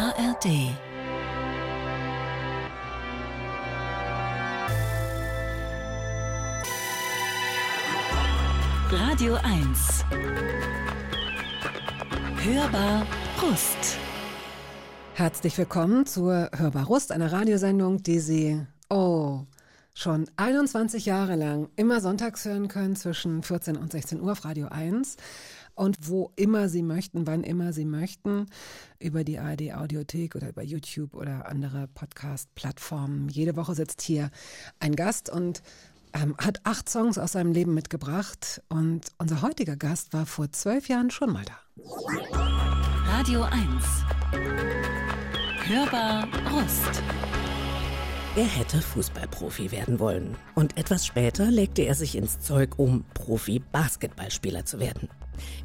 [0.00, 0.46] ARD
[8.90, 10.04] Radio 1
[12.42, 13.06] Hörbar
[13.42, 13.98] Rust.
[15.12, 18.58] Herzlich willkommen zur Hörbar Rust, einer Radiosendung, die Sie,
[18.88, 19.40] oh,
[19.92, 24.68] schon 21 Jahre lang immer sonntags hören können zwischen 14 und 16 Uhr auf Radio
[24.68, 25.18] 1
[25.80, 28.46] und wo immer Sie möchten, wann immer Sie möchten,
[28.98, 33.30] über die ARD Audiothek oder über YouTube oder andere Podcast-Plattformen.
[33.30, 34.30] Jede Woche sitzt hier
[34.78, 35.62] ein Gast und
[36.12, 40.88] ähm, hat acht Songs aus seinem Leben mitgebracht und unser heutiger Gast war vor zwölf
[40.88, 41.58] Jahren schon mal da.
[43.06, 43.64] Radio 1
[45.66, 47.02] Hörbar Rust
[48.36, 50.36] er hätte Fußballprofi werden wollen.
[50.54, 55.08] Und etwas später legte er sich ins Zeug, um Profi-Basketballspieler zu werden.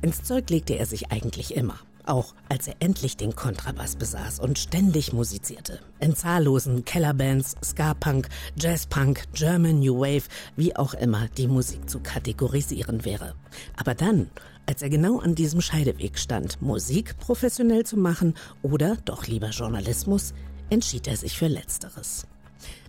[0.01, 1.79] Ins Zeug legte er sich eigentlich immer.
[2.05, 5.79] Auch als er endlich den Kontrabass besaß und ständig musizierte.
[5.99, 13.05] In zahllosen Kellerbands, Ska-Punk, Jazz-Punk, German New Wave, wie auch immer die Musik zu kategorisieren
[13.05, 13.33] wäre.
[13.75, 14.29] Aber dann,
[14.67, 20.33] als er genau an diesem Scheideweg stand, Musik professionell zu machen oder doch lieber Journalismus,
[20.69, 22.27] entschied er sich für Letzteres.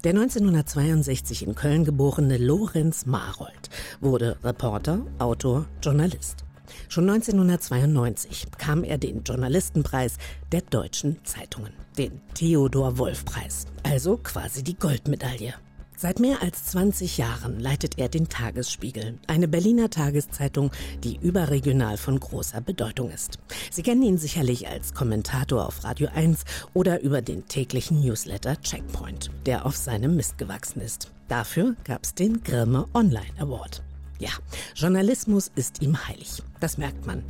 [0.05, 6.46] Der 1962 in Köln geborene Lorenz Marold wurde Reporter, Autor, Journalist.
[6.89, 10.17] Schon 1992 bekam er den Journalistenpreis
[10.53, 15.55] der deutschen Zeitungen, den Theodor Wolf Preis, also quasi die Goldmedaille.
[15.99, 20.71] Seit mehr als 20 Jahren leitet er den Tagesspiegel, eine Berliner Tageszeitung,
[21.03, 23.39] die überregional von großer Bedeutung ist.
[23.71, 26.45] Sie kennen ihn sicherlich als Kommentator auf Radio 1
[26.75, 31.11] oder über den täglichen Newsletter Checkpoint, der auf seinem Mist gewachsen ist.
[31.29, 33.83] Dafür gab es den Grimme Online Award.
[34.19, 34.31] Ja,
[34.75, 37.23] Journalismus ist ihm heilig, das merkt man.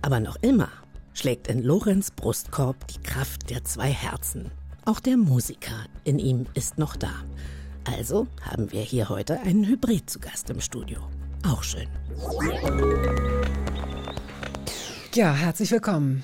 [0.00, 0.68] Aber noch immer
[1.14, 4.50] schlägt in Lorenz Brustkorb die Kraft der zwei Herzen.
[4.84, 7.12] Auch der Musiker in ihm ist noch da.
[7.84, 11.00] Also haben wir hier heute einen Hybrid zu Gast im Studio.
[11.46, 11.88] Auch schön.
[15.14, 16.22] Ja, herzlich willkommen.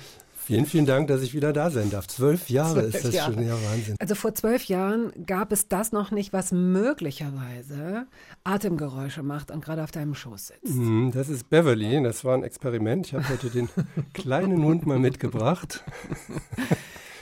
[0.49, 2.07] Vielen, vielen Dank, dass ich wieder da sein darf.
[2.07, 3.33] Zwölf Jahre zwölf ist das Jahre.
[3.35, 3.95] schon, ja Wahnsinn.
[3.99, 8.07] Also vor zwölf Jahren gab es das noch nicht, was möglicherweise
[8.43, 10.73] Atemgeräusche macht und gerade auf deinem Schoß sitzt.
[10.73, 13.05] Mhm, das ist Beverly, das war ein Experiment.
[13.05, 13.69] Ich habe heute den
[14.15, 15.83] kleinen Hund mal mitgebracht.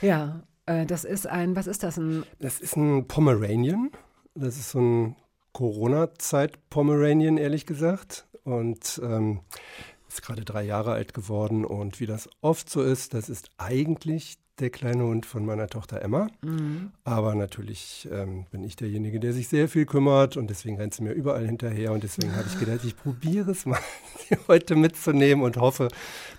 [0.00, 1.98] Ja, äh, das ist ein, was ist das?
[1.98, 3.90] Ein das ist ein Pomeranian.
[4.36, 5.16] Das ist so ein
[5.52, 8.26] Corona-Zeit-Pomeranian, ehrlich gesagt.
[8.44, 9.40] Und ähm,
[10.08, 11.64] ist gerade drei Jahre alt geworden.
[11.64, 16.02] Und wie das oft so ist, das ist eigentlich der kleine Hund von meiner Tochter
[16.02, 16.28] Emma.
[16.42, 16.90] Mhm.
[17.04, 21.02] Aber natürlich ähm, bin ich derjenige, der sich sehr viel kümmert und deswegen rennt sie
[21.02, 21.92] mir überall hinterher.
[21.92, 23.78] Und deswegen habe ich gedacht, ich probiere es mal,
[24.28, 25.88] sie heute mitzunehmen und hoffe,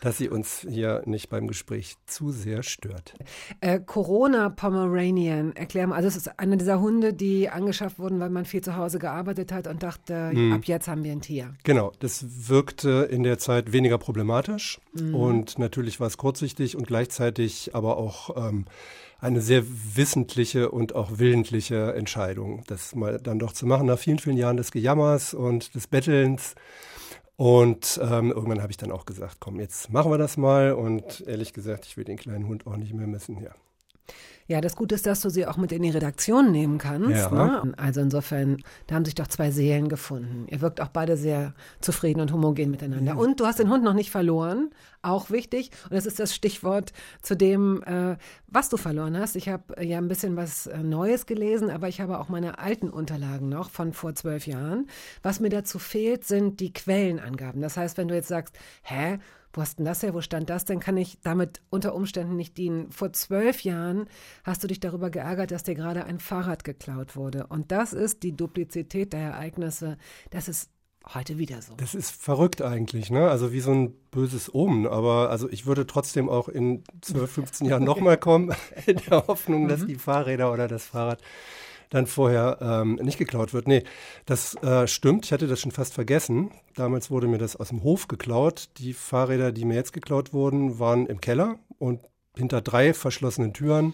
[0.02, 3.14] dass sie uns hier nicht beim Gespräch zu sehr stört.
[3.62, 5.96] Äh, Corona Pomeranian, erklär mal.
[5.96, 9.52] Also, es ist einer dieser Hunde, die angeschafft wurden, weil man viel zu Hause gearbeitet
[9.52, 10.54] hat und dachte, mhm.
[10.54, 11.54] ab jetzt haben wir ein Tier.
[11.64, 15.16] Genau, das wirkte in der Zeit weniger problematisch mhm.
[15.16, 18.66] und natürlich war es kurzsichtig und gleichzeitig aber auch auch ähm,
[19.20, 19.64] eine sehr
[19.96, 24.58] wissentliche und auch willentliche Entscheidung, das mal dann doch zu machen, nach vielen, vielen Jahren
[24.58, 26.56] des Gejammers und des Bettelns.
[27.36, 30.74] Und ähm, irgendwann habe ich dann auch gesagt, komm, jetzt machen wir das mal.
[30.74, 33.42] Und ehrlich gesagt, ich will den kleinen Hund auch nicht mehr missen.
[33.42, 33.52] Ja.
[34.50, 37.12] Ja, das Gute ist, dass du sie auch mit in die Redaktion nehmen kannst.
[37.12, 37.30] Ja.
[37.30, 37.72] Ne?
[37.78, 40.48] Also insofern, da haben sich doch zwei Seelen gefunden.
[40.50, 43.14] Ihr wirkt auch beide sehr zufrieden und homogen miteinander.
[43.14, 43.20] Mhm.
[43.20, 44.72] Und du hast den Hund noch nicht verloren,
[45.04, 45.70] auch wichtig.
[45.84, 48.18] Und das ist das Stichwort zu dem, äh,
[48.48, 49.36] was du verloren hast.
[49.36, 52.58] Ich habe äh, ja ein bisschen was äh, Neues gelesen, aber ich habe auch meine
[52.58, 54.88] alten Unterlagen noch von vor zwölf Jahren.
[55.22, 57.62] Was mir dazu fehlt, sind die Quellenangaben.
[57.62, 59.20] Das heißt, wenn du jetzt sagst, hä,
[59.54, 62.58] wo hast denn das her, wo stand das, dann kann ich damit unter Umständen nicht
[62.58, 62.92] dienen.
[62.92, 64.08] Vor zwölf Jahren
[64.44, 67.48] hast du dich darüber geärgert, dass dir gerade ein Fahrrad geklaut wurde.
[67.48, 69.98] Und das ist die Duplizität der Ereignisse.
[70.30, 70.70] Das ist
[71.14, 71.74] heute wieder so.
[71.76, 73.30] Das ist verrückt eigentlich, ne?
[73.30, 74.88] Also wie so ein böses Omen.
[74.88, 78.54] Aber also ich würde trotzdem auch in 12, 15 Jahren nochmal kommen,
[78.86, 79.88] in der Hoffnung, dass mhm.
[79.88, 81.22] die Fahrräder oder das Fahrrad
[81.90, 83.68] dann vorher ähm, nicht geklaut wird.
[83.68, 83.84] Nee,
[84.26, 85.26] das äh, stimmt.
[85.26, 86.52] Ich hatte das schon fast vergessen.
[86.76, 88.70] Damals wurde mir das aus dem Hof geklaut.
[88.78, 92.02] Die Fahrräder, die mir jetzt geklaut wurden, waren im Keller und
[92.38, 93.94] hinter drei verschlossenen Türen.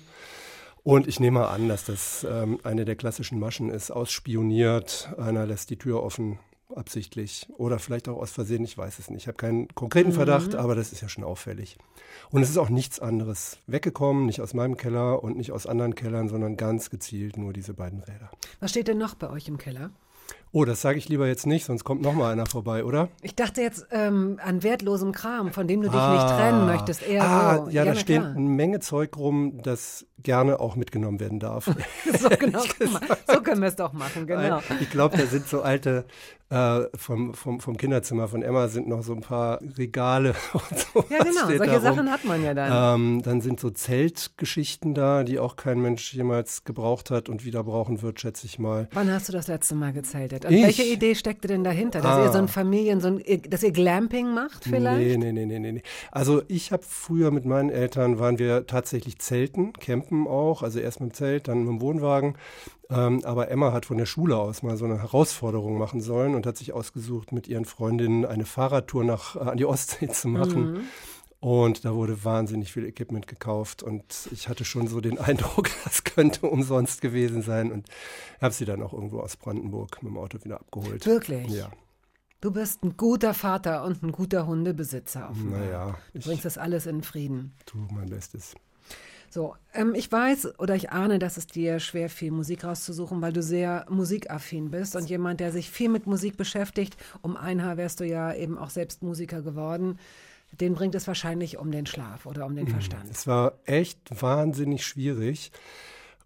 [0.83, 3.89] Und ich nehme an, dass das ähm, eine der klassischen Maschen ist.
[3.89, 6.37] Ausspioniert, einer lässt die Tür offen,
[6.73, 9.23] absichtlich oder vielleicht auch aus Versehen, ich weiß es nicht.
[9.23, 10.13] Ich habe keinen konkreten mhm.
[10.13, 11.77] Verdacht, aber das ist ja schon auffällig.
[12.31, 15.95] Und es ist auch nichts anderes weggekommen, nicht aus meinem Keller und nicht aus anderen
[15.95, 18.31] Kellern, sondern ganz gezielt nur diese beiden Räder.
[18.59, 19.91] Was steht denn noch bei euch im Keller?
[20.51, 23.09] Oh, das sage ich lieber jetzt nicht, sonst kommt noch mal einer vorbei, oder?
[23.21, 27.05] Ich dachte jetzt ähm, an wertlosem Kram, von dem du dich ah, nicht trennen möchtest.
[27.05, 27.69] Eher ah, so.
[27.69, 31.65] Ja, ja da steht eine Menge Zeug rum, das gerne auch mitgenommen werden darf.
[32.19, 32.61] so, genau,
[33.27, 34.61] so können wir es doch machen, genau.
[34.79, 36.05] Ich glaube, da sind so alte
[36.55, 41.05] äh, vom, vom, vom Kinderzimmer von Emma sind noch so ein paar Regale und so.
[41.09, 43.01] Ja, genau, solche Sachen hat man ja dann.
[43.01, 47.65] Ähm, dann sind so Zeltgeschichten da, die auch kein Mensch jemals gebraucht hat und wieder
[47.65, 48.87] brauchen wird, schätze ich mal.
[48.93, 50.45] Wann hast du das letzte Mal gezeltet?
[50.45, 50.63] Und ich?
[50.63, 51.99] welche Idee steckte denn dahinter?
[51.99, 52.23] Dass ah.
[52.23, 55.19] ihr so ein Familien, so ein, dass ihr Glamping macht vielleicht?
[55.19, 55.81] Nee, nee, nee, nee, nee.
[56.11, 61.01] Also ich habe früher mit meinen Eltern, waren wir tatsächlich Zelten, campen auch, also erst
[61.01, 62.37] mit dem Zelt, dann mit dem Wohnwagen.
[62.89, 66.45] Ähm, aber Emma hat von der Schule aus mal so eine Herausforderung machen sollen und
[66.45, 70.73] hat sich ausgesucht, mit ihren Freundinnen eine Fahrradtour nach, äh, an die Ostsee zu machen.
[70.73, 70.79] Mhm.
[71.39, 76.03] Und da wurde wahnsinnig viel Equipment gekauft und ich hatte schon so den Eindruck, das
[76.03, 77.87] könnte umsonst gewesen sein und
[78.41, 81.05] habe sie dann auch irgendwo aus Brandenburg mit dem Auto wieder abgeholt.
[81.05, 81.49] Wirklich?
[81.49, 81.69] Ja.
[82.41, 85.29] Du bist ein guter Vater und ein guter Hundebesitzer.
[85.29, 85.59] Offenbar.
[85.59, 85.97] Naja.
[86.13, 87.55] Du bringst das alles in Frieden.
[87.65, 88.55] Tu mein Bestes.
[89.35, 93.33] So, ähm, ich weiß oder ich ahne, dass es dir schwer fiel, Musik rauszusuchen, weil
[93.33, 96.95] du sehr musikaffin bist und jemand, der sich viel mit Musik beschäftigt.
[97.21, 99.99] Um ein Haar wärst du ja eben auch selbst Musiker geworden.
[100.53, 103.11] Den bringt es wahrscheinlich um den Schlaf oder um den hm, Verstand.
[103.11, 105.51] Es war echt wahnsinnig schwierig.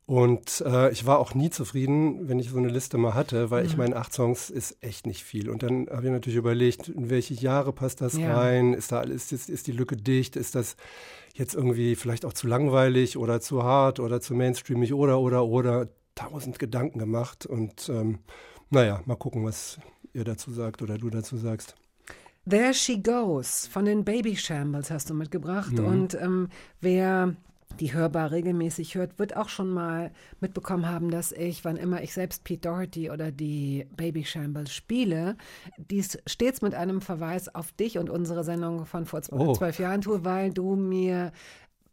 [0.09, 3.61] Und äh, ich war auch nie zufrieden, wenn ich so eine Liste mal hatte, weil
[3.61, 3.69] mhm.
[3.69, 5.51] ich meine, acht Songs ist echt nicht viel.
[5.51, 8.35] Und dann habe ich natürlich überlegt, in welche Jahre passt das ja.
[8.35, 8.73] rein?
[8.73, 10.35] Ist da alles, ist, ist die Lücke dicht?
[10.35, 10.77] Ist das
[11.35, 15.89] jetzt irgendwie vielleicht auch zu langweilig oder zu hart oder zu mainstreamig oder, oder, oder.
[16.15, 18.17] Tausend Gedanken gemacht und ähm,
[18.71, 19.79] naja, mal gucken, was
[20.11, 21.75] ihr dazu sagt oder du dazu sagst.
[22.49, 25.73] There She Goes von den Baby Shambles hast du mitgebracht.
[25.73, 25.85] Mhm.
[25.85, 26.49] Und ähm,
[26.81, 27.35] wer
[27.79, 30.11] die hörbar regelmäßig hört, wird auch schon mal
[30.41, 35.37] mitbekommen haben, dass ich, wann immer ich selbst Pete Doherty oder die Baby Shambles spiele,
[35.77, 39.53] dies stets mit einem Verweis auf dich und unsere Sendung von vor oh.
[39.53, 41.31] zwölf Jahren tue, weil du mir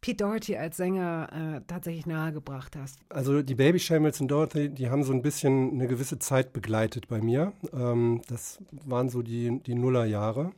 [0.00, 3.00] Pete Doherty als Sänger äh, tatsächlich nahegebracht hast.
[3.08, 7.08] Also die Baby Shambles und Doherty, die haben so ein bisschen eine gewisse Zeit begleitet
[7.08, 7.52] bei mir.
[7.72, 10.52] Ähm, das waren so die, die Nullerjahre.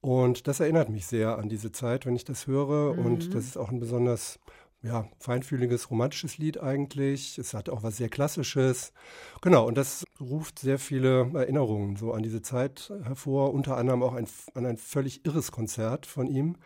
[0.00, 2.94] Und das erinnert mich sehr an diese Zeit, wenn ich das höre.
[2.94, 3.06] Mhm.
[3.06, 4.38] Und das ist auch ein besonders
[4.82, 7.38] ja, feinfühliges, romantisches Lied eigentlich.
[7.38, 8.92] Es hat auch was sehr Klassisches.
[9.40, 13.52] Genau, und das ruft sehr viele Erinnerungen so an diese Zeit hervor.
[13.52, 16.56] Unter anderem auch ein, an ein völlig irres Konzert von ihm.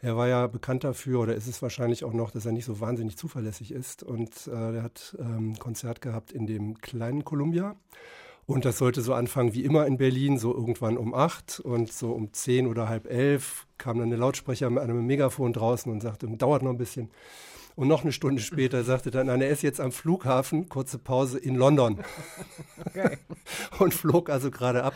[0.00, 2.80] Er war ja bekannt dafür, oder ist es wahrscheinlich auch noch, dass er nicht so
[2.80, 4.02] wahnsinnig zuverlässig ist.
[4.02, 7.76] Und äh, er hat ähm, ein Konzert gehabt in dem kleinen Columbia.
[8.48, 12.12] Und das sollte so anfangen wie immer in Berlin, so irgendwann um acht und so
[12.12, 16.26] um zehn oder halb elf kam dann der Lautsprecher mit einem Megafon draußen und sagte,
[16.28, 17.10] dauert noch ein bisschen.
[17.76, 21.56] Und noch eine Stunde später sagte dann, er ist jetzt am Flughafen, kurze Pause in
[21.56, 22.02] London.
[22.86, 23.18] Okay.
[23.80, 24.94] und flog also gerade ab.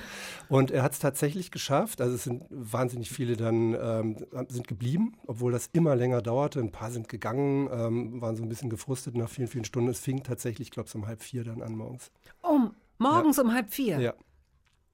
[0.48, 2.00] Und er hat es tatsächlich geschafft.
[2.00, 4.16] Also es sind wahnsinnig viele dann ähm,
[4.48, 6.60] sind geblieben, obwohl das immer länger dauerte.
[6.60, 9.90] Ein paar sind gegangen, ähm, waren so ein bisschen gefrustet nach vielen, vielen Stunden.
[9.90, 12.10] Es fing tatsächlich, ich glaube, so um halb vier dann an morgens.
[12.40, 12.72] Um
[13.02, 13.42] Morgens ja.
[13.42, 14.00] um halb vier?
[14.00, 14.14] Ja.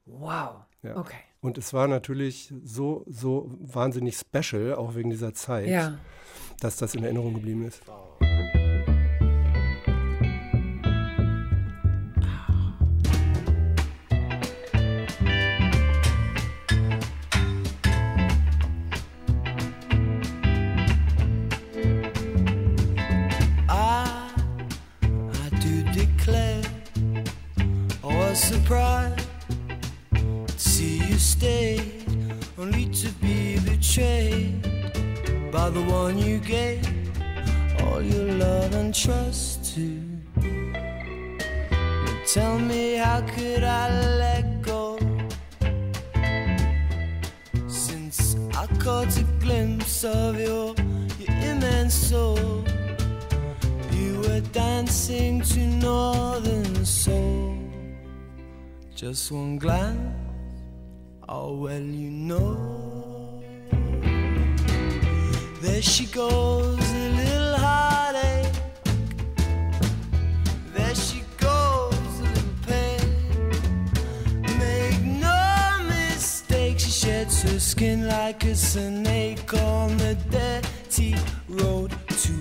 [0.07, 0.65] Wow.
[0.83, 0.97] Ja.
[0.97, 1.17] Okay.
[1.41, 5.99] Und es war natürlich so, so wahnsinnig special, auch wegen dieser Zeit, ja.
[6.61, 7.83] dass das in Erinnerung geblieben ist.
[36.09, 36.81] one you gave
[37.83, 39.87] all your love and trust to.
[42.05, 43.85] But tell me, how could I
[44.25, 44.99] let go?
[47.67, 50.75] Since I caught a glimpse of your,
[51.21, 52.65] your immense soul,
[53.93, 57.59] you were dancing to northern soul.
[58.95, 60.17] Just one glance,
[61.29, 62.88] oh well, you know.
[65.79, 68.53] There she goes, a little heartache.
[70.75, 72.99] There she goes, a little pain.
[74.59, 81.15] Make no mistake, she sheds her skin like a snake on the dirty
[81.49, 82.33] road to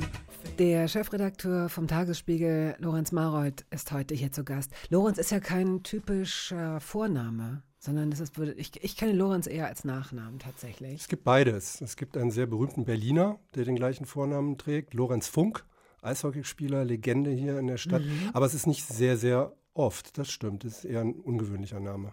[0.57, 4.71] Der Chefredakteur vom Tagesspiegel, Lorenz Marold, ist heute hier zu Gast.
[4.89, 9.85] Lorenz ist ja kein typischer Vorname, sondern das ist, ich, ich kenne Lorenz eher als
[9.85, 10.99] Nachnamen tatsächlich.
[10.99, 11.79] Es gibt beides.
[11.79, 15.63] Es gibt einen sehr berühmten Berliner, der den gleichen Vornamen trägt, Lorenz Funk,
[16.01, 18.03] Eishockeyspieler, Legende hier in der Stadt.
[18.03, 18.31] Mhm.
[18.33, 20.65] Aber es ist nicht sehr, sehr oft, das stimmt.
[20.65, 22.11] Das ist eher ein ungewöhnlicher Name.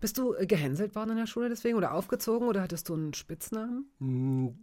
[0.00, 3.12] Bist du äh, gehänselt worden in der Schule deswegen oder aufgezogen oder hattest du einen
[3.12, 3.90] Spitznamen?
[3.98, 4.54] Hm,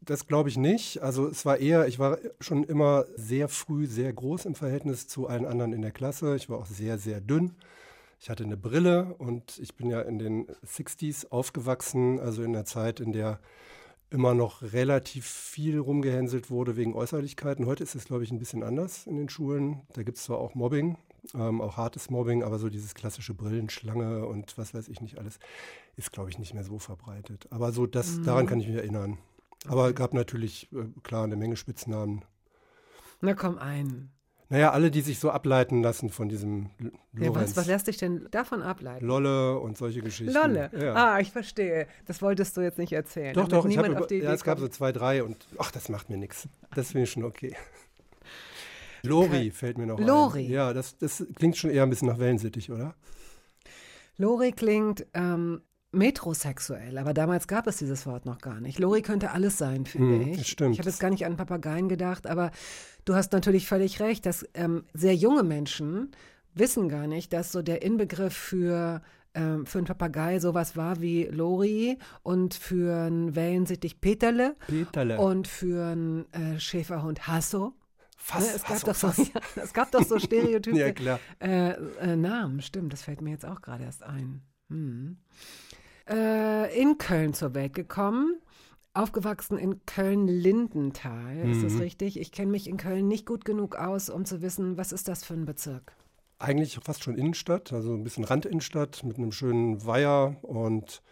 [0.00, 1.02] das glaube ich nicht.
[1.02, 5.26] Also es war eher, ich war schon immer sehr früh sehr groß im Verhältnis zu
[5.26, 6.36] allen anderen in der Klasse.
[6.36, 7.52] Ich war auch sehr, sehr dünn.
[8.18, 12.64] Ich hatte eine Brille und ich bin ja in den 60s aufgewachsen, also in der
[12.64, 13.40] Zeit, in der
[14.10, 17.66] immer noch relativ viel rumgehänselt wurde wegen Äußerlichkeiten.
[17.66, 19.82] Heute ist es, glaube ich, ein bisschen anders in den Schulen.
[19.92, 20.96] Da gibt es zwar auch Mobbing,
[21.34, 25.38] ähm, auch hartes Mobbing, aber so dieses klassische Brillenschlange und was weiß ich nicht alles,
[25.96, 27.48] ist, glaube ich, nicht mehr so verbreitet.
[27.50, 28.24] Aber so, das, mhm.
[28.24, 29.18] daran kann ich mich erinnern.
[29.66, 32.24] Aber gab natürlich, äh, klar, eine Menge Spitznamen.
[33.20, 34.10] Na komm, ein.
[34.48, 36.70] Naja, alle, die sich so ableiten lassen von diesem
[37.18, 39.04] ja, was, was lässt dich denn davon ableiten?
[39.04, 40.32] Lolle und solche Geschichten.
[40.32, 40.70] Lolle?
[40.78, 40.94] Ja.
[40.94, 41.88] Ah, ich verstehe.
[42.06, 43.34] Das wolltest du jetzt nicht erzählen.
[43.34, 43.66] Doch, doch.
[43.66, 46.48] Ich hab, ja, es gab so zwei, drei und ach, das macht mir nichts.
[46.74, 47.56] Das finde ich schon okay.
[49.02, 50.46] Lori fällt mir noch Lori.
[50.46, 50.50] ein.
[50.50, 52.94] Ja, das, das klingt schon eher ein bisschen nach Wellensittich, oder?
[54.16, 55.60] Lori klingt ähm,
[55.96, 58.78] metrosexuell, aber damals gab es dieses Wort noch gar nicht.
[58.78, 60.48] Lori könnte alles sein, finde hm, ich.
[60.48, 60.74] Stimmt.
[60.74, 62.50] Ich habe jetzt gar nicht an Papageien gedacht, aber
[63.04, 66.12] du hast natürlich völlig recht, dass ähm, sehr junge Menschen
[66.54, 69.02] wissen gar nicht, dass so der Inbegriff für
[69.36, 75.18] ähm, für einen Papagei sowas war wie Lori und für einen Wellensittich Peterle, Peterle.
[75.18, 77.74] und für einen äh, Schäferhund Hasso.
[78.16, 81.20] Fast, ne, es, gab doch so, ja, es gab doch so Stereotype ja, klar.
[81.38, 84.42] Äh, äh, Namen, stimmt, das fällt mir jetzt auch gerade erst ein.
[84.68, 85.18] Hm.
[86.08, 88.40] Äh, in Köln zur Welt gekommen,
[88.94, 91.52] aufgewachsen in Köln-Lindenthal, mhm.
[91.52, 91.80] ist das mhm.
[91.80, 92.20] richtig?
[92.20, 95.24] Ich kenne mich in Köln nicht gut genug aus, um zu wissen, was ist das
[95.24, 95.92] für ein Bezirk?
[96.38, 101.02] Eigentlich fast schon Innenstadt, also ein bisschen Randinnenstadt mit einem schönen Weiher und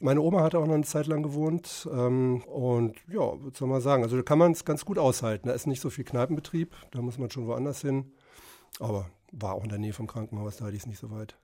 [0.00, 3.80] meine Oma hat auch noch eine Zeit lang gewohnt ähm, und ja, was soll man
[3.80, 5.48] sagen, also da kann man es ganz gut aushalten.
[5.48, 8.12] Da ist nicht so viel Kneipenbetrieb, da muss man schon woanders hin.
[8.78, 11.36] Aber war auch in der Nähe vom Krankenhaus, da hatte ich es nicht so weit.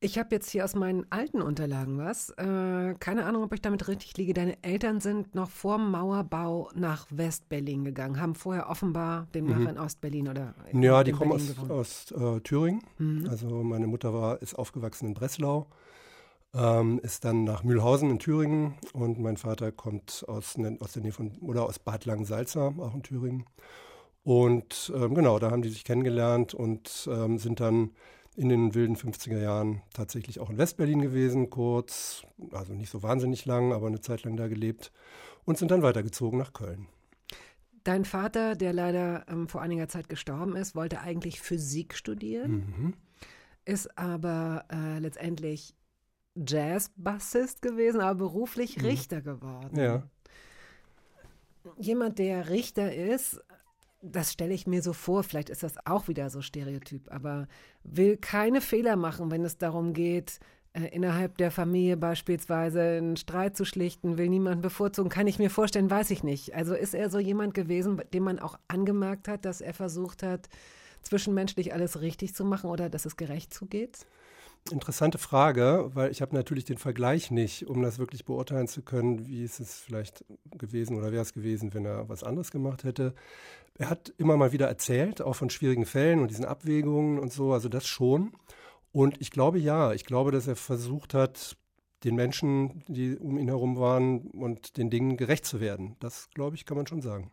[0.00, 2.30] Ich habe jetzt hier aus meinen alten Unterlagen was.
[2.30, 4.32] Äh, keine Ahnung, ob ich damit richtig liege.
[4.32, 9.68] Deine Eltern sind noch vor Mauerbau nach West-Berlin gegangen, haben vorher offenbar demnach mhm.
[9.68, 12.82] in Ost-Berlin oder in Ja, die kommen aus, aus äh, Thüringen.
[12.98, 13.26] Mhm.
[13.28, 15.66] Also meine Mutter war, ist aufgewachsen in Breslau
[16.54, 21.12] ähm, ist dann nach Mühlhausen in Thüringen und mein Vater kommt aus, aus der Nähe
[21.12, 23.44] von, oder aus Bad Langensalza, auch in Thüringen.
[24.24, 27.90] Und ähm, genau, da haben die sich kennengelernt und ähm, sind dann
[28.38, 33.44] in den wilden 50er Jahren tatsächlich auch in Westberlin gewesen, kurz, also nicht so wahnsinnig
[33.46, 34.92] lang, aber eine Zeit lang da gelebt
[35.44, 36.86] und sind dann weitergezogen nach Köln.
[37.82, 42.94] Dein Vater, der leider ähm, vor einiger Zeit gestorben ist, wollte eigentlich Physik studieren, mhm.
[43.64, 45.74] ist aber äh, letztendlich
[46.36, 48.84] Jazzbassist gewesen, aber beruflich mhm.
[48.84, 49.76] Richter geworden.
[49.76, 50.08] Ja.
[51.76, 53.42] Jemand, der Richter ist,
[54.00, 57.48] das stelle ich mir so vor, vielleicht ist das auch wieder so Stereotyp, aber
[57.82, 60.38] will keine Fehler machen, wenn es darum geht,
[60.72, 65.50] äh, innerhalb der Familie beispielsweise einen Streit zu schlichten, will niemanden bevorzugen, kann ich mir
[65.50, 66.54] vorstellen, weiß ich nicht.
[66.54, 70.48] Also ist er so jemand gewesen, dem man auch angemerkt hat, dass er versucht hat,
[71.02, 74.06] zwischenmenschlich alles richtig zu machen oder dass es gerecht zugeht?
[74.70, 79.26] Interessante Frage, weil ich habe natürlich den Vergleich nicht, um das wirklich beurteilen zu können,
[79.26, 80.24] wie ist es vielleicht
[80.58, 83.14] gewesen oder wäre es gewesen, wenn er was anderes gemacht hätte.
[83.78, 87.52] Er hat immer mal wieder erzählt, auch von schwierigen Fällen und diesen Abwägungen und so,
[87.52, 88.32] also das schon.
[88.92, 91.56] Und ich glaube ja, ich glaube, dass er versucht hat,
[92.04, 95.96] den Menschen, die um ihn herum waren und den Dingen gerecht zu werden.
[96.00, 97.30] Das, glaube ich, kann man schon sagen.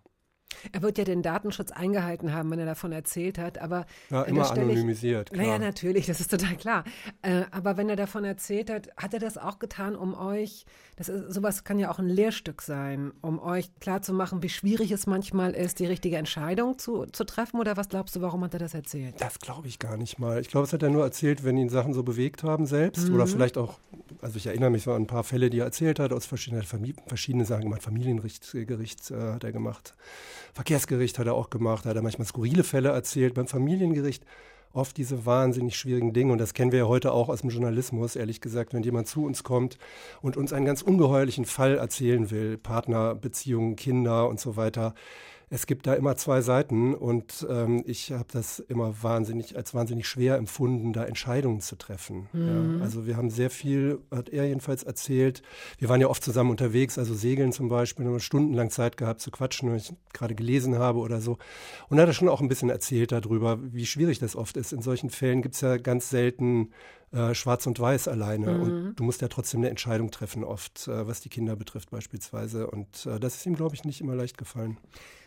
[0.71, 4.29] Er wird ja den Datenschutz eingehalten haben, wenn er davon erzählt hat, aber ja, äh,
[4.29, 5.31] immer anonymisiert.
[5.31, 6.83] Ich, naja, natürlich, das ist total klar.
[7.21, 11.09] Äh, aber wenn er davon erzählt hat, hat er das auch getan, um euch, das
[11.09, 15.53] ist, sowas kann ja auch ein Lehrstück sein, um euch klarzumachen, wie schwierig es manchmal
[15.53, 17.59] ist, die richtige Entscheidung zu, zu treffen?
[17.59, 19.15] Oder was glaubst du, warum hat er das erzählt?
[19.19, 20.39] Das glaube ich gar nicht mal.
[20.39, 23.15] Ich glaube, es hat er nur erzählt, wenn ihn Sachen so bewegt haben selbst mhm.
[23.15, 23.79] oder vielleicht auch,
[24.21, 26.63] also ich erinnere mich so an ein paar Fälle, die er erzählt hat, aus verschiedenen,
[26.63, 27.83] verschiedenen Sachen gemacht.
[27.83, 29.95] Familiengericht äh, hat er gemacht.
[30.55, 33.33] Verkehrsgericht hat er auch gemacht, hat er manchmal skurrile Fälle erzählt.
[33.33, 34.24] Beim Familiengericht
[34.71, 36.31] oft diese wahnsinnig schwierigen Dinge.
[36.31, 39.25] Und das kennen wir ja heute auch aus dem Journalismus, ehrlich gesagt, wenn jemand zu
[39.25, 39.77] uns kommt
[40.21, 44.95] und uns einen ganz ungeheuerlichen Fall erzählen will, Partnerbeziehungen, Kinder und so weiter
[45.49, 50.07] es gibt da immer zwei Seiten und ähm, ich habe das immer wahnsinnig als wahnsinnig
[50.07, 52.27] schwer empfunden, da Entscheidungen zu treffen.
[52.33, 52.77] Mhm.
[52.77, 55.43] Ja, also wir haben sehr viel, hat er jedenfalls erzählt.
[55.77, 59.31] Wir waren ja oft zusammen unterwegs, also segeln zum Beispiel, haben stundenlang Zeit gehabt zu
[59.31, 61.37] quatschen, wenn ich gerade gelesen habe oder so.
[61.89, 64.73] Und er hat er schon auch ein bisschen erzählt darüber, wie schwierig das oft ist.
[64.73, 66.71] In solchen Fällen gibt es ja ganz selten
[67.11, 68.53] äh, Schwarz und Weiß alleine.
[68.53, 68.61] Mhm.
[68.61, 72.67] Und du musst ja trotzdem eine Entscheidung treffen, oft, äh, was die Kinder betrifft beispielsweise.
[72.67, 74.77] Und äh, das ist ihm, glaube ich, nicht immer leicht gefallen.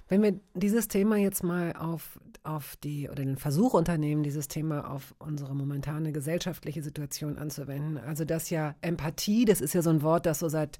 [0.08, 4.90] Wenn wir dieses Thema jetzt mal auf, auf die oder den Versuch unternehmen, dieses Thema
[4.90, 10.02] auf unsere momentane gesellschaftliche Situation anzuwenden, also das ja Empathie, das ist ja so ein
[10.02, 10.78] Wort, das so seit,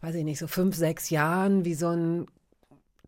[0.00, 2.26] weiß ich nicht, so fünf, sechs Jahren wie so ein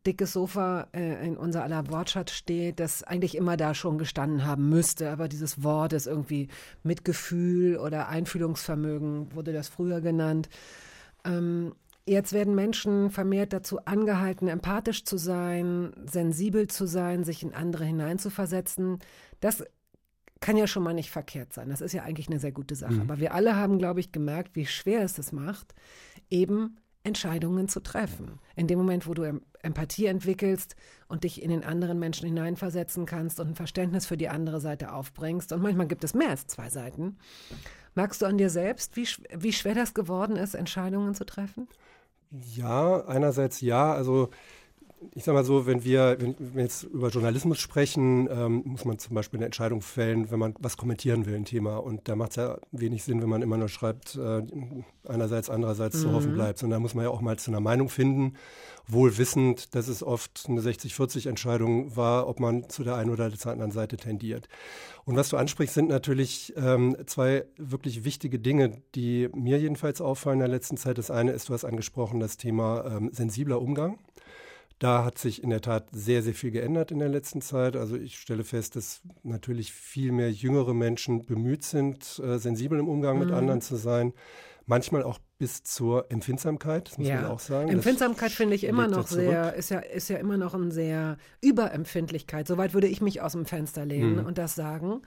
[0.06, 4.68] dickes Sofa äh, in unser aller Wortschatz steht, das eigentlich immer da schon gestanden haben
[4.68, 5.10] müsste.
[5.10, 6.48] Aber dieses Wort ist irgendwie
[6.82, 10.48] Mitgefühl oder Einfühlungsvermögen, wurde das früher genannt.
[11.24, 11.74] Ähm,
[12.06, 17.84] jetzt werden Menschen vermehrt dazu angehalten, empathisch zu sein, sensibel zu sein, sich in andere
[17.84, 18.98] hineinzuversetzen.
[19.40, 19.64] Das
[20.40, 21.70] kann ja schon mal nicht verkehrt sein.
[21.70, 22.94] Das ist ja eigentlich eine sehr gute Sache.
[22.94, 23.00] Mhm.
[23.02, 25.74] Aber wir alle haben, glaube ich, gemerkt, wie schwer es das macht,
[26.28, 28.40] eben Entscheidungen zu treffen.
[28.56, 30.74] In dem Moment, wo du Empathie entwickelst
[31.06, 34.92] und dich in den anderen Menschen hineinversetzen kannst und ein Verständnis für die andere Seite
[34.92, 37.18] aufbringst, und manchmal gibt es mehr als zwei Seiten,
[37.94, 41.68] merkst du an dir selbst, wie, wie schwer das geworden ist, Entscheidungen zu treffen?
[42.30, 43.92] Ja, einerseits ja.
[43.92, 44.30] Also
[45.14, 48.98] ich sage mal so, wenn wir, wenn wir jetzt über Journalismus sprechen, ähm, muss man
[48.98, 51.78] zum Beispiel eine Entscheidung fällen, wenn man was kommentieren will, ein Thema.
[51.78, 54.42] Und da macht es ja wenig Sinn, wenn man immer nur schreibt, äh,
[55.06, 56.00] einerseits, andererseits mhm.
[56.00, 56.58] zu hoffen bleibt.
[56.58, 58.34] Sondern da muss man ja auch mal zu einer Meinung finden,
[58.86, 63.52] wohl wissend, dass es oft eine 60-40-Entscheidung war, ob man zu der einen oder zur
[63.52, 64.48] anderen Seite tendiert.
[65.04, 70.38] Und was du ansprichst, sind natürlich ähm, zwei wirklich wichtige Dinge, die mir jedenfalls auffallen
[70.38, 70.98] in der letzten Zeit.
[70.98, 73.98] Das eine ist, du hast angesprochen, das Thema ähm, sensibler Umgang.
[74.84, 77.74] Da hat sich in der Tat sehr, sehr viel geändert in der letzten Zeit.
[77.74, 82.88] Also ich stelle fest, dass natürlich viel mehr jüngere Menschen bemüht sind, äh, sensibel im
[82.88, 83.24] Umgang mhm.
[83.24, 84.12] mit anderen zu sein.
[84.66, 87.20] Manchmal auch bis zur Empfindsamkeit, das muss ja.
[87.20, 87.68] man auch sagen.
[87.68, 92.48] Empfindsamkeit finde ich immer noch sehr, ist ja, ist ja immer noch ein sehr Überempfindlichkeit.
[92.48, 94.24] Soweit würde ich mich aus dem Fenster lehnen mhm.
[94.24, 95.02] und das sagen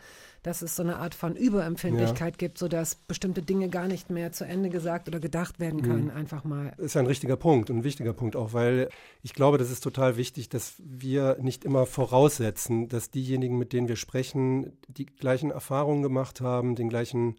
[0.47, 2.37] dass es so eine Art von Überempfindlichkeit ja.
[2.37, 6.11] gibt, sodass bestimmte Dinge gar nicht mehr zu Ende gesagt oder gedacht werden können, mhm.
[6.11, 6.73] einfach mal.
[6.77, 8.87] Das ist ein richtiger Punkt und ein wichtiger Punkt auch, weil
[9.23, 13.89] ich glaube, das ist total wichtig, dass wir nicht immer voraussetzen, dass diejenigen, mit denen
[13.89, 17.35] wir sprechen, die gleichen Erfahrungen gemacht haben, den gleichen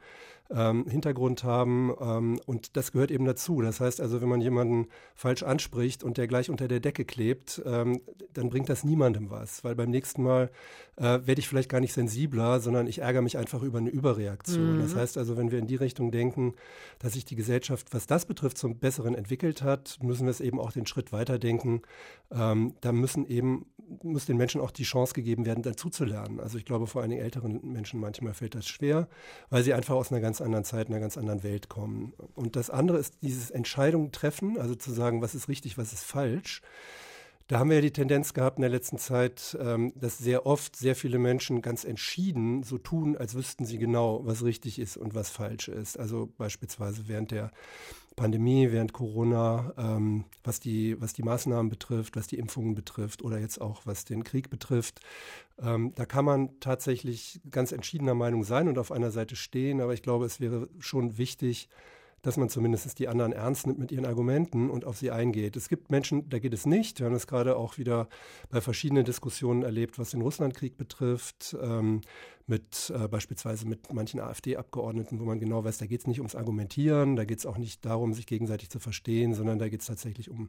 [0.51, 1.93] ähm, Hintergrund haben.
[2.01, 3.61] Ähm, und das gehört eben dazu.
[3.61, 7.63] Das heißt also, wenn man jemanden falsch anspricht und der gleich unter der Decke klebt,
[7.65, 8.01] ähm,
[8.33, 9.65] dann bringt das niemandem was.
[9.65, 10.51] Weil beim nächsten Mal
[10.97, 14.77] äh, werde ich vielleicht gar nicht sensibler, sondern ich ärgere mich einfach über eine Überreaktion.
[14.77, 14.83] Mhm.
[14.83, 16.55] Das heißt also, wenn wir in die Richtung denken,
[16.99, 20.59] dass sich die Gesellschaft, was das betrifft, zum Besseren entwickelt hat, müssen wir es eben
[20.59, 21.83] auch den Schritt weiterdenken.
[22.31, 23.67] Ähm, da müssen eben,
[24.03, 26.41] muss den Menschen auch die Chance gegeben werden, dazuzulernen.
[26.41, 29.09] Also ich glaube, vor allen Dingen älteren Menschen manchmal fällt das schwer,
[29.51, 32.13] weil sie einfach aus einer ganz anderen Zeit, einer ganz anderen Welt kommen.
[32.35, 36.05] Und das andere ist dieses Entscheidungen treffen, also zu sagen, was ist richtig, was ist
[36.05, 36.63] falsch.
[37.49, 40.77] Da haben wir ja die Tendenz gehabt in der letzten Zeit, ähm, dass sehr oft
[40.77, 45.15] sehr viele Menschen ganz entschieden so tun, als wüssten sie genau, was richtig ist und
[45.15, 45.99] was falsch ist.
[45.99, 47.51] Also beispielsweise während der
[48.19, 53.39] Pandemie, während Corona, ähm, was, die, was die Maßnahmen betrifft, was die Impfungen betrifft oder
[53.39, 55.01] jetzt auch was den Krieg betrifft.
[55.61, 59.95] Ähm, da kann man tatsächlich ganz entschiedener Meinung sein und auf einer Seite stehen, aber
[59.95, 61.69] ich glaube, es wäre schon wichtig,
[62.23, 65.57] dass man zumindest die anderen ernst nimmt mit ihren Argumenten und auf sie eingeht.
[65.57, 66.99] Es gibt Menschen, da geht es nicht.
[66.99, 68.09] Wir haben es gerade auch wieder
[68.51, 72.01] bei verschiedenen Diskussionen erlebt, was den Russlandkrieg betrifft, ähm,
[72.49, 76.35] mit äh, beispielsweise mit manchen AfD-Abgeordneten, wo man genau weiß, da geht es nicht ums
[76.35, 79.87] Argumentieren, da geht es auch nicht darum, sich gegenseitig zu verstehen, sondern da geht es
[79.87, 80.49] tatsächlich um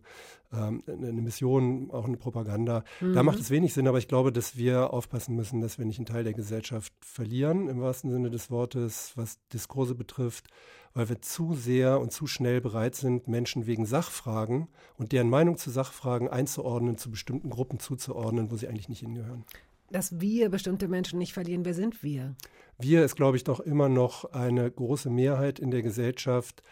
[0.53, 2.85] ähm, eine Mission, auch eine Propaganda.
[3.01, 3.13] Mhm.
[3.13, 5.99] Da macht es wenig Sinn, aber ich glaube, dass wir aufpassen müssen, dass wir nicht
[5.99, 10.47] einen Teil der Gesellschaft verlieren, im wahrsten Sinne des Wortes, was Diskurse betrifft
[10.93, 15.57] weil wir zu sehr und zu schnell bereit sind, Menschen wegen Sachfragen und deren Meinung
[15.57, 19.45] zu Sachfragen einzuordnen, zu bestimmten Gruppen zuzuordnen, wo sie eigentlich nicht hingehören.
[19.91, 22.35] Dass wir bestimmte Menschen nicht verlieren, wer sind wir?
[22.77, 26.63] Wir ist, glaube ich, doch immer noch eine große Mehrheit in der Gesellschaft,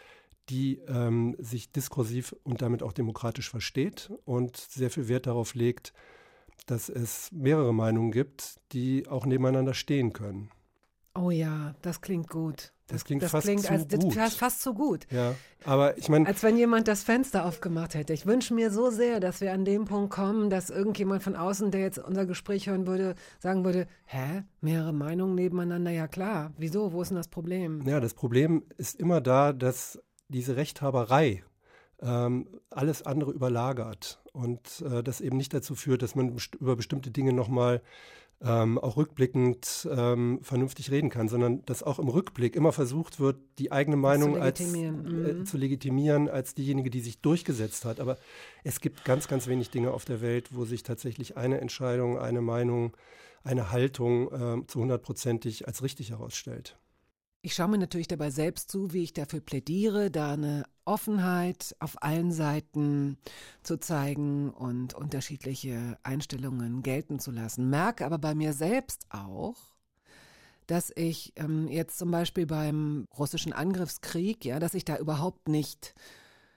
[0.48, 5.92] die ähm, sich diskursiv und damit auch demokratisch versteht und sehr viel Wert darauf legt,
[6.66, 10.50] dass es mehrere Meinungen gibt, die auch nebeneinander stehen können.
[11.20, 12.72] Oh ja, das klingt gut.
[12.86, 14.16] Das klingt das fast klingt zu als, gut.
[14.16, 15.06] Das fast zu gut.
[15.10, 16.26] Ja, aber ich meine.
[16.26, 18.14] Als wenn jemand das Fenster aufgemacht hätte.
[18.14, 21.70] Ich wünsche mir so sehr, dass wir an dem Punkt kommen, dass irgendjemand von außen,
[21.70, 24.44] der jetzt unser Gespräch hören würde, sagen würde: Hä?
[24.62, 25.90] Mehrere Meinungen nebeneinander?
[25.90, 26.52] Ja, klar.
[26.56, 26.92] Wieso?
[26.92, 27.82] Wo ist denn das Problem?
[27.86, 31.44] Ja, das Problem ist immer da, dass diese Rechthaberei
[32.00, 36.76] ähm, alles andere überlagert und äh, das eben nicht dazu führt, dass man best über
[36.76, 37.82] bestimmte Dinge nochmal
[38.40, 43.36] ähm, auch rückblickend ähm, vernünftig reden kann, sondern dass auch im Rückblick immer versucht wird,
[43.58, 45.06] die eigene Meinung zu legitimieren.
[45.06, 45.46] Als, äh, mhm.
[45.46, 47.98] zu legitimieren als diejenige, die sich durchgesetzt hat.
[47.98, 48.16] Aber
[48.62, 52.40] es gibt ganz, ganz wenig Dinge auf der Welt, wo sich tatsächlich eine Entscheidung, eine
[52.40, 52.96] Meinung,
[53.42, 56.78] eine Haltung äh, zu hundertprozentig als richtig herausstellt.
[57.40, 62.02] Ich schaue mir natürlich dabei selbst zu, wie ich dafür plädiere, da eine Offenheit auf
[62.02, 63.16] allen Seiten
[63.62, 67.70] zu zeigen und unterschiedliche Einstellungen gelten zu lassen.
[67.70, 69.54] Merke aber bei mir selbst auch,
[70.66, 75.94] dass ich ähm, jetzt zum Beispiel beim russischen Angriffskrieg, ja, dass ich da überhaupt nicht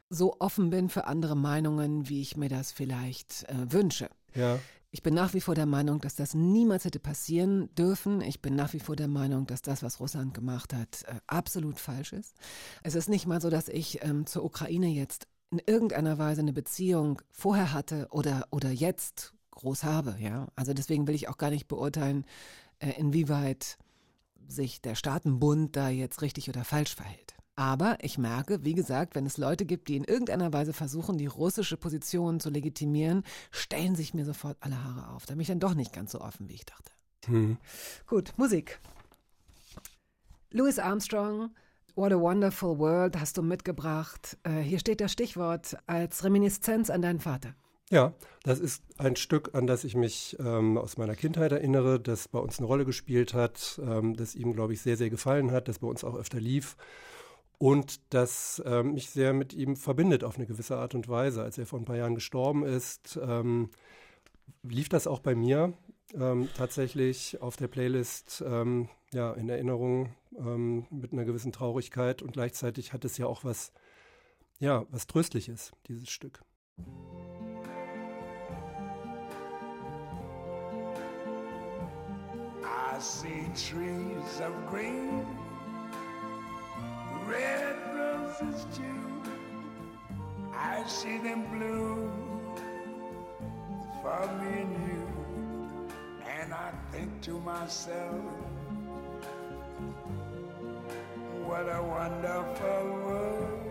[0.10, 4.10] so offen bin für andere Meinungen, wie ich mir das vielleicht äh, wünsche.
[4.34, 4.60] Ja.
[4.94, 8.20] Ich bin nach wie vor der Meinung, dass das niemals hätte passieren dürfen.
[8.20, 11.80] Ich bin nach wie vor der Meinung, dass das, was Russland gemacht hat, äh, absolut
[11.80, 12.36] falsch ist.
[12.84, 16.52] Es ist nicht mal so, dass ich ähm, zur Ukraine jetzt in irgendeiner Weise eine
[16.52, 20.48] Beziehung vorher hatte oder, oder jetzt groß habe, ja.
[20.56, 22.26] Also deswegen will ich auch gar nicht beurteilen,
[22.80, 23.78] äh, inwieweit
[24.48, 27.36] sich der Staatenbund da jetzt richtig oder falsch verhält.
[27.56, 31.28] Aber ich merke, wie gesagt, wenn es Leute gibt, die in irgendeiner Weise versuchen, die
[31.28, 35.26] russische Position zu legitimieren, stellen sich mir sofort alle Haare auf.
[35.26, 36.92] Da bin ich dann doch nicht ganz so offen, wie ich dachte.
[37.26, 37.58] Hm.
[38.08, 38.80] Gut, Musik.
[40.50, 41.52] Louis Armstrong,
[41.96, 44.38] What a Wonderful World hast du mitgebracht.
[44.44, 47.54] Äh, hier steht das Stichwort als Reminiszenz an deinen Vater.
[47.90, 52.30] Ja, das ist ein Stück, an das ich mich ähm, aus meiner Kindheit erinnere, das
[52.30, 55.68] bei uns eine Rolle gespielt hat, ähm, das ihm, glaube ich, sehr, sehr gefallen hat,
[55.68, 56.78] das bei uns auch öfter lief
[57.62, 61.44] und das ähm, mich sehr mit ihm verbindet auf eine gewisse Art und Weise.
[61.44, 63.70] Als er vor ein paar Jahren gestorben ist, ähm,
[64.64, 65.72] lief das auch bei mir
[66.16, 72.34] ähm, tatsächlich auf der Playlist ähm, ja, in Erinnerung ähm, mit einer gewissen Traurigkeit und
[72.34, 73.72] gleichzeitig hat es ja auch was,
[74.58, 76.42] ja, was Tröstliches, dieses Stück.
[82.64, 85.51] I see trees of green
[87.32, 89.02] red roses too.
[90.54, 92.12] I see them bloom
[94.02, 95.08] for me and you.
[96.40, 98.26] And I think to myself,
[101.46, 103.62] what a wonderful world.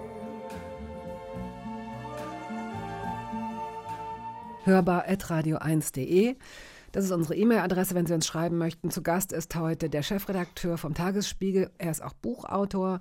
[4.64, 6.36] Hörbar at radio1.de.
[6.92, 8.90] Das ist unsere E-Mail-Adresse, wenn Sie uns schreiben möchten.
[8.90, 11.70] Zu Gast ist heute der Chefredakteur vom Tagesspiegel.
[11.78, 13.00] Er ist auch Buchautor.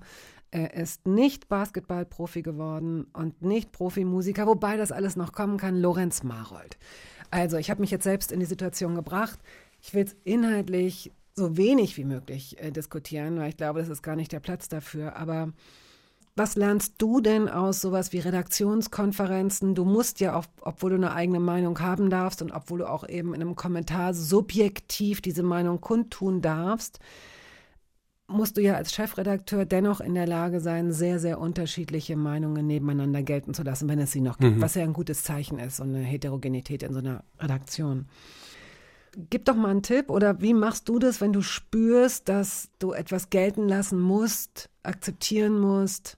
[0.50, 6.22] Er ist nicht Basketballprofi geworden und nicht Profimusiker, wobei das alles noch kommen kann, Lorenz
[6.22, 6.76] Marold.
[7.30, 9.38] Also, ich habe mich jetzt selbst in die Situation gebracht.
[9.80, 14.02] Ich will es inhaltlich so wenig wie möglich äh, diskutieren, weil ich glaube, das ist
[14.02, 15.16] gar nicht der Platz dafür.
[15.16, 15.52] Aber
[16.36, 19.74] was lernst du denn aus sowas wie Redaktionskonferenzen?
[19.74, 23.08] Du musst ja, auch, obwohl du eine eigene Meinung haben darfst und obwohl du auch
[23.08, 26.98] eben in einem Kommentar subjektiv diese Meinung kundtun darfst,
[28.30, 33.22] musst du ja als Chefredakteur dennoch in der Lage sein, sehr, sehr unterschiedliche Meinungen nebeneinander
[33.22, 34.62] gelten zu lassen, wenn es sie noch gibt, mhm.
[34.62, 38.06] was ja ein gutes Zeichen ist, so eine Heterogenität in so einer Redaktion.
[39.28, 42.92] Gib doch mal einen Tipp oder wie machst du das, wenn du spürst, dass du
[42.92, 46.16] etwas gelten lassen musst, akzeptieren musst,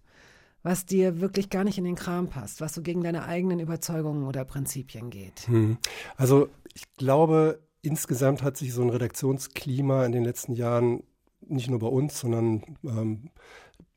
[0.63, 4.25] was dir wirklich gar nicht in den Kram passt, was so gegen deine eigenen Überzeugungen
[4.25, 5.49] oder Prinzipien geht?
[5.49, 5.79] Mhm.
[6.17, 11.03] Also ich glaube, insgesamt hat sich so ein Redaktionsklima in den letzten Jahren
[11.53, 13.31] nicht nur bei uns, sondern ähm,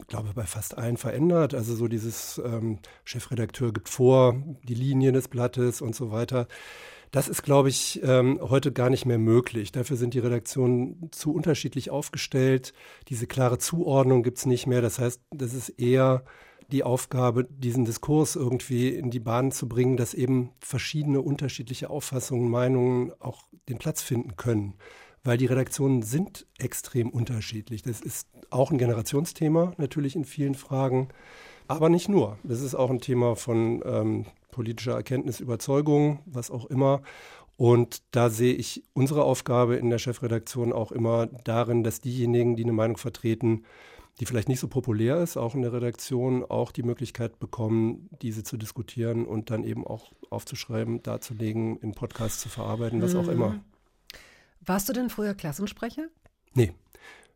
[0.08, 1.54] glaube bei fast allen verändert.
[1.54, 6.48] Also so dieses ähm, Chefredakteur gibt vor, die Linien des Blattes und so weiter.
[7.12, 9.72] Das ist, glaube ich, ähm, heute gar nicht mehr möglich.
[9.72, 12.74] Dafür sind die Redaktionen zu unterschiedlich aufgestellt.
[13.08, 14.82] Diese klare Zuordnung gibt's nicht mehr.
[14.82, 16.26] Das heißt, das ist eher
[16.72, 22.50] die Aufgabe, diesen Diskurs irgendwie in die Bahn zu bringen, dass eben verschiedene unterschiedliche Auffassungen,
[22.50, 24.74] Meinungen auch den Platz finden können
[25.26, 27.82] weil die Redaktionen sind extrem unterschiedlich.
[27.82, 31.10] Das ist auch ein Generationsthema natürlich in vielen Fragen,
[31.68, 32.38] aber nicht nur.
[32.44, 37.02] Das ist auch ein Thema von ähm, politischer Erkenntnis, Überzeugung, was auch immer.
[37.58, 42.64] Und da sehe ich unsere Aufgabe in der Chefredaktion auch immer darin, dass diejenigen, die
[42.64, 43.64] eine Meinung vertreten,
[44.20, 48.44] die vielleicht nicht so populär ist, auch in der Redaktion, auch die Möglichkeit bekommen, diese
[48.44, 53.20] zu diskutieren und dann eben auch aufzuschreiben, darzulegen, in Podcasts zu verarbeiten, was mhm.
[53.20, 53.60] auch immer.
[54.66, 56.08] Warst du denn früher Klassensprecher?
[56.54, 56.74] Nee.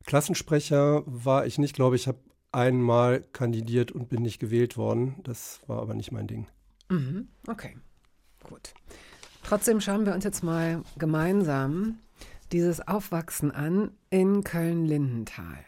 [0.05, 2.19] Klassensprecher war ich nicht, glaube ich, habe
[2.51, 5.15] einmal kandidiert und bin nicht gewählt worden.
[5.23, 6.47] Das war aber nicht mein Ding.
[6.89, 7.27] Mhm.
[7.47, 7.77] Okay,
[8.43, 8.73] gut.
[9.43, 11.99] Trotzdem schauen wir uns jetzt mal gemeinsam
[12.51, 15.65] dieses Aufwachsen an in Köln-Lindenthal.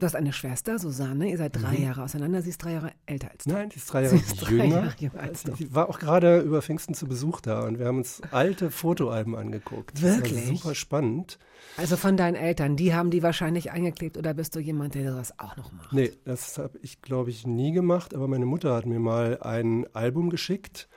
[0.00, 1.82] Du hast eine Schwester, Susanne, ihr seid drei mhm.
[1.82, 3.50] Jahre auseinander, sie ist drei Jahre älter als du.
[3.50, 4.66] Nein, sie ist drei Jahre, ist drei jünger.
[4.66, 5.56] Jahre jünger als du.
[5.56, 9.34] Sie war auch gerade über Pfingsten zu Besuch da und wir haben uns alte Fotoalben
[9.34, 10.00] angeguckt.
[10.00, 10.46] Wirklich?
[10.46, 11.40] super spannend.
[11.76, 15.36] Also von deinen Eltern, die haben die wahrscheinlich eingeklebt oder bist du jemand, der das
[15.40, 15.92] auch noch macht?
[15.92, 19.84] Nee, das habe ich, glaube ich, nie gemacht, aber meine Mutter hat mir mal ein
[19.94, 20.88] Album geschickt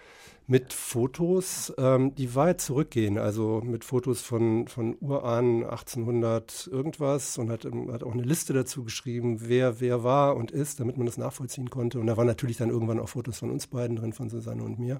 [0.52, 7.50] mit Fotos, ähm, die weit zurückgehen, also mit Fotos von, von Urahnen 1800 irgendwas und
[7.50, 11.06] hat, ähm, hat auch eine Liste dazu geschrieben, wer wer war und ist, damit man
[11.06, 12.02] das nachvollziehen konnte.
[12.02, 14.78] Und da waren natürlich dann irgendwann auch Fotos von uns beiden drin, von Susanne und
[14.78, 15.00] mir.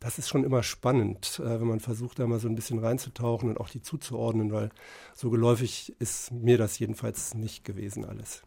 [0.00, 3.48] Das ist schon immer spannend, äh, wenn man versucht, da mal so ein bisschen reinzutauchen
[3.48, 4.68] und auch die zuzuordnen, weil
[5.14, 8.42] so geläufig ist mir das jedenfalls nicht gewesen alles.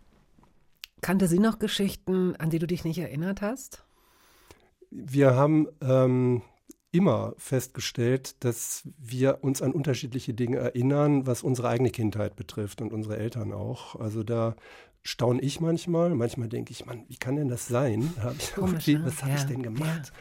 [1.02, 3.84] Kannte sie noch Geschichten, an die du dich nicht erinnert hast?
[4.92, 6.42] Wir haben ähm,
[6.92, 12.94] immer festgestellt, dass wir uns an unterschiedliche Dinge erinnern, was unsere eigene Kindheit betrifft und
[12.94, 13.96] unsere Eltern auch.
[13.96, 14.56] Also da
[15.02, 16.10] staune ich manchmal.
[16.10, 18.14] Manchmal denke ich, Mann, wie kann denn das sein?
[18.56, 19.02] Komisch, ne?
[19.06, 19.38] Was habe ja.
[19.38, 20.12] ich denn gemacht?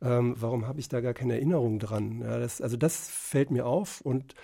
[0.00, 0.18] Ja.
[0.18, 2.20] Ähm, warum habe ich da gar keine Erinnerung dran?
[2.20, 4.34] Ja, das, also das fällt mir auf und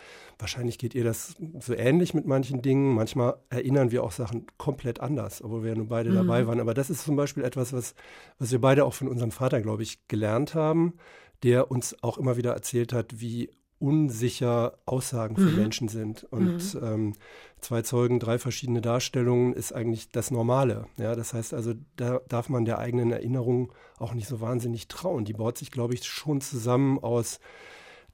[0.40, 2.94] wahrscheinlich geht ihr das so ähnlich mit manchen Dingen.
[2.94, 6.14] Manchmal erinnern wir auch Sachen komplett anders, obwohl wir ja nur beide mhm.
[6.14, 6.60] dabei waren.
[6.60, 7.94] Aber das ist zum Beispiel etwas, was,
[8.38, 10.94] was wir beide auch von unserem Vater, glaube ich, gelernt haben,
[11.42, 13.50] der uns auch immer wieder erzählt hat, wie
[13.80, 15.56] unsicher Aussagen für mhm.
[15.56, 16.24] Menschen sind.
[16.24, 16.80] Und mhm.
[16.82, 17.12] ähm,
[17.60, 20.86] zwei Zeugen, drei verschiedene Darstellungen ist eigentlich das Normale.
[20.98, 25.24] Ja, das heißt also, da darf man der eigenen Erinnerung auch nicht so wahnsinnig trauen.
[25.24, 27.40] Die baut sich, glaube ich, schon zusammen aus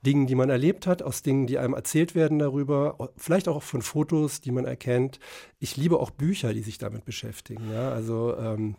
[0.06, 3.82] Dingen, die man erlebt hat, aus Dingen, die einem erzählt werden darüber, vielleicht auch von
[3.82, 5.18] Fotos, die man erkennt.
[5.58, 7.70] Ich liebe auch Bücher, die sich damit beschäftigen.
[7.72, 8.76] Ja, also ähm,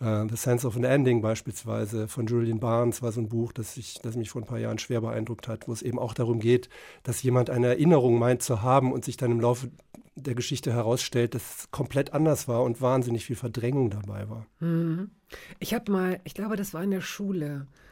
[0.00, 3.76] Uh, The Sense of an Ending beispielsweise von Julian Barnes war so ein Buch, das,
[3.76, 6.40] ich, das mich vor ein paar Jahren schwer beeindruckt hat, wo es eben auch darum
[6.40, 6.68] geht,
[7.04, 9.70] dass jemand eine Erinnerung meint zu haben und sich dann im Laufe
[10.16, 14.46] der Geschichte herausstellt, dass es komplett anders war und wahnsinnig viel Verdrängung dabei war.
[14.58, 15.10] Mhm.
[15.60, 17.83] Ich habe mal, ich glaube, das war in der Schule, äh,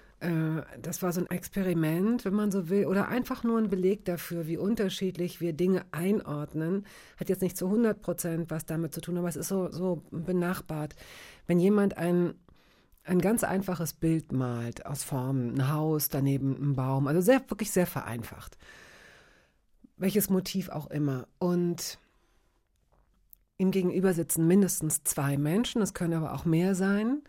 [0.80, 4.46] das war so ein Experiment, wenn man so will, oder einfach nur ein Beleg dafür,
[4.46, 6.86] wie unterschiedlich wir Dinge einordnen.
[7.16, 10.04] Hat jetzt nicht zu 100 Prozent was damit zu tun, aber es ist so, so
[10.12, 10.94] benachbart.
[11.48, 12.34] Wenn jemand ein,
[13.02, 17.72] ein ganz einfaches Bild malt aus Formen, ein Haus, daneben ein Baum, also sehr, wirklich
[17.72, 18.56] sehr vereinfacht.
[19.96, 21.26] Welches Motiv auch immer.
[21.40, 21.98] Und
[23.58, 27.22] ihm gegenüber sitzen mindestens zwei Menschen, es können aber auch mehr sein.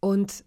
[0.00, 0.44] Und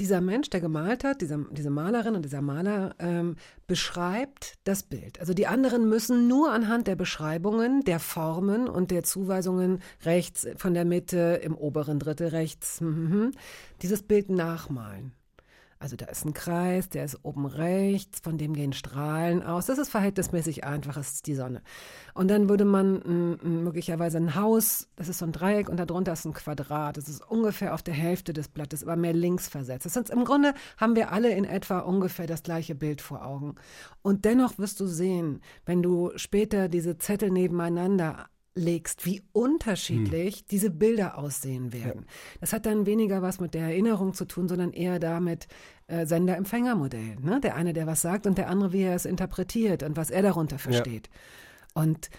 [0.00, 5.20] dieser Mensch, der gemalt hat, diese, diese Malerin und dieser Maler, ähm, beschreibt das Bild.
[5.20, 10.74] Also die anderen müssen nur anhand der Beschreibungen, der Formen und der Zuweisungen rechts von
[10.74, 13.30] der Mitte im oberen Drittel rechts mm,
[13.82, 15.12] dieses Bild nachmalen.
[15.78, 19.66] Also da ist ein Kreis, der ist oben rechts, von dem gehen Strahlen aus.
[19.66, 21.60] Das ist verhältnismäßig einfach, das ist die Sonne.
[22.14, 26.14] Und dann würde man m, möglicherweise ein Haus, das ist so ein Dreieck und darunter
[26.14, 26.96] ist ein Quadrat.
[26.96, 29.84] Das ist ungefähr auf der Hälfte des Blattes, aber mehr links versetzt.
[29.84, 33.56] Das heißt, im Grunde haben wir alle in etwa ungefähr das gleiche Bild vor Augen.
[34.00, 40.44] Und dennoch wirst du sehen, wenn du später diese Zettel nebeneinander legst, wie unterschiedlich hm.
[40.50, 42.02] diese Bilder aussehen werden.
[42.06, 42.38] Ja.
[42.40, 45.46] Das hat dann weniger was mit der Erinnerung zu tun, sondern eher damit
[45.86, 47.16] äh, Sender-Empfänger-Modell.
[47.20, 47.40] Ne?
[47.40, 50.22] Der eine, der was sagt und der andere, wie er es interpretiert und was er
[50.22, 51.08] darunter versteht.
[51.08, 51.82] Ja.
[51.82, 52.10] Und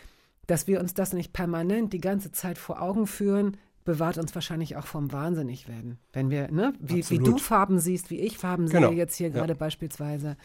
[0.45, 4.75] dass wir uns das nicht permanent die ganze Zeit vor Augen führen, bewahrt uns wahrscheinlich
[4.77, 5.97] auch vom Wahnsinnig werden.
[6.13, 8.89] Wenn wir, ne, wie, wie du Farben siehst, wie ich Farben genau.
[8.89, 9.33] sehe, jetzt hier ja.
[9.33, 10.37] gerade beispielsweise.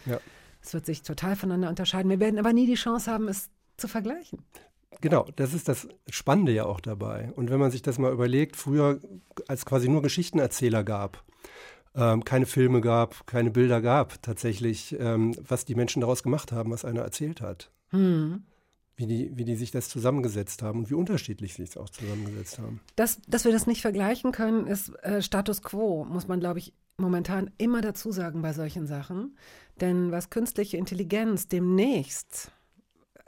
[0.62, 2.08] Es wird sich total voneinander unterscheiden.
[2.08, 4.38] Wir werden aber nie die Chance haben, es zu vergleichen.
[5.00, 7.32] Genau, das ist das Spannende ja auch dabei.
[7.34, 9.00] Und wenn man sich das mal überlegt, früher,
[9.48, 11.24] als quasi nur Geschichtenerzähler gab,
[11.94, 16.70] ähm, keine Filme gab, keine Bilder gab, tatsächlich, ähm, was die Menschen daraus gemacht haben,
[16.70, 17.70] was einer erzählt hat.
[17.90, 18.44] Hm.
[18.94, 22.58] Wie die, wie die sich das zusammengesetzt haben und wie unterschiedlich sie es auch zusammengesetzt
[22.58, 22.80] haben.
[22.94, 26.74] Dass, dass wir das nicht vergleichen können, ist äh, Status quo, muss man, glaube ich,
[26.98, 29.36] momentan immer dazu sagen bei solchen Sachen.
[29.80, 32.52] Denn was künstliche Intelligenz demnächst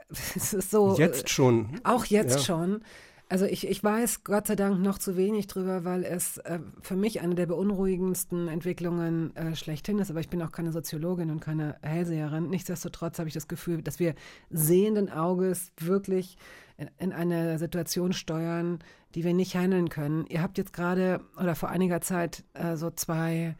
[0.35, 0.97] es ist so.
[0.97, 1.79] Jetzt schon.
[1.83, 2.41] Auch jetzt ja.
[2.41, 2.81] schon.
[3.27, 6.95] Also ich, ich weiß Gott sei Dank noch zu wenig drüber, weil es äh, für
[6.95, 10.11] mich eine der beunruhigendsten Entwicklungen äh, schlechthin ist.
[10.11, 12.49] Aber ich bin auch keine Soziologin und keine Hellseherin.
[12.49, 14.13] Nichtsdestotrotz habe ich das Gefühl, dass wir
[14.51, 16.37] sehenden Auges wirklich
[16.77, 18.79] in, in eine Situation steuern,
[19.15, 20.27] die wir nicht handeln können.
[20.27, 23.55] Ihr habt jetzt gerade oder vor einiger Zeit äh, so zwei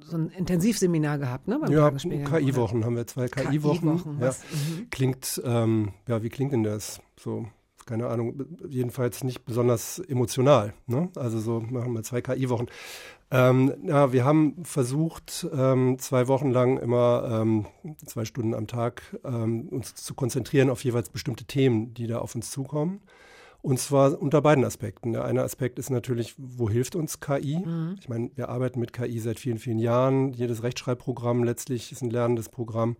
[0.00, 1.60] so ein Intensivseminar gehabt, ne?
[1.68, 3.98] ja, KI-Wochen haben wir zwei KI-Wochen.
[3.98, 4.30] KI ja.
[4.30, 4.90] Mhm.
[4.90, 7.00] Klingt, ähm, ja, wie klingt denn das?
[7.18, 7.46] So,
[7.86, 10.74] keine Ahnung, jedenfalls nicht besonders emotional.
[10.86, 11.10] Ne?
[11.16, 12.66] Also so machen wir zwei KI-Wochen.
[13.30, 17.66] Ähm, ja, wir haben versucht, ähm, zwei Wochen lang immer ähm,
[18.06, 22.34] zwei Stunden am Tag ähm, uns zu konzentrieren auf jeweils bestimmte Themen, die da auf
[22.34, 23.00] uns zukommen.
[23.64, 25.14] Und zwar unter beiden Aspekten.
[25.14, 27.60] Der eine Aspekt ist natürlich, wo hilft uns KI?
[27.64, 27.96] Mhm.
[27.98, 30.34] Ich meine, wir arbeiten mit KI seit vielen, vielen Jahren.
[30.34, 32.98] Jedes Rechtschreibprogramm letztlich ist ein lernendes Programm.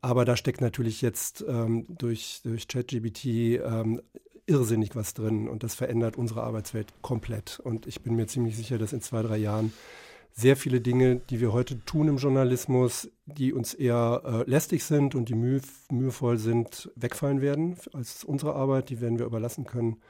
[0.00, 4.00] Aber da steckt natürlich jetzt ähm, durch, durch ChatGBT ähm,
[4.46, 7.58] irrsinnig was drin und das verändert unsere Arbeitswelt komplett.
[7.58, 9.72] Und ich bin mir ziemlich sicher, dass in zwei, drei Jahren
[10.32, 15.14] sehr viele Dinge, die wir heute tun im Journalismus, die uns eher äh, lästig sind
[15.14, 18.90] und die müh mühevoll sind, wegfallen werden als unsere Arbeit.
[18.90, 20.00] Die werden wir überlassen können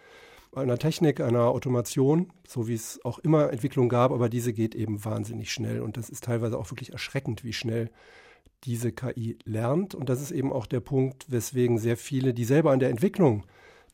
[0.54, 5.04] einer Technik, einer Automation, so wie es auch immer Entwicklung gab, aber diese geht eben
[5.04, 7.90] wahnsinnig schnell und das ist teilweise auch wirklich erschreckend, wie schnell
[8.64, 9.94] diese KI lernt.
[9.94, 13.44] Und das ist eben auch der Punkt, weswegen sehr viele, die selber an der Entwicklung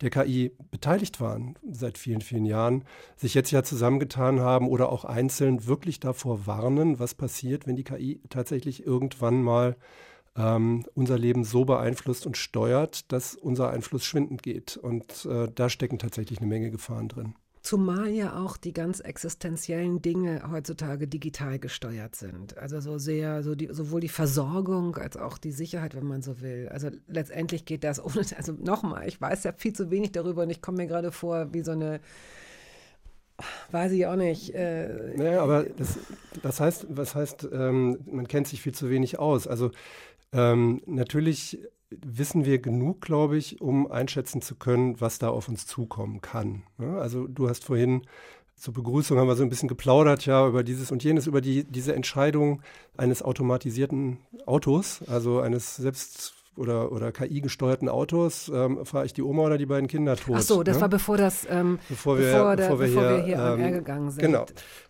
[0.02, 2.85] der KI beteiligt waren seit vielen, vielen Jahren,
[3.16, 7.85] sich jetzt ja zusammengetan haben oder auch einzeln wirklich davor warnen, was passiert, wenn die
[7.85, 9.76] KI tatsächlich irgendwann mal
[10.37, 14.76] ähm, unser Leben so beeinflusst und steuert, dass unser Einfluss schwindend geht.
[14.76, 17.35] Und äh, da stecken tatsächlich eine Menge Gefahren drin.
[17.66, 22.57] Zumal ja auch die ganz existenziellen Dinge heutzutage digital gesteuert sind.
[22.57, 26.40] Also so sehr, so die, sowohl die Versorgung als auch die Sicherheit, wenn man so
[26.40, 26.68] will.
[26.70, 30.50] Also letztendlich geht das ohne, also nochmal, ich weiß ja viel zu wenig darüber und
[30.50, 31.98] ich komme mir gerade vor wie so eine,
[33.72, 34.55] weiß ich auch nicht.
[34.55, 35.98] Äh, naja, aber das,
[36.42, 39.48] das heißt, was heißt, ähm, man kennt sich viel zu wenig aus.
[39.48, 39.72] Also
[40.33, 41.59] ähm, natürlich
[41.90, 46.64] wissen wir genug, glaube ich, um einschätzen zu können, was da auf uns zukommen kann.
[46.79, 48.03] Ja, also du hast vorhin
[48.57, 51.64] zur Begrüßung haben wir so ein bisschen geplaudert, ja, über dieses und jenes, über die,
[51.64, 52.62] diese Entscheidung
[52.96, 59.42] eines automatisierten Autos, also eines selbst oder, oder KI-gesteuerten Autos, ähm, fahre ich die Oma
[59.42, 60.37] oder die beiden Kinder tot.
[60.38, 60.83] Ach so, das ne?
[60.83, 63.61] war bevor das, ähm, bevor wir, bevor, der, bevor wir bevor hier, wir hier ähm,
[63.61, 64.22] ähm, gegangen sind.
[64.22, 64.46] Genau.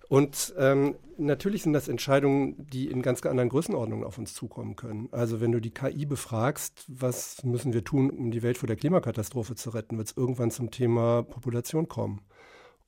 [0.09, 5.09] Und ähm, natürlich sind das Entscheidungen, die in ganz anderen Größenordnungen auf uns zukommen können.
[5.11, 8.77] Also wenn du die KI befragst, was müssen wir tun, um die Welt vor der
[8.77, 12.21] Klimakatastrophe zu retten, wird es irgendwann zum Thema Population kommen.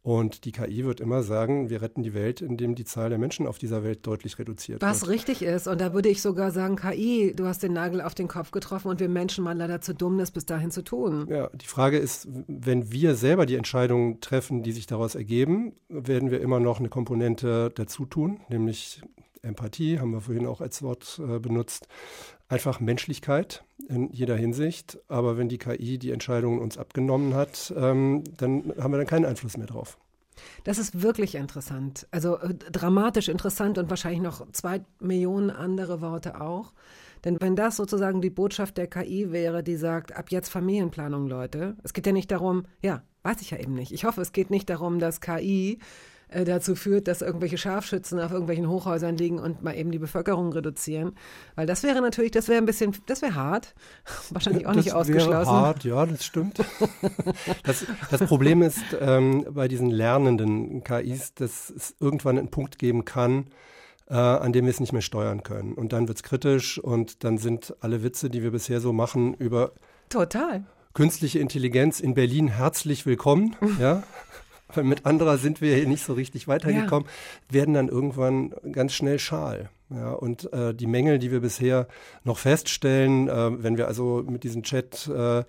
[0.09, 3.47] Und die KI wird immer sagen, wir retten die Welt, indem die Zahl der Menschen
[3.47, 5.03] auf dieser Welt deutlich reduziert Was wird.
[5.03, 5.69] Was richtig ist.
[5.69, 8.89] Und da würde ich sogar sagen, KI, du hast den Nagel auf den Kopf getroffen
[8.89, 11.27] und wir Menschen waren leider zu dumm, das bis dahin zu tun.
[11.29, 16.31] Ja, die Frage ist, wenn wir selber die Entscheidungen treffen, die sich daraus ergeben, werden
[16.31, 19.03] wir immer noch eine Komponente dazu tun, nämlich
[19.43, 21.87] Empathie, haben wir vorhin auch als Wort äh, benutzt
[22.49, 24.99] einfach Menschlichkeit in jeder Hinsicht.
[25.09, 29.25] Aber wenn die KI die Entscheidungen uns abgenommen hat, ähm, dann haben wir dann keinen
[29.25, 29.99] Einfluss mehr drauf.
[30.65, 32.07] Das ist wirklich interessant.
[32.11, 36.73] Also äh, dramatisch interessant und wahrscheinlich noch zwei Millionen andere Worte auch.
[37.25, 41.77] Denn wenn das sozusagen die Botschaft der KI wäre, die sagt, ab jetzt Familienplanung, Leute.
[41.83, 43.93] Es geht ja nicht darum, ja, weiß ich ja eben nicht.
[43.93, 45.81] Ich hoffe, es geht nicht darum, dass KI
[46.29, 50.53] äh, dazu führt, dass irgendwelche Scharfschützen auf irgendwelchen Hochhäusern liegen und mal eben die Bevölkerung
[50.53, 51.13] reduzieren.
[51.55, 53.75] Weil das wäre natürlich, das wäre ein bisschen, das wäre hart.
[54.31, 55.53] Wahrscheinlich auch das nicht ausgeschlossen.
[55.53, 56.59] Wäre hart, ja, das stimmt.
[57.65, 63.05] das, das, Problem ist ähm, bei diesen lernenden KIs, dass es irgendwann einen Punkt geben
[63.05, 63.47] kann,
[64.09, 65.73] äh, an dem wir es nicht mehr steuern können.
[65.73, 69.35] Und dann wird es kritisch und dann sind alle Witze, die wir bisher so machen,
[69.35, 69.73] über
[70.11, 70.65] Total.
[70.93, 73.57] künstliche Intelligenz in Berlin herzlich willkommen.
[73.81, 74.03] ja
[74.75, 77.55] weil mit anderer sind wir hier nicht so richtig weitergekommen, ja.
[77.55, 79.71] werden dann irgendwann ganz schnell schal.
[79.91, 81.89] Ja, und äh, die Mängel, die wir bisher
[82.23, 85.45] noch feststellen, äh, wenn wir also mit diesem Chat, äh,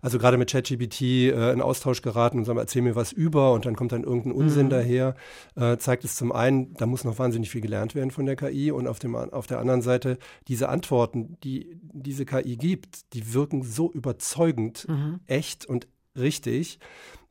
[0.00, 3.66] also gerade mit ChatGPT äh, in Austausch geraten und sagen, erzähl mir was über und
[3.66, 4.70] dann kommt dann irgendein Unsinn mhm.
[4.70, 5.14] daher,
[5.56, 8.70] äh, zeigt es zum einen, da muss noch wahnsinnig viel gelernt werden von der KI
[8.70, 10.16] und auf, dem, auf der anderen Seite
[10.48, 15.20] diese Antworten, die diese KI gibt, die wirken so überzeugend, mhm.
[15.26, 16.78] echt und richtig,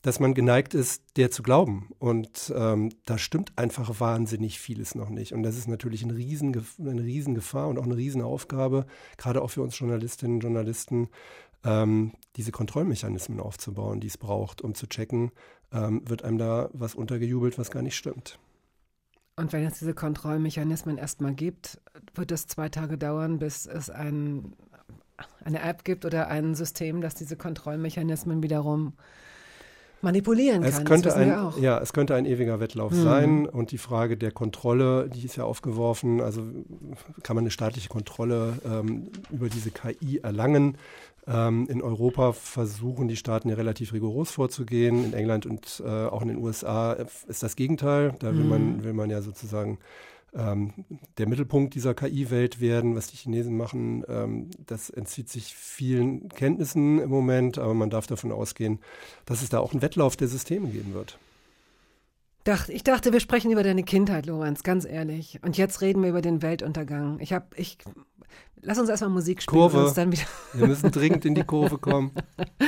[0.01, 1.89] dass man geneigt ist, der zu glauben.
[1.99, 5.33] Und ähm, da stimmt einfach wahnsinnig vieles noch nicht.
[5.33, 8.85] Und das ist natürlich ein Riesen, eine Riesengefahr und auch eine Riesenaufgabe,
[9.17, 11.09] gerade auch für uns Journalistinnen und Journalisten,
[11.63, 15.31] ähm, diese Kontrollmechanismen aufzubauen, die es braucht, um zu checken,
[15.71, 18.39] ähm, wird einem da was untergejubelt, was gar nicht stimmt.
[19.35, 21.79] Und wenn es diese Kontrollmechanismen erstmal gibt,
[22.15, 24.53] wird es zwei Tage dauern, bis es ein,
[25.43, 28.93] eine App gibt oder ein System, das diese Kontrollmechanismen wiederum
[30.01, 30.85] manipulieren es kann.
[30.85, 33.03] Könnte ein, ja, es könnte ein ewiger Wettlauf mhm.
[33.03, 33.45] sein.
[33.45, 36.21] Und die Frage der Kontrolle, die ist ja aufgeworfen.
[36.21, 36.43] Also
[37.23, 40.77] kann man eine staatliche Kontrolle ähm, über diese KI erlangen?
[41.27, 45.05] Ähm, in Europa versuchen die Staaten ja relativ rigoros vorzugehen.
[45.05, 48.15] In England und äh, auch in den USA ist das Gegenteil.
[48.19, 48.49] Da will, mhm.
[48.49, 49.77] man, will man ja sozusagen
[50.33, 50.73] ähm,
[51.17, 52.95] der Mittelpunkt dieser KI-Welt werden.
[52.95, 58.07] Was die Chinesen machen, ähm, das entzieht sich vielen Kenntnissen im Moment, aber man darf
[58.07, 58.79] davon ausgehen,
[59.25, 61.17] dass es da auch einen Wettlauf der Systeme geben wird.
[62.69, 65.39] Ich dachte, wir sprechen über deine Kindheit, Lorenz, ganz ehrlich.
[65.43, 67.19] Und jetzt reden wir über den Weltuntergang.
[67.19, 67.77] Ich habe, ich,
[68.63, 69.59] Lass uns erstmal Musik spielen.
[69.59, 69.91] Kurve.
[69.95, 72.11] Dann wieder Wir müssen dringend in die Kurve kommen.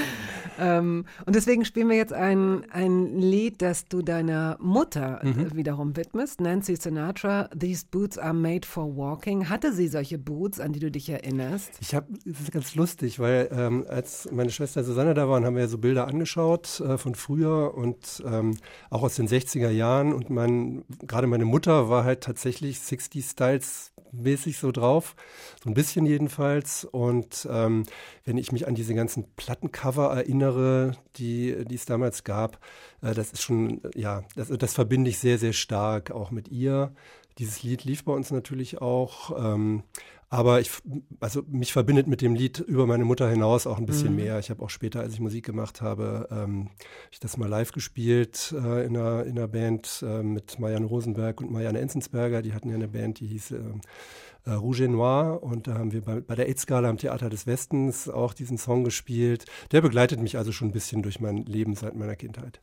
[0.60, 5.55] ähm, und deswegen spielen wir jetzt ein, ein Lied, das du deiner Mutter äh, mhm.
[5.55, 6.41] wiederum widmest.
[6.41, 9.49] Nancy Sinatra, These Boots are made for walking.
[9.49, 11.72] Hatte sie solche Boots, an die du dich erinnerst?
[11.80, 15.55] Ich habe, das ist ganz lustig, weil ähm, als meine Schwester Susanne da war, haben
[15.55, 18.57] wir ja so Bilder angeschaut äh, von früher und ähm,
[18.89, 20.13] auch aus den 60er Jahren.
[20.13, 25.15] Und mein, gerade meine Mutter war halt tatsächlich 60 Styles mäßig so drauf,
[25.63, 26.86] so ein bisschen jedenfalls.
[26.86, 27.84] Und ähm,
[28.25, 32.59] wenn ich mich an diese ganzen Plattencover erinnere, die, die es damals gab,
[33.01, 36.93] äh, das ist schon, ja, das, das verbinde ich sehr, sehr stark auch mit ihr.
[37.38, 39.38] Dieses Lied lief bei uns natürlich auch.
[39.38, 39.84] Ähm,
[40.34, 40.71] aber ich,
[41.19, 44.15] also mich verbindet mit dem Lied über meine Mutter hinaus auch ein bisschen mhm.
[44.15, 44.39] mehr.
[44.39, 46.69] Ich habe auch später, als ich Musik gemacht habe, ähm,
[47.11, 51.39] ich das mal live gespielt äh, in, einer, in einer Band äh, mit Marianne Rosenberg
[51.39, 52.41] und Marianne Enzensberger.
[52.41, 53.59] Die hatten ja eine Band, die hieß äh,
[54.46, 57.48] äh, Rouge et Noir und da haben wir bei, bei der AIDS-Gala am Theater des
[57.48, 59.46] Westens auch diesen Song gespielt.
[59.72, 62.62] Der begleitet mich also schon ein bisschen durch mein Leben seit meiner Kindheit.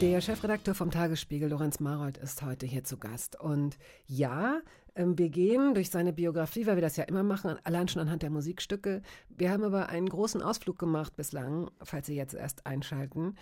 [0.00, 3.38] Der Chefredakteur vom Tagesspiegel, Lorenz Marold, ist heute hier zu Gast.
[3.38, 4.60] Und ja,
[4.94, 8.22] ähm, wir gehen durch seine Biografie, weil wir das ja immer machen, allein schon anhand
[8.22, 9.02] der Musikstücke.
[9.28, 13.34] Wir haben aber einen großen Ausflug gemacht bislang, falls Sie jetzt erst einschalten.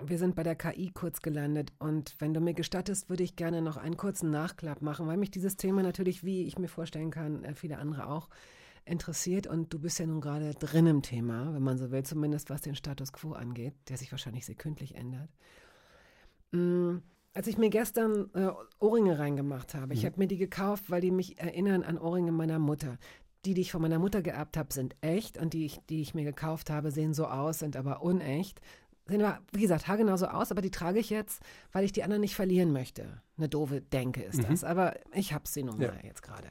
[0.00, 3.60] Wir sind bei der KI kurz gelandet und wenn du mir gestattest, würde ich gerne
[3.60, 7.42] noch einen kurzen Nachklapp machen, weil mich dieses Thema natürlich, wie ich mir vorstellen kann,
[7.42, 8.28] äh, viele andere auch,
[8.84, 12.50] interessiert und du bist ja nun gerade drin im Thema, wenn man so will, zumindest
[12.50, 15.30] was den Status quo angeht, der sich wahrscheinlich sekündlich ändert.
[16.52, 17.02] Mhm.
[17.32, 18.50] Als ich mir gestern äh,
[18.80, 19.92] Ohrringe reingemacht habe, mhm.
[19.92, 22.98] ich habe mir die gekauft, weil die mich erinnern an Ohrringe meiner Mutter.
[23.46, 26.24] Die, die ich von meiner Mutter geerbt habe, sind echt und die, die ich mir
[26.24, 28.60] gekauft habe, sehen so aus, sind aber unecht.
[29.06, 31.40] Sehen aber, wie gesagt, haargenau so aus, aber die trage ich jetzt,
[31.72, 33.22] weil ich die anderen nicht verlieren möchte.
[33.38, 34.46] Eine doofe Denke ist mhm.
[34.50, 35.88] das, aber ich habe sie nun ja.
[35.88, 36.48] mal jetzt gerade.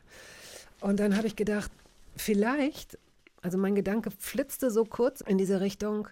[0.82, 1.72] Und dann habe ich gedacht,
[2.20, 2.98] vielleicht,
[3.42, 6.08] also mein Gedanke flitzte so kurz in diese Richtung,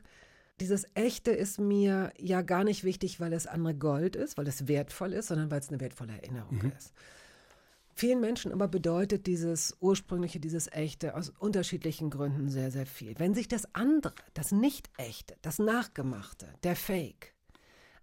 [0.60, 4.68] dieses Echte ist mir ja gar nicht wichtig, weil es andere Gold ist, weil es
[4.68, 6.72] wertvoll ist, sondern weil es eine wertvolle Erinnerung mhm.
[6.78, 6.94] ist.
[7.94, 13.18] Vielen Menschen aber bedeutet dieses ursprüngliche, dieses Echte aus unterschiedlichen Gründen sehr, sehr viel.
[13.18, 17.34] Wenn sich das andere, das Nicht-Echte, das Nachgemachte, der Fake,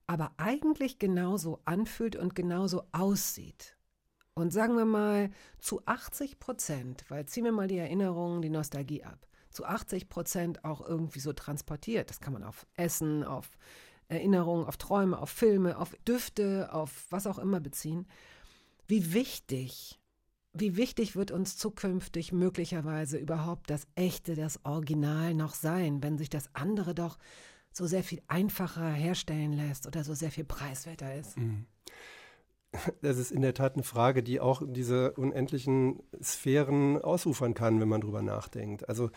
[0.06, 3.73] aber eigentlich genauso anfühlt und genauso aussieht,
[4.34, 9.04] und sagen wir mal zu 80 Prozent, weil ziehen wir mal die Erinnerungen, die Nostalgie
[9.04, 12.10] ab, zu 80 Prozent auch irgendwie so transportiert.
[12.10, 13.56] Das kann man auf Essen, auf
[14.08, 18.06] Erinnerungen, auf Träume, auf Filme, auf Düfte, auf was auch immer beziehen.
[18.86, 20.00] Wie wichtig,
[20.52, 26.28] wie wichtig wird uns zukünftig möglicherweise überhaupt das Echte, das Original noch sein, wenn sich
[26.28, 27.18] das andere doch
[27.72, 31.38] so sehr viel einfacher herstellen lässt oder so sehr viel preiswerter ist?
[31.38, 31.66] Mhm
[33.02, 37.88] das ist in der Tat eine Frage, die auch diese unendlichen Sphären ausufern kann, wenn
[37.88, 38.88] man drüber nachdenkt.
[38.88, 39.10] Also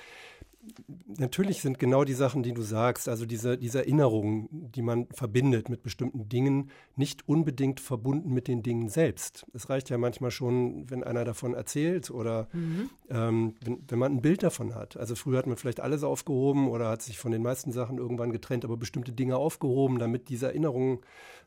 [1.18, 5.70] natürlich sind genau die Sachen, die du sagst, also diese, diese Erinnerungen, die man verbindet
[5.70, 9.46] mit bestimmten Dingen, nicht unbedingt verbunden mit den Dingen selbst.
[9.54, 12.90] Es reicht ja manchmal schon, wenn einer davon erzählt oder mhm.
[13.10, 14.98] ähm, wenn, wenn man ein Bild davon hat.
[14.98, 18.32] Also früher hat man vielleicht alles aufgehoben oder hat sich von den meisten Sachen irgendwann
[18.32, 21.00] getrennt, aber bestimmte Dinge aufgehoben, damit diese Erinnerungen,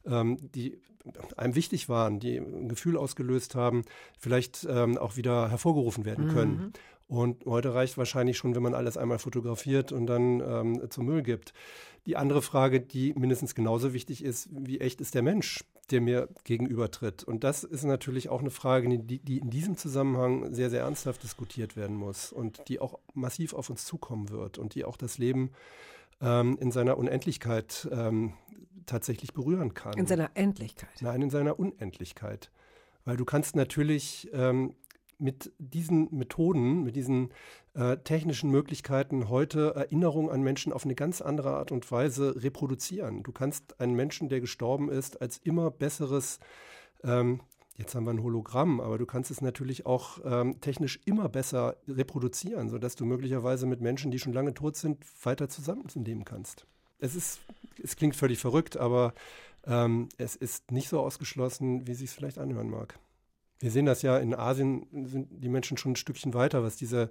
[0.07, 0.79] ähm, die
[1.37, 3.85] einem wichtig waren, die ein Gefühl ausgelöst haben,
[4.19, 6.53] vielleicht ähm, auch wieder hervorgerufen werden können.
[6.53, 6.73] Mhm.
[7.11, 11.23] Und heute reicht wahrscheinlich schon, wenn man alles einmal fotografiert und dann ähm, zum Müll
[11.23, 11.53] gibt.
[12.07, 16.29] Die andere Frage, die mindestens genauso wichtig ist, wie echt ist der Mensch, der mir
[16.45, 17.25] gegenübertritt?
[17.25, 21.25] Und das ist natürlich auch eine Frage, die, die in diesem Zusammenhang sehr, sehr ernsthaft
[21.25, 25.19] diskutiert werden muss und die auch massiv auf uns zukommen wird und die auch das
[25.19, 25.51] Leben
[26.23, 28.35] ähm, in seiner Unendlichkeit ähm,
[28.91, 29.97] tatsächlich berühren kann.
[29.97, 30.91] In seiner Endlichkeit?
[31.01, 32.51] Nein, in seiner Unendlichkeit.
[33.05, 34.75] Weil du kannst natürlich ähm,
[35.19, 37.31] mit diesen Methoden, mit diesen
[37.75, 43.23] äh, technischen Möglichkeiten heute Erinnerungen an Menschen auf eine ganz andere Art und Weise reproduzieren.
[43.23, 46.41] Du kannst einen Menschen, der gestorben ist, als immer besseres
[47.05, 47.41] ähm,
[47.81, 51.79] Jetzt haben wir ein Hologramm, aber du kannst es natürlich auch ähm, technisch immer besser
[51.89, 56.67] reproduzieren, sodass du möglicherweise mit Menschen, die schon lange tot sind, weiter zusammenleben kannst.
[56.99, 57.41] Es ist,
[57.83, 59.15] es klingt völlig verrückt, aber
[59.67, 62.99] ähm, es ist nicht so ausgeschlossen, wie sich es vielleicht anhören mag.
[63.61, 67.11] Wir sehen das ja in Asien sind die Menschen schon ein Stückchen weiter, was diese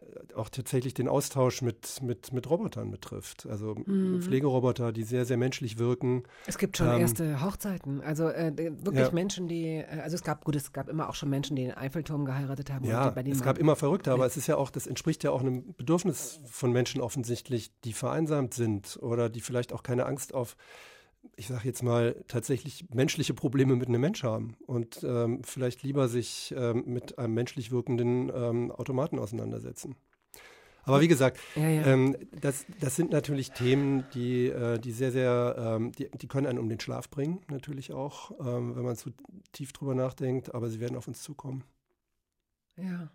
[0.00, 3.46] äh, auch tatsächlich den Austausch mit, mit, mit Robotern betrifft.
[3.48, 4.20] Also mhm.
[4.20, 6.24] Pflegeroboter, die sehr, sehr menschlich wirken.
[6.46, 8.00] Es gibt schon ähm, erste Hochzeiten.
[8.00, 9.12] Also äh, wirklich ja.
[9.12, 11.74] Menschen, die, äh, also es gab, gut, es gab immer auch schon Menschen, die den
[11.74, 12.84] Eiffelturm geheiratet haben.
[12.84, 15.74] Ja, es gab immer Verrückte, aber es ist ja auch, das entspricht ja auch einem
[15.74, 20.56] Bedürfnis von Menschen offensichtlich, die vereinsamt sind oder die vielleicht auch keine Angst auf
[21.36, 26.08] ich sage jetzt mal, tatsächlich menschliche Probleme mit einem Mensch haben und ähm, vielleicht lieber
[26.08, 29.96] sich ähm, mit einem menschlich wirkenden ähm, Automaten auseinandersetzen.
[30.86, 31.86] Aber wie gesagt, ja, ja.
[31.86, 36.46] Ähm, das, das sind natürlich Themen, die, äh, die sehr, sehr, ähm, die, die können
[36.46, 39.10] einen um den Schlaf bringen, natürlich auch, ähm, wenn man zu
[39.52, 41.64] tief drüber nachdenkt, aber sie werden auf uns zukommen.
[42.76, 43.08] Ja.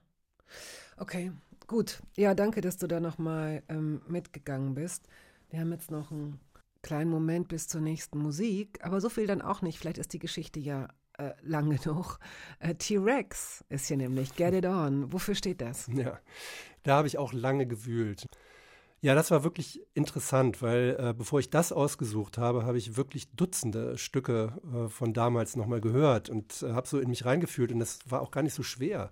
[0.98, 1.32] Okay,
[1.68, 2.02] gut.
[2.16, 3.62] Ja, danke, dass du da nochmal
[4.08, 5.08] mitgegangen bist.
[5.52, 6.40] Wir haben jetzt noch ein
[6.82, 9.80] kleinen Moment bis zur nächsten Musik, aber so viel dann auch nicht.
[9.80, 12.20] Vielleicht ist die Geschichte ja äh, lang genug.
[12.60, 15.12] Äh, T-Rex ist hier nämlich Get It On.
[15.12, 15.88] Wofür steht das?
[15.94, 16.20] Ja,
[16.84, 18.26] da habe ich auch lange gewühlt.
[19.02, 23.32] Ja, das war wirklich interessant, weil äh, bevor ich das ausgesucht habe, habe ich wirklich
[23.32, 27.80] Dutzende Stücke äh, von damals nochmal gehört und äh, habe so in mich reingefühlt und
[27.80, 29.10] das war auch gar nicht so schwer.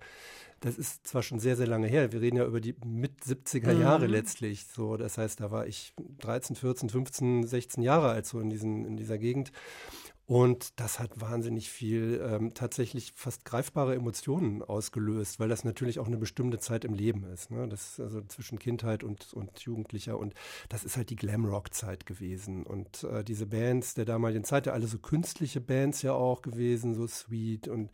[0.59, 3.71] Das ist zwar schon sehr, sehr lange her, wir reden ja über die mit 70er
[3.71, 4.11] Jahre mhm.
[4.11, 8.49] letztlich, so, das heißt, da war ich 13, 14, 15, 16 Jahre alt so in,
[8.49, 9.51] diesen, in dieser Gegend
[10.27, 16.07] und das hat wahnsinnig viel ähm, tatsächlich fast greifbare Emotionen ausgelöst, weil das natürlich auch
[16.07, 17.49] eine bestimmte Zeit im Leben ist.
[17.49, 17.65] Ne?
[17.69, 20.33] Das ist also zwischen Kindheit und, und Jugendlicher und
[20.67, 22.65] das ist halt die Glamrock-Zeit gewesen.
[22.65, 26.93] Und äh, diese Bands der damaligen Zeit, ja alle so künstliche Bands ja auch gewesen,
[26.93, 27.89] so Sweet und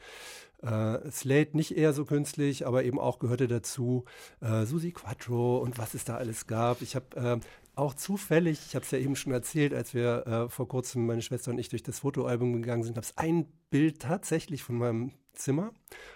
[0.63, 4.05] äh, Slate nicht eher so künstlich, aber eben auch gehörte dazu
[4.41, 6.81] äh, Susi Quattro und was es da alles gab.
[6.81, 7.39] Ich habe äh,
[7.75, 11.21] auch zufällig, ich habe es ja eben schon erzählt, als wir äh, vor kurzem, meine
[11.21, 15.11] Schwester und ich, durch das Fotoalbum gegangen sind, habe es ein Bild tatsächlich von meinem
[15.33, 15.73] Zimmer,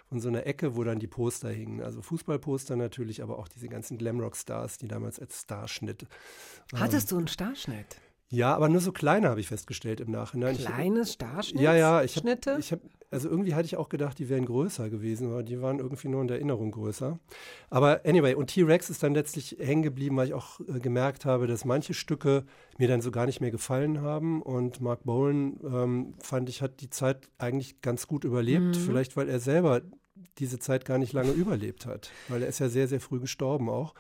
[0.08, 1.82] von so einer Ecke, wo dann die Poster hingen.
[1.82, 6.06] Also Fußballposter natürlich, aber auch diese ganzen Glamrock-Stars, die damals als Starschnitt.
[6.76, 7.98] Hattest ähm, du einen Starschnitt?
[8.30, 10.58] Ja, aber nur so kleine habe ich festgestellt im Nachhinein.
[10.58, 11.62] Kleines Starschnitt?
[11.62, 12.04] Ja, ja.
[12.04, 12.26] Ich hab,
[12.60, 15.80] ich hab, also irgendwie hatte ich auch gedacht, die wären größer gewesen, aber die waren
[15.80, 17.20] irgendwie nur in der Erinnerung größer.
[17.70, 21.48] Aber anyway, und T-Rex ist dann letztlich hängen geblieben, weil ich auch äh, gemerkt habe,
[21.48, 22.44] dass manche Stücke
[22.78, 24.42] mir dann so gar nicht mehr gefallen haben.
[24.42, 28.66] Und Mark Bowen, ähm, fand ich, hat die Zeit eigentlich ganz gut überlebt.
[28.66, 28.74] Mhm.
[28.74, 29.84] Vielleicht, weil er selber
[30.38, 33.70] diese Zeit gar nicht lange überlebt hat, weil er ist ja sehr, sehr früh gestorben
[33.70, 33.94] auch,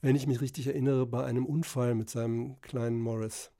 [0.00, 3.50] wenn ich mich richtig erinnere, bei einem Unfall mit seinem kleinen Morris.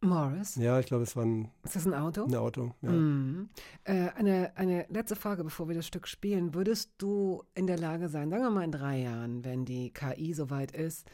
[0.00, 0.56] Morris?
[0.56, 1.50] Ja, ich glaube, es war ein.
[1.64, 2.24] Ist das ein Auto?
[2.24, 2.90] Ein Auto, ja.
[2.90, 3.48] Mhm.
[3.84, 6.54] Äh, eine, eine letzte Frage, bevor wir das Stück spielen.
[6.54, 10.34] Würdest du in der Lage sein, sagen wir mal in drei Jahren, wenn die KI
[10.34, 11.06] soweit ist,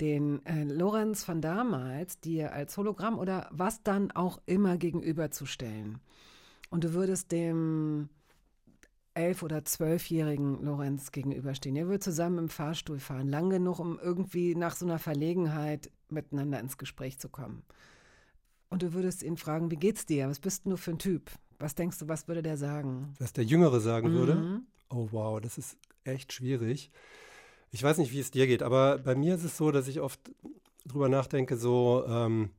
[0.00, 5.98] den äh, Lorenz von damals dir als Hologramm oder was dann auch immer gegenüberzustellen?
[6.68, 8.10] Und du würdest dem
[9.14, 11.74] elf- oder zwölfjährigen Lorenz gegenüberstehen.
[11.74, 16.60] Ihr würdet zusammen im Fahrstuhl fahren, lang genug, um irgendwie nach so einer Verlegenheit miteinander
[16.60, 17.62] ins Gespräch zu kommen.
[18.68, 20.28] Und du würdest ihn fragen, wie geht's dir?
[20.28, 21.30] Was bist du für ein Typ?
[21.58, 23.14] Was denkst du, was würde der sagen?
[23.18, 24.14] Was der Jüngere sagen mhm.
[24.14, 24.60] würde?
[24.90, 26.90] Oh wow, das ist echt schwierig.
[27.70, 30.00] Ich weiß nicht, wie es dir geht, aber bei mir ist es so, dass ich
[30.00, 30.20] oft
[30.86, 32.50] drüber nachdenke, so ähm,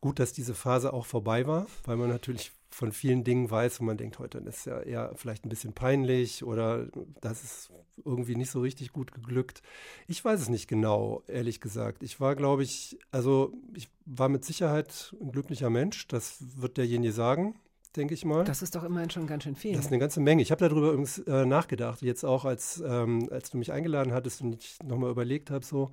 [0.00, 3.84] gut, dass diese Phase auch vorbei war, weil man natürlich von vielen Dingen weiß, wo
[3.84, 6.88] man denkt, heute ist ja eher vielleicht ein bisschen peinlich oder
[7.20, 7.70] das ist
[8.04, 9.62] irgendwie nicht so richtig gut geglückt.
[10.08, 12.02] Ich weiß es nicht genau, ehrlich gesagt.
[12.02, 17.12] Ich war, glaube ich, also ich war mit Sicherheit ein glücklicher Mensch, das wird derjenige
[17.12, 17.54] sagen
[17.96, 18.42] denke ich mal.
[18.42, 19.76] Das ist doch immerhin schon ganz schön viel.
[19.76, 20.42] Das ist eine ganze Menge.
[20.42, 24.42] Ich habe darüber übrigens äh, nachgedacht, jetzt auch als, ähm, als du mich eingeladen hattest
[24.42, 25.92] und ich nochmal überlegt habe, so,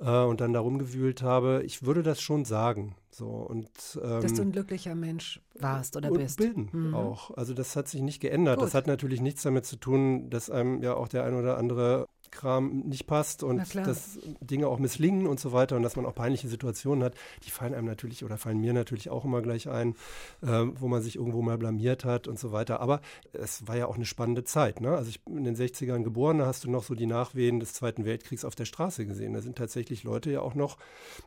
[0.00, 2.94] äh, und dann darum gewühlt habe, ich würde das schon sagen.
[3.10, 3.68] So, und,
[4.02, 6.38] ähm, Dass du ein glücklicher Mensch warst oder und bist.
[6.38, 6.94] Bin mhm.
[6.94, 7.30] auch.
[7.36, 8.56] Also das hat sich nicht geändert.
[8.56, 8.66] Gut.
[8.66, 12.08] Das hat natürlich nichts damit zu tun, dass einem ja auch der ein oder andere
[12.32, 16.14] Kram nicht passt und dass Dinge auch misslingen und so weiter und dass man auch
[16.14, 17.14] peinliche Situationen hat,
[17.44, 19.94] die fallen einem natürlich oder fallen mir natürlich auch immer gleich ein,
[20.42, 22.80] äh, wo man sich irgendwo mal blamiert hat und so weiter.
[22.80, 23.00] Aber
[23.32, 24.80] es war ja auch eine spannende Zeit.
[24.80, 24.96] Ne?
[24.96, 27.74] Also ich bin in den 60ern geboren, da hast du noch so die Nachwehen des
[27.74, 29.34] Zweiten Weltkriegs auf der Straße gesehen.
[29.34, 30.78] Da sind tatsächlich Leute ja auch noch,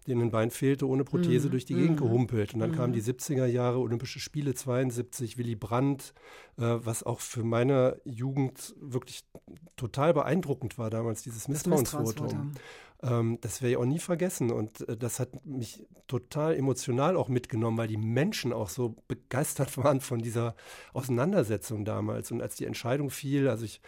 [0.08, 1.51] denen ein Bein fehlte, ohne Prothese mhm.
[1.51, 2.03] durch die Gegend mhm.
[2.03, 2.53] gehumpelt.
[2.53, 2.76] Und dann mhm.
[2.76, 6.14] kamen die 70er Jahre, Olympische Spiele 72, Willy Brandt,
[6.58, 9.24] äh, was auch für meine Jugend wirklich
[9.76, 12.54] total beeindruckend war damals dieses Misstrauensvotum.
[13.00, 14.52] Das, ähm, das werde ich auch nie vergessen.
[14.52, 19.78] Und äh, das hat mich total emotional auch mitgenommen, weil die Menschen auch so begeistert
[19.84, 20.56] waren von dieser
[20.93, 22.32] Auseinandersetzung damals.
[22.32, 23.82] Und als die Entscheidung fiel, also ich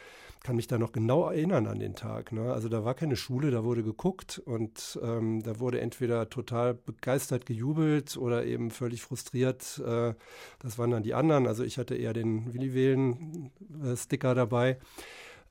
[0.43, 2.31] kann mich da noch genau erinnern an den Tag.
[2.31, 2.53] Ne?
[2.53, 7.45] Also da war keine Schule, da wurde geguckt und ähm, da wurde entweder total begeistert
[7.45, 9.81] gejubelt oder eben völlig frustriert.
[9.85, 10.13] Äh,
[10.59, 11.47] das waren dann die anderen.
[11.47, 14.77] Also ich hatte eher den Willi Wählen-Sticker dabei.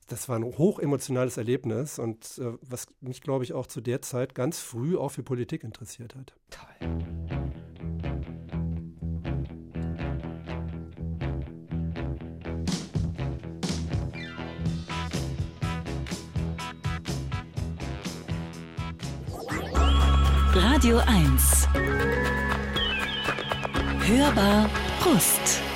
[0.07, 4.35] Das war ein hochemotionales Erlebnis und äh, was mich, glaube ich, auch zu der Zeit
[4.35, 6.33] ganz früh auch für Politik interessiert hat.
[6.49, 6.67] Toll.
[20.53, 21.67] Radio 1.
[24.07, 24.69] Hörbar
[25.01, 25.66] Brust.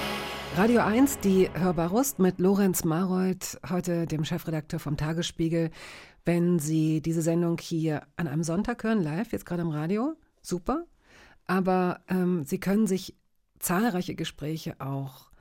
[0.57, 5.71] Radio 1, die Hörbar Rust mit Lorenz Marold, heute dem Chefredakteur vom Tagesspiegel.
[6.25, 10.83] Wenn Sie diese Sendung hier an einem Sonntag hören, live, jetzt gerade im Radio, super.
[11.47, 13.15] Aber ähm, Sie können sich
[13.59, 15.31] zahlreiche Gespräche auch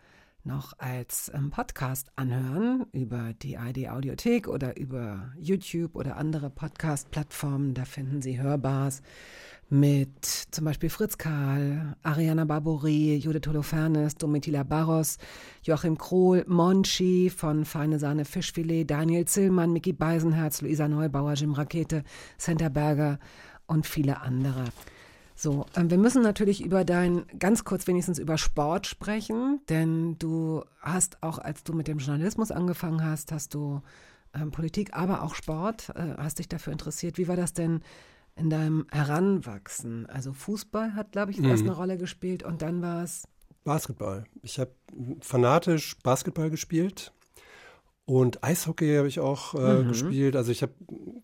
[0.45, 7.75] noch als ähm, Podcast anhören über die ID Audiothek oder über YouTube oder andere Podcast-Plattformen.
[7.75, 9.03] Da finden Sie Hörbars
[9.71, 15.17] mit zum Beispiel Fritz Karl, Ariana Barbouri, Judith Holofernes, Domitila Barros,
[15.63, 22.03] Joachim Krohl, Monchi von Feine Sahne Fischfilet, Daniel Zillmann, Mickey Beisenherz, Luisa Neubauer, Jim Rakete,
[22.37, 23.21] Santa Berger
[23.67, 24.65] und viele andere.
[25.37, 30.65] So, ähm, wir müssen natürlich über dein, ganz kurz wenigstens über Sport sprechen, denn du
[30.81, 33.81] hast auch, als du mit dem Journalismus angefangen hast, hast du
[34.35, 37.19] ähm, Politik, aber auch Sport, äh, hast dich dafür interessiert.
[37.19, 37.81] Wie war das denn
[38.37, 40.07] in deinem Heranwachsen?
[40.07, 41.71] Also Fußball hat, glaube ich, erst mhm.
[41.71, 43.27] eine Rolle gespielt und dann war es
[43.65, 44.25] Basketball.
[44.43, 44.73] Ich habe
[45.21, 47.13] fanatisch Basketball gespielt
[48.07, 49.89] und Eishockey habe ich auch äh, mhm.
[49.89, 50.35] gespielt.
[50.35, 50.73] Also ich habe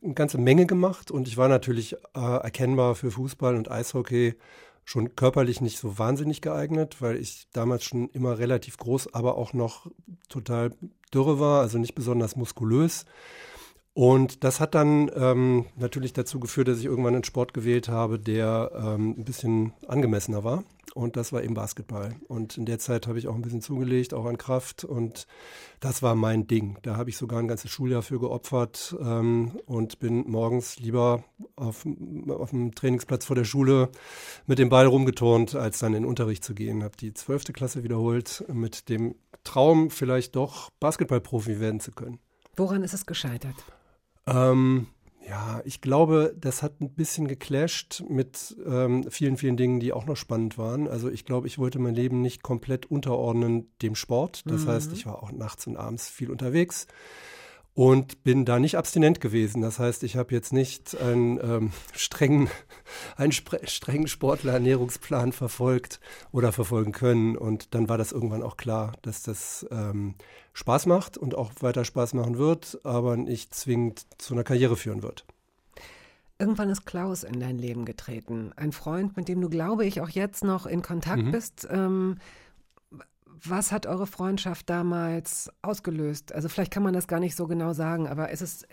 [0.03, 4.35] eine ganze Menge gemacht und ich war natürlich äh, erkennbar für Fußball und Eishockey
[4.85, 9.53] schon körperlich nicht so wahnsinnig geeignet, weil ich damals schon immer relativ groß, aber auch
[9.53, 9.91] noch
[10.29, 10.71] total
[11.13, 13.05] dürre war, also nicht besonders muskulös.
[13.97, 18.18] Und das hat dann ähm, natürlich dazu geführt, dass ich irgendwann einen Sport gewählt habe,
[18.18, 20.64] der ähm, ein bisschen angemessener war.
[20.94, 22.14] Und das war eben Basketball.
[22.28, 24.84] Und in der Zeit habe ich auch ein bisschen zugelegt, auch an Kraft.
[24.84, 25.26] Und
[25.80, 26.76] das war mein Ding.
[26.82, 31.24] Da habe ich sogar ein ganzes Schuljahr für geopfert ähm, und bin morgens lieber
[31.57, 31.86] auf,
[32.28, 33.88] auf dem Trainingsplatz vor der Schule
[34.44, 36.84] mit dem Ball rumgeturnt, als dann in den Unterricht zu gehen.
[36.84, 42.18] Habe die zwölfte Klasse wiederholt mit dem Traum, vielleicht doch Basketballprofi werden zu können.
[42.57, 43.57] Woran ist es gescheitert?
[44.27, 44.87] Ähm,
[45.29, 50.07] ja, ich glaube, das hat ein bisschen geclasht mit ähm, vielen, vielen Dingen, die auch
[50.07, 50.87] noch spannend waren.
[50.87, 54.43] Also ich glaube, ich wollte mein Leben nicht komplett unterordnen dem Sport.
[54.47, 54.68] Das mhm.
[54.68, 56.87] heißt, ich war auch nachts und abends viel unterwegs
[57.77, 59.61] und bin da nicht abstinent gewesen.
[59.61, 62.49] Das heißt, ich habe jetzt nicht einen ähm, strengen,
[63.16, 66.01] einen strengen Sportlerernährungsplan verfolgt
[66.33, 67.37] oder verfolgen können.
[67.37, 70.14] Und dann war das irgendwann auch klar, dass das ähm,
[70.55, 75.03] Spaß macht und auch weiter Spaß machen wird, aber nicht zwingend zu einer Karriere führen
[75.03, 75.27] wird.
[76.39, 78.53] Irgendwann ist Klaus in dein Leben getreten.
[78.57, 81.31] Ein Freund, mit dem du, glaube ich, auch jetzt noch in Kontakt mhm.
[81.31, 81.68] bist.
[81.70, 82.16] Ähm,
[83.45, 86.32] was hat eure Freundschaft damals ausgelöst?
[86.32, 88.66] Also vielleicht kann man das gar nicht so genau sagen, aber ist es äh,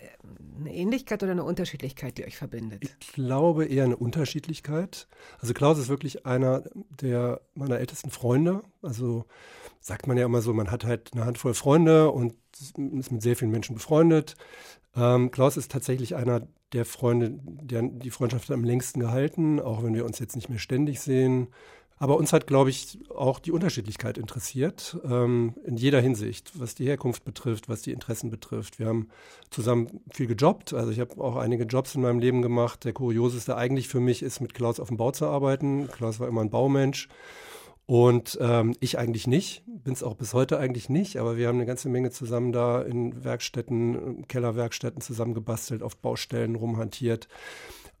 [0.58, 2.82] eine Ähnlichkeit oder eine Unterschiedlichkeit, die euch verbindet?
[2.82, 5.08] Ich glaube eher eine Unterschiedlichkeit.
[5.40, 6.64] Also Klaus ist wirklich einer
[7.00, 8.62] der meiner ältesten Freunde.
[8.82, 9.24] Also
[9.80, 13.36] sagt man ja immer so, man hat halt eine Handvoll Freunde und ist mit sehr
[13.36, 14.36] vielen Menschen befreundet.
[14.96, 19.94] Ähm, Klaus ist tatsächlich einer der Freunde, der die Freundschaft am längsten gehalten, auch wenn
[19.94, 21.48] wir uns jetzt nicht mehr ständig sehen.
[22.04, 26.84] Aber uns hat, glaube ich, auch die Unterschiedlichkeit interessiert, ähm, in jeder Hinsicht, was die
[26.84, 28.78] Herkunft betrifft, was die Interessen betrifft.
[28.78, 29.08] Wir haben
[29.48, 32.84] zusammen viel gejobbt, also ich habe auch einige Jobs in meinem Leben gemacht.
[32.84, 35.88] Der kurioseste eigentlich für mich ist, mit Klaus auf dem Bau zu arbeiten.
[35.88, 37.08] Klaus war immer ein Baumensch.
[37.86, 41.56] Und ähm, ich eigentlich nicht, bin es auch bis heute eigentlich nicht, aber wir haben
[41.56, 47.28] eine ganze Menge zusammen da in Werkstätten, Kellerwerkstätten zusammen gebastelt, auf Baustellen rumhantiert.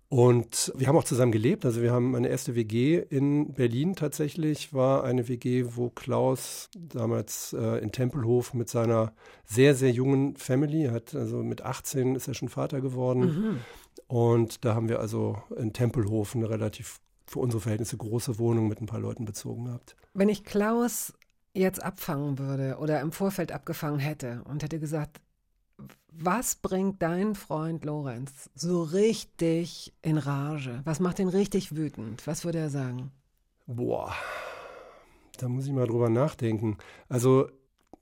[0.08, 1.64] Und wir haben auch zusammen gelebt.
[1.64, 7.52] Also wir haben meine erste WG in Berlin tatsächlich, war eine WG, wo Klaus damals
[7.52, 9.12] äh, in Tempelhof mit seiner
[9.44, 13.20] sehr, sehr jungen Family, hat also mit 18 ist er schon Vater geworden.
[13.20, 13.60] Mhm.
[14.06, 18.80] Und da haben wir also in Tempelhof eine relativ für unsere Verhältnisse große Wohnung mit
[18.80, 19.96] ein paar Leuten bezogen gehabt.
[20.12, 21.14] Wenn ich Klaus
[21.54, 25.20] jetzt abfangen würde oder im Vorfeld abgefangen hätte und hätte gesagt,
[26.18, 30.80] was bringt dein Freund Lorenz so richtig in Rage?
[30.84, 32.26] Was macht ihn richtig wütend?
[32.26, 33.10] Was würde er sagen?
[33.66, 34.12] Boah,
[35.38, 36.78] da muss ich mal drüber nachdenken.
[37.08, 37.48] Also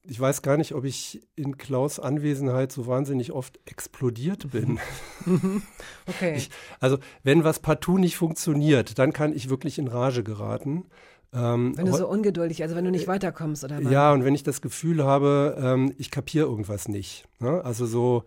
[0.04, 4.80] ich weiß gar nicht, ob ich in Klaus Anwesenheit so wahnsinnig oft explodiert bin.
[6.06, 6.34] okay.
[6.36, 6.50] Ich,
[6.80, 10.86] also, wenn was partout nicht funktioniert, dann kann ich wirklich in Rage geraten.
[11.34, 13.90] Ähm, wenn du so ungeduldig, also wenn du nicht weiterkommst oder was?
[13.90, 17.26] Ja, und wenn ich das Gefühl habe, ähm, ich kapiere irgendwas nicht.
[17.40, 17.64] Ne?
[17.64, 18.24] Also so,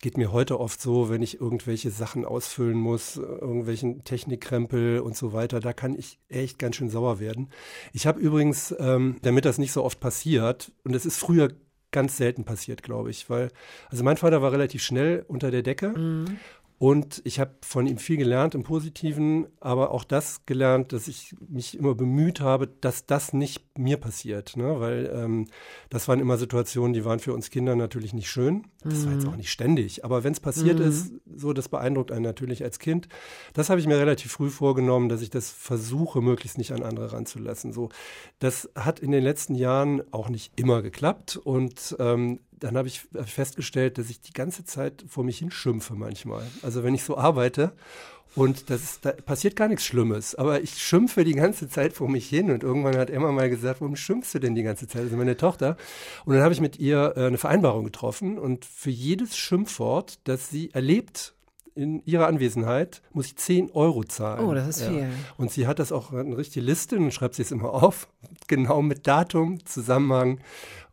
[0.00, 5.32] geht mir heute oft so, wenn ich irgendwelche Sachen ausfüllen muss, irgendwelchen Technikkrempel und so
[5.32, 7.48] weiter, da kann ich echt ganz schön sauer werden.
[7.92, 11.50] Ich habe übrigens, ähm, damit das nicht so oft passiert, und es ist früher
[11.90, 13.50] ganz selten passiert, glaube ich, weil,
[13.88, 16.38] also mein Vater war relativ schnell unter der Decke mhm.
[16.78, 21.34] Und ich habe von ihm viel gelernt im Positiven, aber auch das gelernt, dass ich
[21.48, 24.56] mich immer bemüht habe, dass das nicht mir passiert.
[24.56, 24.78] Ne?
[24.78, 25.48] Weil ähm,
[25.90, 28.68] das waren immer Situationen, die waren für uns Kinder natürlich nicht schön.
[28.84, 29.30] Das war jetzt mhm.
[29.30, 30.04] auch nicht ständig.
[30.04, 30.84] Aber wenn es passiert mhm.
[30.86, 33.08] ist, so das beeindruckt einen natürlich als Kind.
[33.54, 37.12] Das habe ich mir relativ früh vorgenommen, dass ich das versuche, möglichst nicht an andere
[37.12, 37.72] ranzulassen.
[37.72, 37.88] So,
[38.38, 41.36] das hat in den letzten Jahren auch nicht immer geklappt.
[41.36, 46.44] Und ähm, dann habe ich festgestellt, dass ich die ganze Zeit vor mich hinschimpfe manchmal.
[46.62, 47.72] Also wenn ich so arbeite
[48.34, 52.08] und das ist, da passiert gar nichts Schlimmes, aber ich schimpfe die ganze Zeit vor
[52.08, 55.02] mich hin und irgendwann hat Emma mal gesagt, warum schimpfst du denn die ganze Zeit?
[55.02, 55.76] Also meine Tochter.
[56.24, 60.50] Und dann habe ich mit ihr äh, eine Vereinbarung getroffen und für jedes Schimpfwort, das
[60.50, 61.34] sie erlebt
[61.78, 64.44] in ihrer Anwesenheit muss ich 10 Euro zahlen.
[64.44, 64.88] Oh, das ist ja.
[64.88, 65.08] viel.
[65.36, 68.08] Und sie hat das auch eine richtige Liste und schreibt sie es immer auf,
[68.48, 70.40] genau mit Datum, Zusammenhang.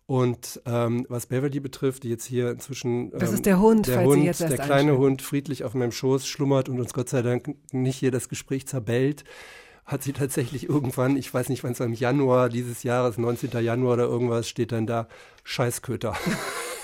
[0.08, 3.12] Und ähm, was Beverly betrifft, die jetzt hier inzwischen.
[3.12, 5.06] Ähm, das ist der Hund, der falls Hund, Sie jetzt erst Der kleine anschauen.
[5.06, 8.68] Hund friedlich auf meinem Schoß schlummert und uns Gott sei Dank nicht hier das Gespräch
[8.68, 9.24] zerbellt
[9.86, 13.52] hat sie tatsächlich irgendwann, ich weiß nicht wann es im Januar dieses Jahres, 19.
[13.64, 15.08] Januar oder irgendwas, steht dann da
[15.44, 16.16] Scheißköter.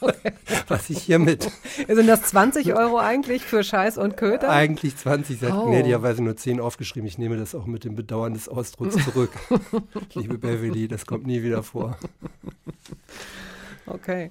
[0.68, 1.50] Was ich hiermit.
[1.88, 4.48] Sind das 20 Euro eigentlich für Scheiß und Köter?
[4.50, 5.66] Eigentlich 20, sie hat oh.
[5.66, 7.06] gnädigerweise nur 10 aufgeschrieben.
[7.06, 9.30] Ich nehme das auch mit dem Bedauern des Ausdrucks zurück.
[10.14, 11.98] Liebe Beverly, das kommt nie wieder vor.
[13.86, 14.30] Okay.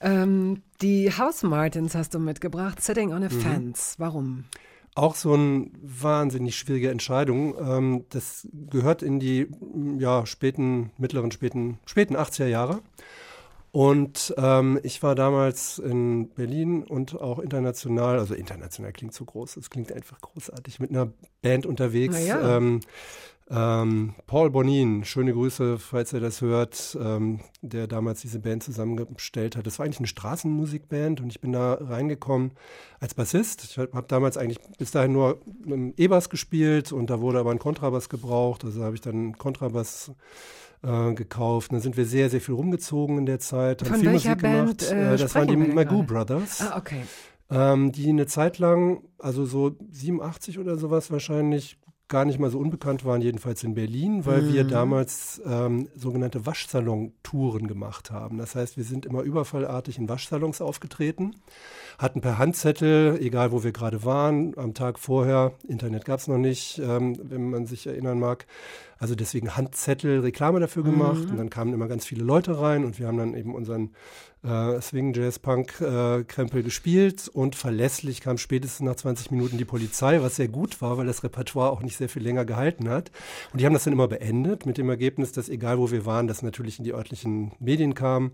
[0.00, 3.40] Ähm, die House Martins hast du mitgebracht, Sitting on a mhm.
[3.40, 3.94] Fence.
[3.98, 4.44] Warum?
[4.96, 7.56] Auch so eine wahnsinnig schwierige Entscheidung.
[7.58, 9.48] Ähm, das gehört in die
[9.98, 12.80] ja, späten, mittleren, späten, späten 80er Jahre.
[13.74, 19.56] Und ähm, ich war damals in Berlin und auch international, also international klingt so groß,
[19.56, 21.12] es klingt einfach großartig, mit einer
[21.42, 22.24] Band unterwegs.
[22.24, 22.56] Ja.
[22.56, 22.82] Ähm,
[23.50, 29.56] ähm, Paul Bonin, schöne Grüße, falls er das hört, ähm, der damals diese Band zusammengestellt
[29.56, 29.66] hat.
[29.66, 32.52] Das war eigentlich eine Straßenmusikband und ich bin da reingekommen
[33.00, 33.64] als Bassist.
[33.64, 35.40] Ich habe damals eigentlich bis dahin nur
[35.96, 38.64] E-Bass gespielt und da wurde aber ein Kontrabass gebraucht.
[38.64, 40.12] Also habe ich dann Kontrabass äh,
[41.14, 41.72] gekauft.
[41.72, 43.86] Dann sind wir sehr, sehr viel rumgezogen in der Zeit.
[43.86, 44.78] Von viel welcher Musik Band?
[44.78, 44.92] Gemacht.
[44.92, 46.60] Äh, das waren die Magoo Brothers.
[46.60, 47.02] Ah, okay.
[47.50, 51.78] Ähm, die eine Zeit lang, also so 87 oder sowas wahrscheinlich,
[52.08, 54.52] gar nicht mal so unbekannt waren, jedenfalls in Berlin, weil mhm.
[54.52, 58.38] wir damals ähm, sogenannte Waschsalon-Touren gemacht haben.
[58.38, 61.34] Das heißt, wir sind immer überfallartig in Waschsalons aufgetreten,
[61.98, 66.38] hatten per Handzettel, egal wo wir gerade waren, am Tag vorher, Internet gab es noch
[66.38, 68.46] nicht, ähm, wenn man sich erinnern mag,
[69.04, 71.32] also deswegen Handzettel, Reklame dafür gemacht mhm.
[71.32, 73.90] und dann kamen immer ganz viele Leute rein und wir haben dann eben unseren
[74.42, 79.66] äh, Swing Jazz Punk äh, Krempel gespielt und verlässlich kam spätestens nach 20 Minuten die
[79.66, 83.10] Polizei, was sehr gut war, weil das Repertoire auch nicht sehr viel länger gehalten hat.
[83.52, 86.26] Und die haben das dann immer beendet mit dem Ergebnis, dass egal wo wir waren,
[86.26, 88.32] das natürlich in die örtlichen Medien kam.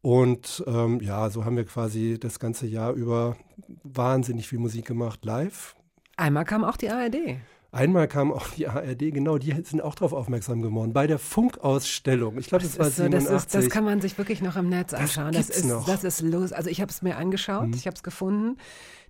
[0.00, 3.36] Und ähm, ja, so haben wir quasi das ganze Jahr über
[3.84, 5.76] wahnsinnig viel Musik gemacht, live.
[6.16, 7.42] Einmal kam auch die ARD.
[7.70, 12.38] Einmal kam auch die ARD, genau, die sind auch darauf aufmerksam geworden, bei der Funkausstellung.
[12.38, 13.28] Ich glaube, das, das, war so, 87.
[13.28, 15.32] Das, ist, das kann man sich wirklich noch im Netz anschauen.
[15.32, 15.86] Das, das ist, noch.
[15.86, 16.52] das ist los.
[16.52, 17.74] Also ich habe es mir angeschaut, mhm.
[17.74, 18.56] ich habe es gefunden.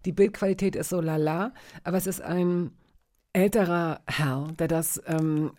[0.05, 1.53] Die Bildqualität ist so lala,
[1.85, 2.73] aber es ist ein
[3.33, 5.53] älterer Herr, der das ähm,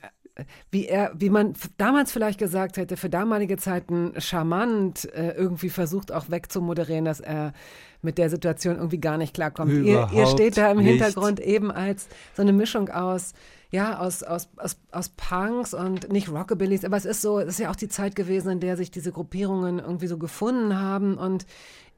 [0.72, 6.12] wie er, wie man damals vielleicht gesagt hätte, für damalige Zeiten charmant äh, irgendwie versucht
[6.12, 7.54] auch wegzumoderieren, dass er
[8.02, 9.74] mit der Situation irgendwie gar nicht klarkommt.
[9.74, 10.88] Ihr, ihr, steht da im nicht.
[10.88, 13.34] Hintergrund eben als so eine Mischung aus
[13.72, 17.60] ja, aus, aus, aus, aus Punks und nicht Rockabillys, aber es ist so, es ist
[17.60, 21.46] ja auch die Zeit gewesen, in der sich diese Gruppierungen irgendwie so gefunden haben und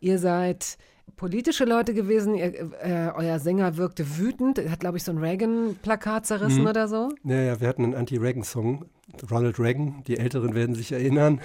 [0.02, 0.78] ihr seid
[1.16, 2.36] politische Leute gewesen.
[2.36, 4.58] Ihr, äh, euer Sänger wirkte wütend.
[4.58, 6.68] Er hat, glaube ich, so ein Reagan-Plakat zerrissen mhm.
[6.68, 7.10] oder so.
[7.24, 8.86] Ja, ja, wir hatten einen Anti-Reagan-Song.
[9.30, 11.42] Ronald Reagan, die Älteren werden sich erinnern.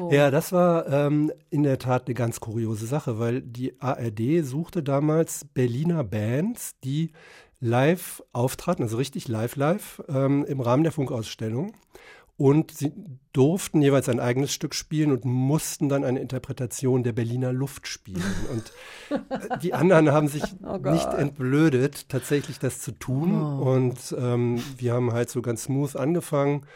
[0.00, 0.10] Oh.
[0.12, 4.82] ja, das war ähm, in der Tat eine ganz kuriose Sache, weil die ARD suchte
[4.82, 7.12] damals Berliner Bands, die
[7.60, 11.74] live auftraten, also richtig live live, ähm, im Rahmen der Funkausstellung
[12.36, 12.92] und sie
[13.32, 18.22] durften jeweils ein eigenes Stück spielen und mussten dann eine Interpretation der Berliner Luft spielen.
[18.52, 18.72] Und
[19.30, 23.40] äh, die anderen haben sich oh nicht entblödet, tatsächlich das zu tun.
[23.40, 23.72] Oh.
[23.72, 26.66] Und ähm, wir haben halt so ganz smooth angefangen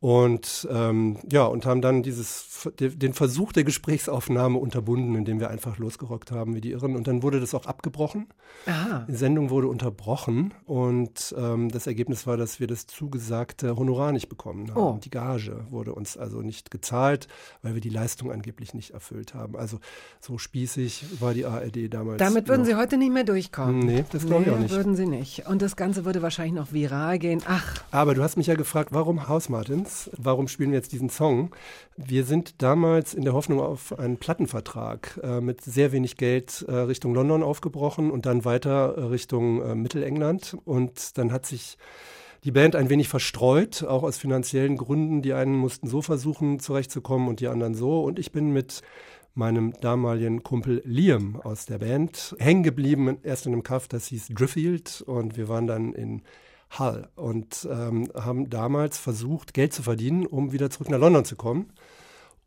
[0.00, 5.78] Und ähm, ja, und haben dann dieses den Versuch der Gesprächsaufnahme unterbunden, indem wir einfach
[5.78, 6.96] losgerockt haben wie die Irren.
[6.96, 8.26] Und dann wurde das auch abgebrochen.
[8.66, 9.06] Aha.
[9.08, 14.28] Die Sendung wurde unterbrochen und ähm, das Ergebnis war, dass wir das zugesagte Honorar nicht
[14.28, 14.80] bekommen haben.
[14.80, 14.98] Oh.
[15.02, 17.28] Die Gage wurde uns also nicht gezahlt,
[17.62, 19.56] weil wir die Leistung angeblich nicht erfüllt haben.
[19.56, 19.80] Also
[20.20, 22.18] so spießig war die ARD damals.
[22.18, 22.68] Damit würden noch.
[22.68, 23.80] Sie heute nicht mehr durchkommen.
[23.80, 24.74] Nee, das glaube nee, ich auch nicht.
[24.74, 25.46] würden Sie nicht.
[25.46, 27.42] Und das Ganze würde wahrscheinlich noch viral gehen.
[27.46, 27.82] Ach.
[27.90, 29.89] Aber du hast mich ja gefragt, warum Haus Martins?
[30.16, 31.54] Warum spielen wir jetzt diesen Song?
[31.96, 36.72] Wir sind damals in der Hoffnung auf einen Plattenvertrag äh, mit sehr wenig Geld äh,
[36.72, 40.56] Richtung London aufgebrochen und dann weiter äh, Richtung äh, Mittelengland.
[40.64, 41.78] Und dann hat sich
[42.44, 45.22] die Band ein wenig verstreut, auch aus finanziellen Gründen.
[45.22, 48.02] Die einen mussten so versuchen, zurechtzukommen und die anderen so.
[48.02, 48.82] Und ich bin mit
[49.34, 54.28] meinem damaligen Kumpel Liam aus der Band hängen geblieben, erst in einem Kaff, das hieß
[54.28, 55.02] Driffield.
[55.06, 56.22] Und wir waren dann in
[56.78, 61.36] Hull und ähm, haben damals versucht, Geld zu verdienen, um wieder zurück nach London zu
[61.36, 61.72] kommen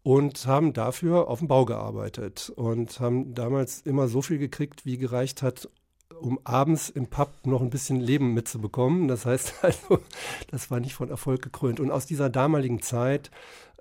[0.04, 4.98] und haben dafür auf dem Bau gearbeitet und haben damals immer so viel gekriegt, wie
[4.98, 5.70] gereicht hat,
[6.20, 9.08] um abends im Pub noch ein bisschen Leben mitzubekommen.
[9.08, 10.00] Das heißt also,
[10.52, 11.80] das war nicht von Erfolg gekrönt.
[11.80, 13.32] Und aus dieser damaligen Zeit,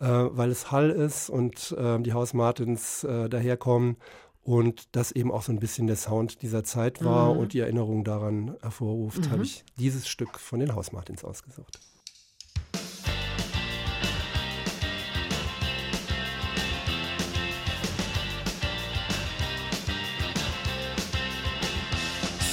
[0.00, 3.96] äh, weil es Hall ist und äh, die Haus Martins äh, daherkommen
[4.42, 7.40] und das eben auch so ein bisschen der Sound dieser Zeit war mhm.
[7.40, 9.30] und die Erinnerung daran hervorruft, mhm.
[9.30, 11.78] habe ich dieses Stück von den Hausmartins ausgesucht.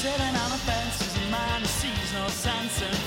[0.02, 2.99] Sitting on a fence is a man who sees no sense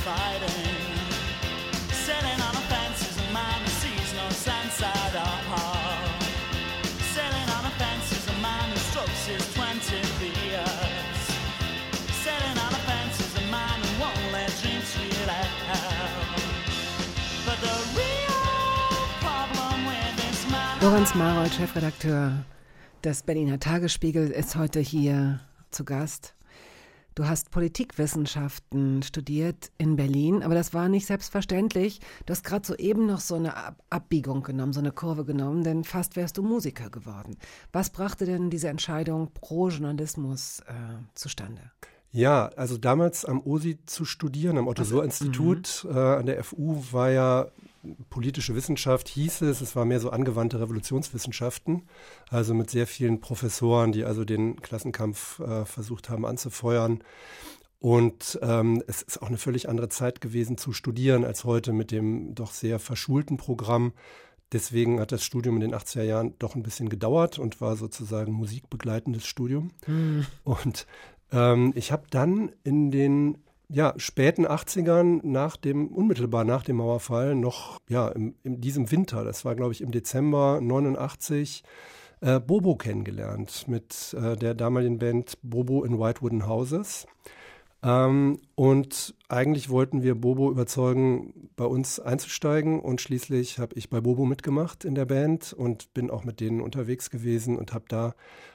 [21.02, 22.44] Lorenz Marold, Chefredakteur
[23.02, 25.40] des Berliner Tagesspiegel, ist heute hier
[25.72, 26.36] zu Gast.
[27.16, 31.98] Du hast Politikwissenschaften studiert in Berlin, aber das war nicht selbstverständlich.
[32.24, 33.52] Du hast gerade soeben noch so eine
[33.90, 37.36] Abbiegung genommen, so eine Kurve genommen, denn fast wärst du Musiker geworden.
[37.72, 40.72] Was brachte denn diese Entscheidung pro Journalismus äh,
[41.14, 41.62] zustande?
[42.12, 45.96] Ja, also damals am OSI zu studieren, am Otto-Suhr-Institut mhm.
[45.96, 47.48] äh, an der FU, war ja
[48.10, 51.82] politische Wissenschaft hieß es, es war mehr so angewandte Revolutionswissenschaften,
[52.30, 57.02] also mit sehr vielen Professoren, die also den Klassenkampf äh, versucht haben anzufeuern.
[57.78, 61.90] Und ähm, es ist auch eine völlig andere Zeit gewesen zu studieren als heute mit
[61.90, 63.92] dem doch sehr verschulten Programm.
[64.52, 68.32] Deswegen hat das Studium in den 80er Jahren doch ein bisschen gedauert und war sozusagen
[68.32, 69.72] musikbegleitendes Studium.
[69.88, 70.26] Mhm.
[70.44, 70.86] Und
[71.32, 73.38] ähm, ich habe dann in den
[73.72, 79.24] ja, späten 80ern, nach dem, unmittelbar nach dem Mauerfall, noch ja, im, in diesem Winter,
[79.24, 81.64] das war glaube ich im Dezember 89,
[82.20, 87.06] äh, Bobo kennengelernt mit äh, der damaligen Band Bobo in White Wooden Houses.
[87.84, 92.80] Ähm, und eigentlich wollten wir Bobo überzeugen, bei uns einzusteigen.
[92.80, 96.60] Und schließlich habe ich bei Bobo mitgemacht in der Band und bin auch mit denen
[96.60, 98.14] unterwegs gewesen und habe da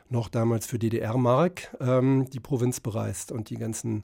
[0.09, 4.03] noch damals für DDR-Mark ähm, die Provinz bereist und die ganzen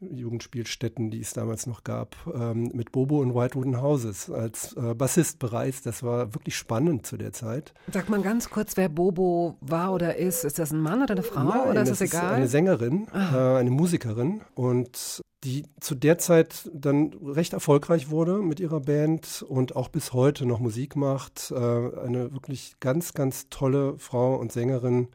[0.00, 4.94] Jugendspielstätten, die es damals noch gab, ähm, mit Bobo und White Wooden Houses als äh,
[4.94, 5.86] Bassist bereist.
[5.86, 7.74] Das war wirklich spannend zu der Zeit.
[7.92, 10.44] Sag mal ganz kurz, wer Bobo war oder ist.
[10.44, 12.30] Ist das ein Mann oder eine Frau Nein, oder ist das, das egal?
[12.30, 13.56] Ist eine Sängerin, ah.
[13.56, 19.42] äh, eine Musikerin und die zu der Zeit dann recht erfolgreich wurde mit ihrer Band
[19.48, 21.50] und auch bis heute noch Musik macht.
[21.50, 25.08] Äh, eine wirklich ganz, ganz tolle Frau und Sängerin.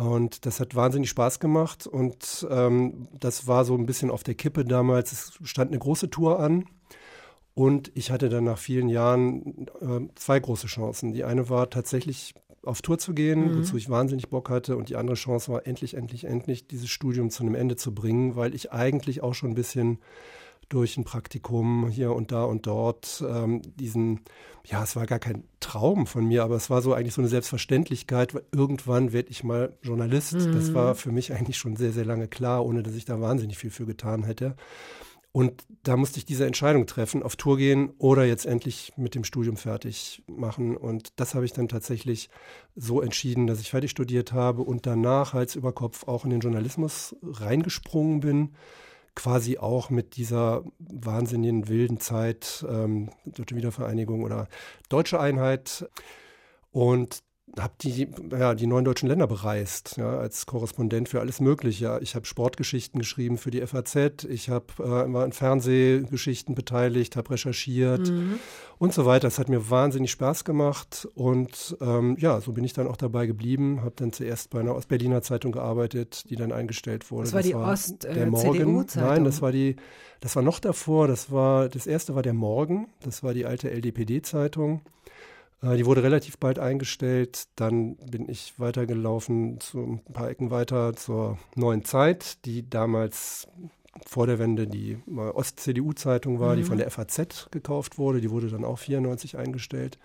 [0.00, 4.34] Und das hat wahnsinnig Spaß gemacht und ähm, das war so ein bisschen auf der
[4.34, 5.12] Kippe damals.
[5.12, 6.64] Es stand eine große Tour an
[7.52, 11.12] und ich hatte dann nach vielen Jahren äh, zwei große Chancen.
[11.12, 12.32] Die eine war tatsächlich
[12.62, 13.58] auf Tour zu gehen, mhm.
[13.58, 17.28] wozu ich wahnsinnig Bock hatte und die andere Chance war endlich, endlich, endlich dieses Studium
[17.28, 19.98] zu einem Ende zu bringen, weil ich eigentlich auch schon ein bisschen
[20.70, 24.20] durch ein Praktikum hier und da und dort ähm, diesen,
[24.64, 27.28] ja, es war gar kein Traum von mir, aber es war so eigentlich so eine
[27.28, 30.34] Selbstverständlichkeit, irgendwann werde ich mal Journalist.
[30.34, 30.52] Mhm.
[30.52, 33.58] Das war für mich eigentlich schon sehr, sehr lange klar, ohne dass ich da wahnsinnig
[33.58, 34.56] viel für getan hätte.
[35.32, 39.22] Und da musste ich diese Entscheidung treffen, auf Tour gehen oder jetzt endlich mit dem
[39.22, 40.76] Studium fertig machen.
[40.76, 42.30] Und das habe ich dann tatsächlich
[42.74, 46.40] so entschieden, dass ich fertig studiert habe und danach Hals über Kopf auch in den
[46.40, 48.50] Journalismus reingesprungen bin
[49.20, 54.48] quasi auch mit dieser wahnsinnigen wilden Zeit, ähm, Deutsche Wiedervereinigung oder
[54.88, 55.86] Deutsche Einheit.
[56.70, 57.22] Und
[57.58, 61.98] habe die, ja, die neuen deutschen Länder bereist, ja, als Korrespondent für alles Mögliche.
[62.02, 67.30] Ich habe Sportgeschichten geschrieben für die FAZ, ich habe äh, immer an Fernsehgeschichten beteiligt, habe
[67.30, 68.38] recherchiert mhm.
[68.78, 69.28] und so weiter.
[69.28, 73.26] Es hat mir wahnsinnig Spaß gemacht und ähm, ja, so bin ich dann auch dabei
[73.26, 73.80] geblieben.
[73.82, 77.24] Habe dann zuerst bei einer Ostberliner Zeitung gearbeitet, die dann eingestellt wurde.
[77.24, 79.08] Das war das die Ost-CDU-Zeitung?
[79.08, 79.76] Äh, Nein, das war die,
[80.20, 81.08] das war noch davor.
[81.08, 82.88] Das war das erste war der Morgen.
[83.02, 84.82] Das war die alte LDPD-Zeitung.
[85.62, 87.48] Äh, die wurde relativ bald eingestellt.
[87.56, 93.48] Dann bin ich weitergelaufen, zu ein paar Ecken weiter zur Neuen Zeit, die damals
[94.06, 96.58] vor der Wende die äh, Ost-CDU-Zeitung war, mhm.
[96.58, 98.20] die von der FAZ gekauft wurde.
[98.20, 99.98] Die wurde dann auch 94 eingestellt.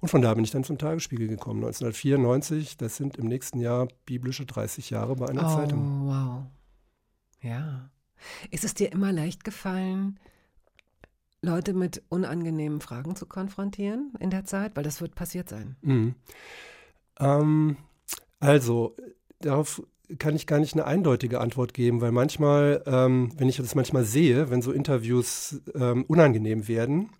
[0.00, 1.64] Und von da bin ich dann zum Tagesspiegel gekommen.
[1.64, 6.06] 1994, das sind im nächsten Jahr biblische 30 Jahre bei einer oh, Zeitung.
[6.06, 6.46] Wow.
[7.40, 7.90] Ja.
[8.50, 10.18] Ist es dir immer leicht gefallen,
[11.42, 14.76] Leute mit unangenehmen Fragen zu konfrontieren in der Zeit?
[14.76, 15.76] Weil das wird passiert sein.
[15.82, 16.14] Mhm.
[17.18, 17.76] Ähm,
[18.40, 18.96] also,
[19.40, 19.82] darauf
[20.18, 24.04] kann ich gar nicht eine eindeutige Antwort geben, weil manchmal, ähm, wenn ich das manchmal
[24.04, 27.10] sehe, wenn so Interviews ähm, unangenehm werden,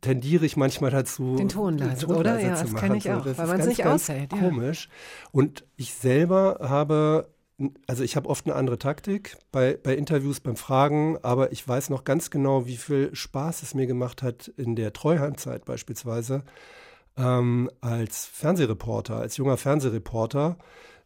[0.00, 2.38] tendiere ich manchmal dazu, den Ton leise, oder?
[2.40, 4.30] Ja, das kenne ich auch, weil man es nicht aushält.
[4.30, 4.88] Komisch.
[4.88, 5.28] Ja.
[5.32, 7.28] Und ich selber habe
[7.86, 11.90] also ich habe oft eine andere Taktik bei, bei Interviews, beim Fragen, aber ich weiß
[11.90, 16.44] noch ganz genau, wie viel Spaß es mir gemacht hat in der Treuhandzeit beispielsweise
[17.16, 20.56] ähm, als Fernsehreporter, als junger Fernsehreporter,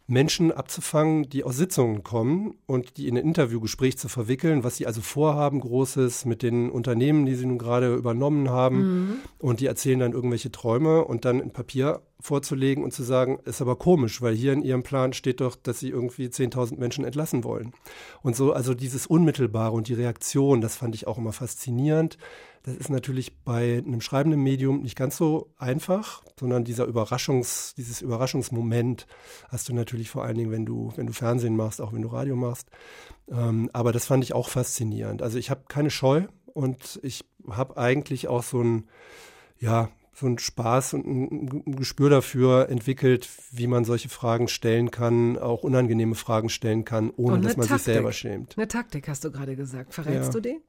[0.06, 4.86] Menschen abzufangen, die aus Sitzungen kommen und die in ein Interviewgespräch zu verwickeln, was sie
[4.86, 8.76] also vorhaben, Großes mit den Unternehmen, die sie nun gerade übernommen haben.
[8.78, 9.14] Mhm.
[9.38, 13.60] Und die erzählen dann irgendwelche Träume und dann in Papier vorzulegen und zu sagen, ist
[13.60, 17.42] aber komisch, weil hier in ihrem Plan steht doch, dass sie irgendwie 10.000 Menschen entlassen
[17.42, 17.72] wollen.
[18.22, 22.18] Und so, also dieses Unmittelbare und die Reaktion, das fand ich auch immer faszinierend.
[22.64, 28.00] Das ist natürlich bei einem schreibenden Medium nicht ganz so einfach, sondern dieser Überraschungs, dieses
[28.00, 29.06] Überraschungsmoment
[29.48, 32.08] hast du natürlich vor allen Dingen, wenn du, wenn du Fernsehen machst, auch wenn du
[32.08, 32.68] Radio machst.
[33.28, 35.22] Ähm, aber das fand ich auch faszinierend.
[35.22, 38.84] Also ich habe keine Scheu und ich habe eigentlich auch so ein,
[39.58, 45.38] ja, so einen Spaß und ein Gespür dafür entwickelt, wie man solche Fragen stellen kann,
[45.38, 47.84] auch unangenehme Fragen stellen kann, ohne dass man Taktik.
[47.84, 48.56] sich selber schämt.
[48.56, 49.94] Eine Taktik hast du gerade gesagt.
[49.94, 50.40] Verrätst ja.
[50.40, 50.60] du die?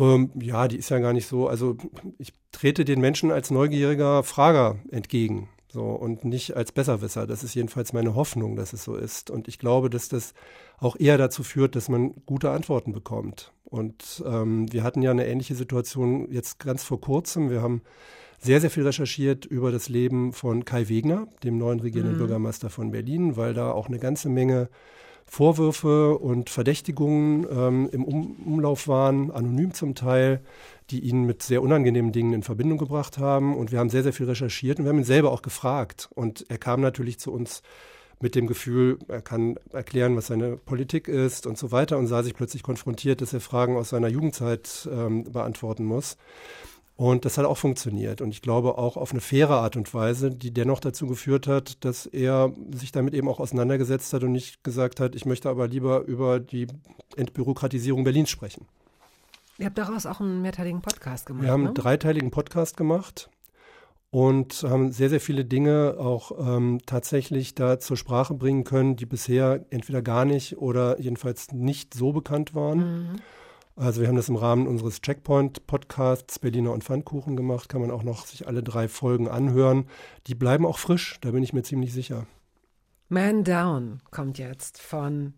[0.00, 1.48] Ähm, ja, die ist ja gar nicht so.
[1.48, 1.76] Also
[2.18, 5.48] ich trete den Menschen als neugieriger Frager entgegen.
[5.72, 7.28] So, und nicht als Besserwisser.
[7.28, 9.30] Das ist jedenfalls meine Hoffnung, dass es so ist.
[9.30, 10.34] Und ich glaube, dass das
[10.78, 13.52] auch eher dazu führt, dass man gute Antworten bekommt.
[13.62, 17.50] Und ähm, wir hatten ja eine ähnliche Situation jetzt ganz vor kurzem.
[17.50, 17.82] Wir haben
[18.40, 22.18] sehr, sehr viel recherchiert über das Leben von Kai Wegner, dem neuen regierenden mhm.
[22.18, 24.70] Bürgermeister von Berlin, weil da auch eine ganze Menge
[25.32, 30.40] Vorwürfe und Verdächtigungen ähm, im um Umlauf waren, anonym zum Teil,
[30.90, 33.56] die ihn mit sehr unangenehmen Dingen in Verbindung gebracht haben.
[33.56, 36.10] Und wir haben sehr, sehr viel recherchiert und wir haben ihn selber auch gefragt.
[36.16, 37.62] Und er kam natürlich zu uns
[38.18, 42.24] mit dem Gefühl, er kann erklären, was seine Politik ist und so weiter und sah
[42.24, 46.16] sich plötzlich konfrontiert, dass er Fragen aus seiner Jugendzeit ähm, beantworten muss.
[47.00, 48.20] Und das hat auch funktioniert.
[48.20, 51.82] Und ich glaube auch auf eine faire Art und Weise, die dennoch dazu geführt hat,
[51.82, 55.66] dass er sich damit eben auch auseinandergesetzt hat und nicht gesagt hat, ich möchte aber
[55.66, 56.66] lieber über die
[57.16, 58.66] Entbürokratisierung Berlins sprechen.
[59.56, 61.44] Ihr habt daraus auch einen mehrteiligen Podcast gemacht.
[61.44, 61.68] Wir haben ne?
[61.68, 63.30] einen dreiteiligen Podcast gemacht
[64.10, 69.06] und haben sehr, sehr viele Dinge auch ähm, tatsächlich da zur Sprache bringen können, die
[69.06, 72.78] bisher entweder gar nicht oder jedenfalls nicht so bekannt waren.
[72.78, 73.16] Mhm.
[73.76, 77.68] Also wir haben das im Rahmen unseres Checkpoint-Podcasts Berliner und Pfannkuchen gemacht.
[77.68, 79.86] Kann man auch noch sich alle drei Folgen anhören.
[80.26, 82.26] Die bleiben auch frisch, da bin ich mir ziemlich sicher.
[83.08, 85.34] Man Down kommt jetzt von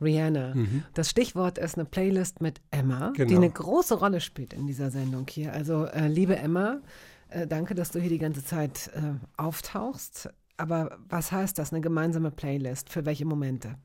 [0.00, 0.54] Rihanna.
[0.54, 0.84] Mhm.
[0.94, 3.28] Das Stichwort ist eine Playlist mit Emma, genau.
[3.28, 5.52] die eine große Rolle spielt in dieser Sendung hier.
[5.52, 6.80] Also äh, liebe Emma,
[7.28, 10.30] äh, danke, dass du hier die ganze Zeit äh, auftauchst.
[10.56, 12.90] Aber was heißt das, eine gemeinsame Playlist?
[12.90, 13.76] Für welche Momente?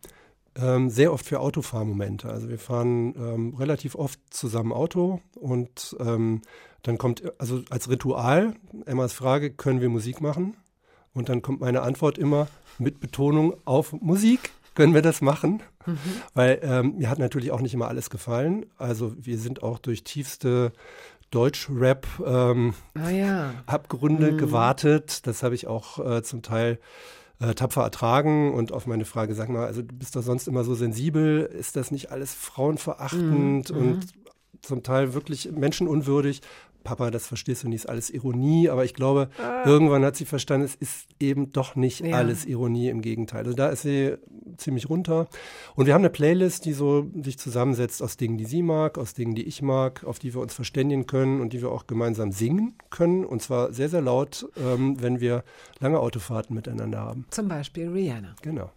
[0.60, 2.30] Ähm, sehr oft für Autofahrmomente.
[2.30, 6.41] Also wir fahren ähm, relativ oft zusammen Auto und ähm,
[6.84, 8.55] dann kommt, also als Ritual,
[8.86, 10.55] Emmas Frage, können wir Musik machen?
[11.14, 12.47] Und dann kommt meine Antwort immer
[12.78, 14.51] mit Betonung auf Musik.
[14.76, 15.64] Können wir das machen?
[15.86, 15.97] Mhm.
[16.34, 18.68] Weil ähm, mir hat natürlich auch nicht immer alles gefallen.
[18.78, 20.72] Also wir sind auch durch tiefste
[21.32, 23.53] Deutsch-Rap ähm, ah, ja.
[24.34, 24.38] Mhm.
[24.38, 25.26] gewartet.
[25.28, 26.80] Das habe ich auch äh, zum Teil
[27.40, 28.54] äh, tapfer ertragen.
[28.54, 31.76] Und auf meine Frage, sag mal, also du bist doch sonst immer so sensibel, ist
[31.76, 33.78] das nicht alles frauenverachtend mhm.
[33.78, 34.08] und
[34.62, 36.42] zum Teil wirklich menschenunwürdig?
[36.88, 38.70] Papa, das verstehst du nicht, ist alles Ironie.
[38.70, 39.64] Aber ich glaube, ah.
[39.66, 42.16] irgendwann hat sie verstanden, es ist eben doch nicht ja.
[42.16, 43.40] alles Ironie, im Gegenteil.
[43.40, 44.16] Also da ist sie
[44.56, 45.28] ziemlich runter.
[45.76, 49.14] Und wir haben eine Playlist, die so sich zusammensetzt aus Dingen, die sie mag, aus
[49.14, 52.32] Dingen, die ich mag, auf die wir uns verständigen können und die wir auch gemeinsam
[52.32, 53.26] singen können.
[53.26, 55.44] Und zwar sehr, sehr laut, ähm, wenn wir
[55.80, 57.26] lange Autofahrten miteinander haben.
[57.32, 58.34] Zum Beispiel Rihanna.
[58.42, 58.72] Genau.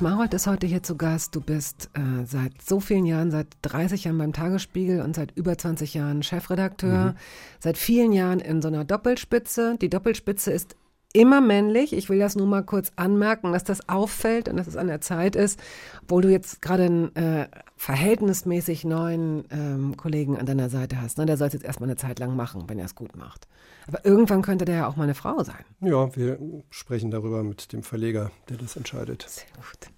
[0.00, 1.34] Lorenz Marold ist heute hier zu Gast.
[1.34, 5.58] Du bist äh, seit so vielen Jahren, seit 30 Jahren beim Tagesspiegel und seit über
[5.58, 7.12] 20 Jahren Chefredakteur.
[7.12, 7.16] Mhm.
[7.58, 9.76] Seit vielen Jahren in so einer Doppelspitze.
[9.80, 10.76] Die Doppelspitze ist
[11.12, 11.92] immer männlich.
[11.92, 15.00] Ich will das nur mal kurz anmerken, dass das auffällt und dass es an der
[15.00, 15.60] Zeit ist,
[16.02, 21.18] obwohl du jetzt gerade einen äh, verhältnismäßig neuen ähm, Kollegen an deiner Seite hast.
[21.18, 21.26] Ne?
[21.26, 23.48] Der soll es jetzt erstmal eine Zeit lang machen, wenn er es gut macht.
[23.86, 25.64] Aber irgendwann könnte der ja auch mal eine Frau sein.
[25.80, 26.38] Ja, wir
[26.70, 29.26] sprechen darüber mit dem Verleger, der das entscheidet.
[29.28, 29.90] Sehr gut.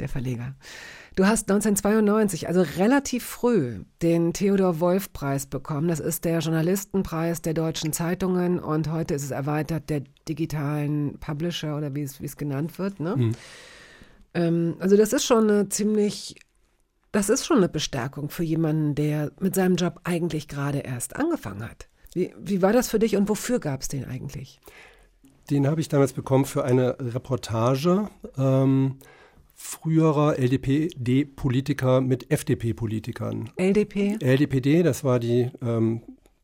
[0.00, 0.54] Der Verleger.
[1.16, 5.88] Du hast 1992, also relativ früh, den Theodor Wolf Preis bekommen.
[5.88, 11.76] Das ist der Journalistenpreis der deutschen Zeitungen und heute ist es erweitert der digitalen Publisher
[11.76, 13.00] oder wie es, wie es genannt wird.
[13.00, 13.16] Ne?
[13.16, 13.32] Mhm.
[14.32, 16.36] Ähm, also das ist schon eine ziemlich,
[17.12, 21.68] das ist schon eine Bestärkung für jemanden, der mit seinem Job eigentlich gerade erst angefangen
[21.68, 21.88] hat.
[22.14, 24.60] Wie, wie war das für dich und wofür gab es den eigentlich?
[25.50, 28.08] Den habe ich damals bekommen für eine Reportage.
[28.38, 28.96] Ähm,
[29.62, 33.50] früherer LDPD-Politiker mit FDP-Politikern.
[33.56, 34.16] LDP?
[34.18, 36.00] LDPD, das war die ähm,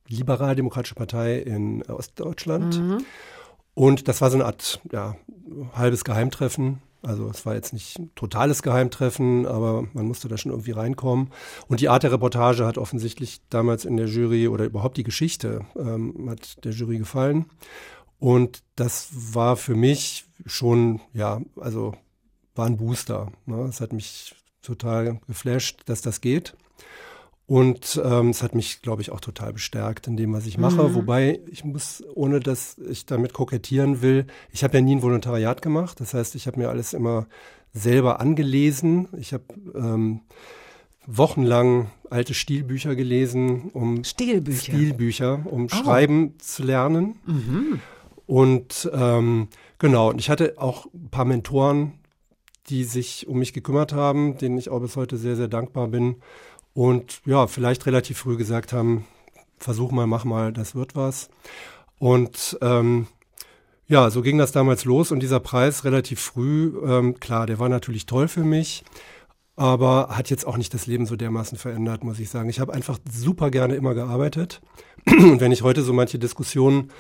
[0.07, 2.79] Liberaldemokratische Partei in Ostdeutschland.
[2.79, 3.05] Mhm.
[3.75, 5.17] Und das war so eine Art ja,
[5.73, 6.83] halbes Geheimtreffen.
[7.03, 11.31] Also es war jetzt nicht ein totales Geheimtreffen, aber man musste da schon irgendwie reinkommen.
[11.69, 15.63] Und die Art der Reportage hat offensichtlich damals in der Jury oder überhaupt die Geschichte
[15.75, 17.47] ähm, hat der Jury gefallen.
[18.19, 21.95] Und das war für mich schon, ja, also
[22.57, 23.33] war ein Booster.
[23.47, 23.63] Ne?
[23.69, 26.55] Es hat mich total geflasht, dass das geht.
[27.47, 30.89] Und ähm, es hat mich, glaube ich, auch total bestärkt in dem, was ich mache.
[30.89, 30.95] Mhm.
[30.95, 35.63] Wobei ich muss, ohne dass ich damit kokettieren will, ich habe ja nie ein Volontariat
[35.63, 36.01] gemacht.
[36.01, 37.29] Das heißt, ich habe mir alles immer
[37.73, 39.09] selber angelesen.
[39.17, 39.45] Ich habe
[39.77, 40.23] ähm,
[41.07, 45.69] wochenlang alte Stilbücher gelesen, um Stilbücher, Stilbücher um oh.
[45.69, 47.21] Schreiben zu lernen.
[47.27, 47.81] Mhm.
[48.27, 49.49] Und ähm,
[49.79, 51.93] genau, und ich hatte auch ein paar Mentoren,
[52.69, 56.17] die sich um mich gekümmert haben, denen ich auch bis heute sehr, sehr dankbar bin.
[56.75, 59.07] Und ja, vielleicht relativ früh gesagt haben,
[59.59, 61.31] versuch mal, mach mal, das wird was.
[61.99, 63.07] Und ähm,
[63.89, 67.69] ja, so ging das damals los und dieser Preis relativ früh, ähm, klar, der war
[67.69, 68.85] natürlich toll für mich,
[69.55, 72.51] aber hat jetzt auch nicht das Leben so dermaßen verändert, muss ich sagen.
[72.51, 74.61] Ich habe einfach super gerne immer gearbeitet.
[75.07, 76.91] Und wenn ich heute so manche Diskussionen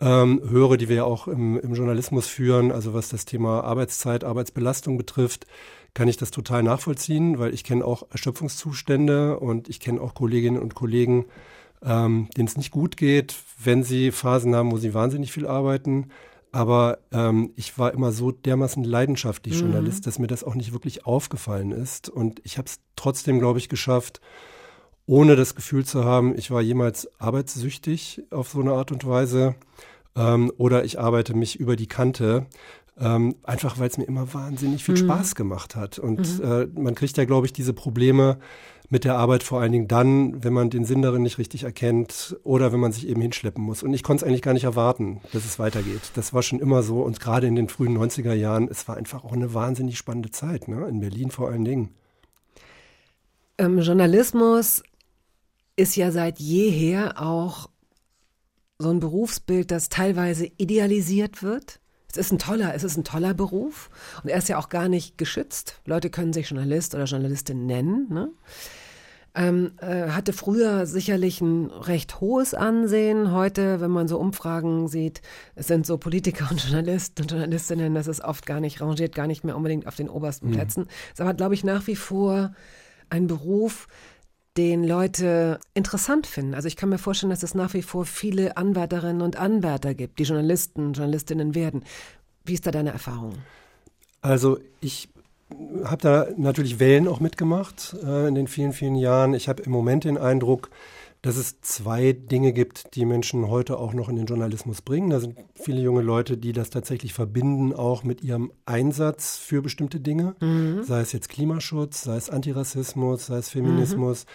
[0.00, 4.24] ähm, höre, die wir ja auch im, im Journalismus führen, also was das Thema Arbeitszeit,
[4.24, 5.46] Arbeitsbelastung betrifft,
[5.94, 10.60] kann ich das total nachvollziehen, weil ich kenne auch Erschöpfungszustände und ich kenne auch Kolleginnen
[10.60, 11.26] und Kollegen,
[11.84, 16.10] ähm, denen es nicht gut geht, wenn sie Phasen haben, wo sie wahnsinnig viel arbeiten.
[16.50, 19.72] Aber ähm, ich war immer so dermaßen leidenschaftlich mhm.
[19.72, 22.08] Journalist, dass mir das auch nicht wirklich aufgefallen ist.
[22.08, 24.20] Und ich habe es trotzdem, glaube ich, geschafft,
[25.06, 29.54] ohne das Gefühl zu haben, ich war jemals arbeitssüchtig auf so eine Art und Weise
[30.16, 32.46] ähm, oder ich arbeite mich über die Kante.
[32.96, 34.98] Ähm, einfach weil es mir immer wahnsinnig viel mhm.
[34.98, 35.98] Spaß gemacht hat.
[35.98, 36.44] Und mhm.
[36.44, 38.38] äh, man kriegt ja, glaube ich, diese Probleme
[38.88, 42.36] mit der Arbeit vor allen Dingen dann, wenn man den Sinn darin nicht richtig erkennt
[42.44, 43.82] oder wenn man sich eben hinschleppen muss.
[43.82, 46.12] Und ich konnte es eigentlich gar nicht erwarten, dass es weitergeht.
[46.14, 47.02] Das war schon immer so.
[47.02, 50.68] Und gerade in den frühen 90er Jahren, es war einfach auch eine wahnsinnig spannende Zeit,
[50.68, 50.86] ne?
[50.86, 51.88] in Berlin vor allen Dingen.
[53.58, 54.82] Ähm, Journalismus
[55.76, 57.68] ist ja seit jeher auch
[58.78, 61.80] so ein Berufsbild, das teilweise idealisiert wird.
[62.10, 63.90] Es ist ein toller, es ist ein toller Beruf
[64.22, 65.80] und er ist ja auch gar nicht geschützt.
[65.84, 68.06] Leute können sich Journalist oder Journalistin nennen.
[68.08, 68.30] Ne?
[69.36, 73.32] Ähm, äh, hatte früher sicherlich ein recht hohes Ansehen.
[73.32, 75.22] Heute, wenn man so Umfragen sieht,
[75.56, 79.26] es sind so Politiker und Journalisten und Journalistinnen, das ist oft gar nicht rangiert, gar
[79.26, 80.52] nicht mehr unbedingt auf den obersten mhm.
[80.52, 80.86] Plätzen.
[81.12, 82.54] Ist aber, glaube ich, nach wie vor
[83.10, 83.88] ein Beruf,
[84.56, 86.54] den Leute interessant finden.
[86.54, 90.18] Also ich kann mir vorstellen, dass es nach wie vor viele Anwärterinnen und Anwärter gibt,
[90.18, 91.84] die Journalisten, Journalistinnen werden.
[92.44, 93.34] Wie ist da deine Erfahrung?
[94.20, 95.08] Also ich
[95.84, 99.34] habe da natürlich Wellen auch mitgemacht äh, in den vielen, vielen Jahren.
[99.34, 100.70] Ich habe im Moment den Eindruck,
[101.24, 105.08] dass es zwei Dinge gibt, die Menschen heute auch noch in den Journalismus bringen.
[105.08, 110.00] Da sind viele junge Leute, die das tatsächlich verbinden, auch mit ihrem Einsatz für bestimmte
[110.00, 110.82] Dinge, mhm.
[110.82, 114.26] sei es jetzt Klimaschutz, sei es Antirassismus, sei es Feminismus.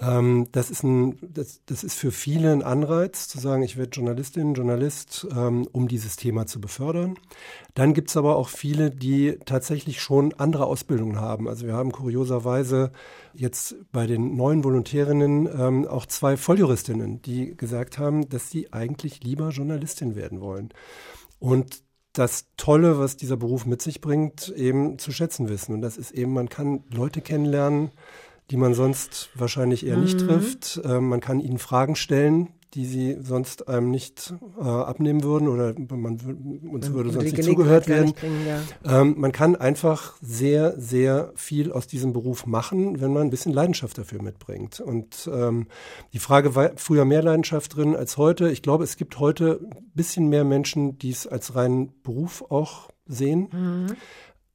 [0.00, 0.06] Mhm.
[0.08, 3.90] Ähm, das, ist ein, das, das ist für viele ein Anreiz, zu sagen, ich werde
[3.90, 7.18] Journalistin, Journalist, ähm, um dieses Thema zu befördern.
[7.74, 11.48] Dann gibt es aber auch viele, die tatsächlich schon andere Ausbildungen haben.
[11.48, 12.92] Also wir haben kurioserweise
[13.34, 19.22] jetzt bei den neuen Volontärinnen ähm, auch zwei Volljuristinnen, die gesagt haben, dass sie eigentlich
[19.22, 20.70] lieber Journalistin werden wollen.
[21.38, 21.82] Und
[22.12, 25.74] das Tolle, was dieser Beruf mit sich bringt, eben zu schätzen wissen.
[25.74, 27.90] Und das ist eben, man kann Leute kennenlernen,
[28.50, 30.26] die man sonst wahrscheinlich eher nicht mhm.
[30.26, 30.80] trifft.
[30.84, 35.74] Ähm, man kann ihnen Fragen stellen, die sie sonst einem nicht äh, abnehmen würden oder
[35.90, 38.06] man uns man würde sonst nicht zugehört werden.
[38.06, 39.00] Nicht bringen, ja.
[39.00, 43.52] ähm, man kann einfach sehr, sehr viel aus diesem Beruf machen, wenn man ein bisschen
[43.52, 44.78] Leidenschaft dafür mitbringt.
[44.80, 45.66] Und ähm,
[46.12, 48.50] die Frage war früher mehr Leidenschaft drin als heute.
[48.50, 52.90] Ich glaube, es gibt heute ein bisschen mehr Menschen, die es als reinen Beruf auch
[53.06, 53.48] sehen.
[53.52, 53.96] Mhm.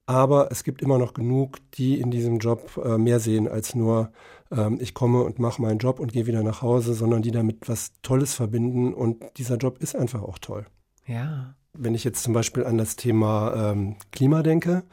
[0.07, 4.11] Aber es gibt immer noch genug, die in diesem Job äh, mehr sehen als nur,
[4.51, 7.67] ähm, ich komme und mache meinen Job und gehe wieder nach Hause, sondern die damit
[7.67, 8.93] was Tolles verbinden.
[8.93, 10.65] Und dieser Job ist einfach auch toll.
[11.05, 11.55] Ja.
[11.73, 14.83] Wenn ich jetzt zum Beispiel an das Thema ähm, Klima denke,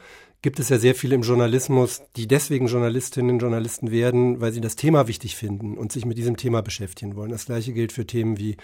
[0.43, 4.61] gibt es ja sehr viele im Journalismus, die deswegen Journalistinnen und Journalisten werden, weil sie
[4.61, 7.31] das Thema wichtig finden und sich mit diesem Thema beschäftigen wollen.
[7.31, 8.57] Das gleiche gilt für Themen wie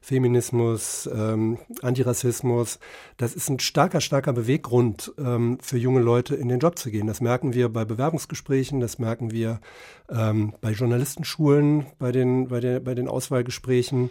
[0.00, 2.78] Feminismus, ähm, Antirassismus.
[3.16, 7.08] Das ist ein starker, starker Beweggrund ähm, für junge Leute in den Job zu gehen.
[7.08, 9.60] Das merken wir bei Bewerbungsgesprächen, das merken wir
[10.08, 14.10] ähm, bei Journalistenschulen, bei den, bei, der, bei den Auswahlgesprächen.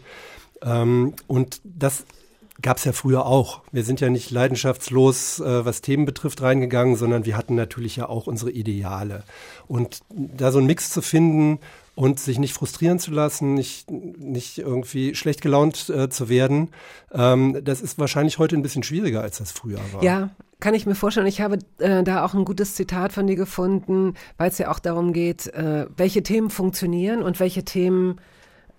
[0.62, 2.06] Ähm, und das
[2.64, 3.62] gab es ja früher auch.
[3.72, 8.10] Wir sind ja nicht leidenschaftslos, äh, was Themen betrifft, reingegangen, sondern wir hatten natürlich ja
[8.10, 9.24] auch unsere Ideale.
[9.68, 11.60] Und da so einen Mix zu finden
[11.94, 16.70] und sich nicht frustrieren zu lassen, nicht, nicht irgendwie schlecht gelaunt äh, zu werden,
[17.12, 20.02] ähm, das ist wahrscheinlich heute ein bisschen schwieriger, als das früher war.
[20.02, 21.28] Ja, kann ich mir vorstellen.
[21.28, 24.80] Ich habe äh, da auch ein gutes Zitat von dir gefunden, weil es ja auch
[24.80, 28.20] darum geht, äh, welche Themen funktionieren und welche Themen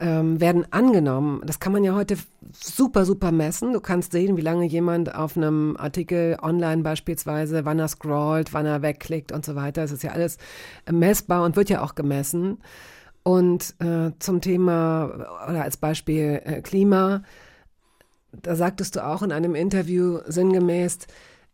[0.00, 1.42] ähm, werden angenommen.
[1.44, 2.16] Das kann man ja heute
[2.52, 3.72] super, super messen.
[3.72, 8.66] Du kannst sehen, wie lange jemand auf einem Artikel online beispielsweise, wann er scrollt, wann
[8.66, 9.82] er wegklickt und so weiter.
[9.82, 10.38] Das ist ja alles
[10.90, 12.58] messbar und wird ja auch gemessen.
[13.22, 17.22] Und äh, zum Thema oder als Beispiel äh, Klima,
[18.32, 20.98] da sagtest du auch in einem Interview sinngemäß,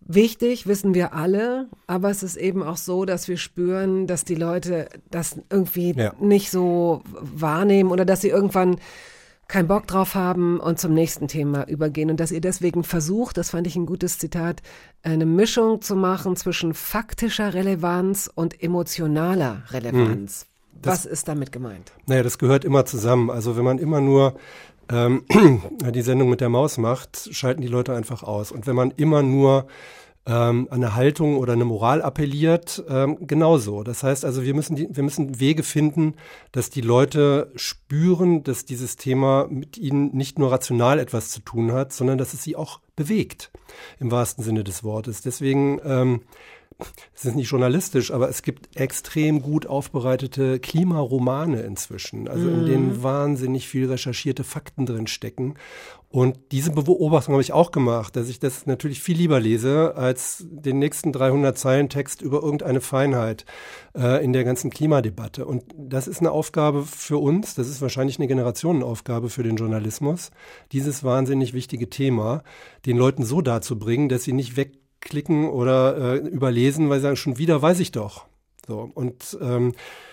[0.00, 4.34] Wichtig, wissen wir alle, aber es ist eben auch so, dass wir spüren, dass die
[4.34, 6.14] Leute das irgendwie ja.
[6.20, 8.78] nicht so wahrnehmen oder dass sie irgendwann
[9.50, 13.50] keinen Bock drauf haben und zum nächsten Thema übergehen und dass ihr deswegen versucht, das
[13.50, 14.62] fand ich ein gutes Zitat,
[15.02, 20.42] eine Mischung zu machen zwischen faktischer Relevanz und emotionaler Relevanz.
[20.42, 20.50] Hm.
[20.82, 21.92] Das, Was ist damit gemeint?
[22.06, 23.28] Naja, das gehört immer zusammen.
[23.28, 24.36] Also wenn man immer nur
[24.90, 25.24] ähm,
[25.94, 28.52] die Sendung mit der Maus macht, schalten die Leute einfach aus.
[28.52, 29.66] Und wenn man immer nur
[30.26, 33.82] ähm, eine Haltung oder eine Moral appelliert, ähm, genauso.
[33.82, 36.14] Das heißt also, wir müssen, die, wir müssen Wege finden,
[36.52, 41.72] dass die Leute spüren, dass dieses Thema mit ihnen nicht nur rational etwas zu tun
[41.72, 43.50] hat, sondern dass es sie auch bewegt,
[43.98, 45.22] im wahrsten Sinne des Wortes.
[45.22, 46.20] Deswegen ähm,
[47.14, 52.60] es ist nicht journalistisch, aber es gibt extrem gut aufbereitete Klimaromane inzwischen, also mhm.
[52.60, 53.02] in denen mhm.
[53.02, 55.54] wahnsinnig viel recherchierte Fakten drin stecken.
[56.12, 60.44] Und diese Beobachtung habe ich auch gemacht, dass ich das natürlich viel lieber lese als
[60.50, 63.44] den nächsten 300 Zeilen Text über irgendeine Feinheit
[63.96, 65.46] äh, in der ganzen Klimadebatte.
[65.46, 70.32] Und das ist eine Aufgabe für uns, das ist wahrscheinlich eine Generationenaufgabe für den Journalismus,
[70.72, 72.42] dieses wahnsinnig wichtige Thema
[72.86, 77.16] den Leuten so darzubringen, dass sie nicht weg klicken oder äh, überlesen, weil sie sagen,
[77.16, 78.26] schon wieder weiß ich doch.
[78.66, 79.72] So, und ähm,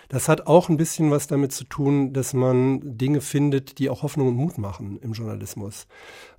[0.09, 4.03] das hat auch ein bisschen was damit zu tun, dass man Dinge findet, die auch
[4.03, 5.85] Hoffnung und Mut machen im Journalismus.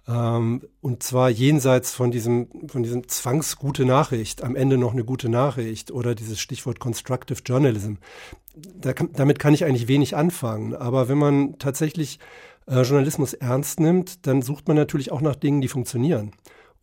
[0.06, 5.28] Ähm, und zwar jenseits von diesem, von diesem Zwangsgute Nachricht, am Ende noch eine gute
[5.28, 7.94] Nachricht oder dieses Stichwort Constructive Journalism.
[8.56, 10.74] Da damit kann ich eigentlich wenig anfangen.
[10.74, 12.18] Aber wenn man tatsächlich
[12.66, 16.32] äh, Journalismus ernst nimmt, dann sucht man natürlich auch nach Dingen, die funktionieren.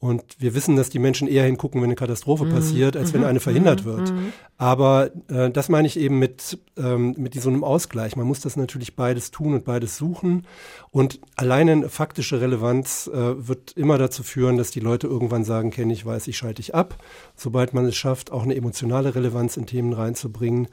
[0.05, 2.51] Und wir wissen, dass die Menschen eher hingucken, wenn eine Katastrophe mhm.
[2.51, 3.27] passiert, als wenn mhm.
[3.27, 3.85] eine verhindert mhm.
[3.85, 4.11] wird.
[4.11, 4.33] Mhm.
[4.55, 8.15] Aber äh, das meine ich eben mit, ähm, mit so einem Ausgleich.
[8.15, 10.45] Man muss das natürlich beides tun und beides suchen.
[10.91, 15.71] Und alleine eine faktische Relevanz äh, wird immer dazu führen, dass die Leute irgendwann sagen,
[15.71, 17.03] kenne ich, weiß ich, schalte ich ab.
[17.35, 20.67] Sobald man es schafft, auch eine emotionale Relevanz in Themen reinzubringen,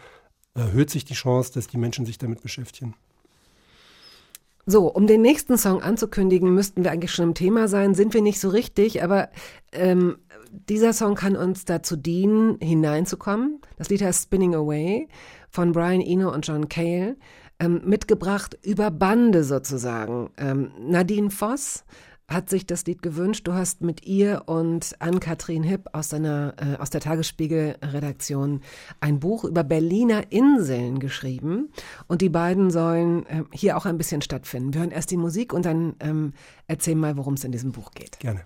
[0.55, 2.95] erhöht sich die Chance, dass die Menschen sich damit beschäftigen.
[4.65, 7.95] So, um den nächsten Song anzukündigen, müssten wir eigentlich schon im Thema sein.
[7.95, 9.29] Sind wir nicht so richtig, aber
[9.73, 10.19] ähm,
[10.53, 13.61] dieser Song kann uns dazu dienen, hineinzukommen.
[13.77, 15.09] Das Lied heißt Spinning Away
[15.51, 17.17] von Brian Eno und John Cale,
[17.59, 20.31] ähm, mitgebracht über Bande sozusagen.
[20.37, 21.85] Ähm, Nadine Voss
[22.33, 23.47] hat sich das Lied gewünscht.
[23.47, 28.61] Du hast mit ihr und Ann-Kathrin Hipp aus, seiner, äh, aus der Tagesspiegel-Redaktion
[29.01, 31.71] ein Buch über Berliner Inseln geschrieben.
[32.09, 34.75] Und die beiden sollen äh, hier auch ein bisschen stattfinden.
[34.75, 36.33] Wir hören erst die Musik und dann ähm,
[36.67, 38.19] erzählen mal, worum es in diesem Buch geht.
[38.21, 38.43] Gerne.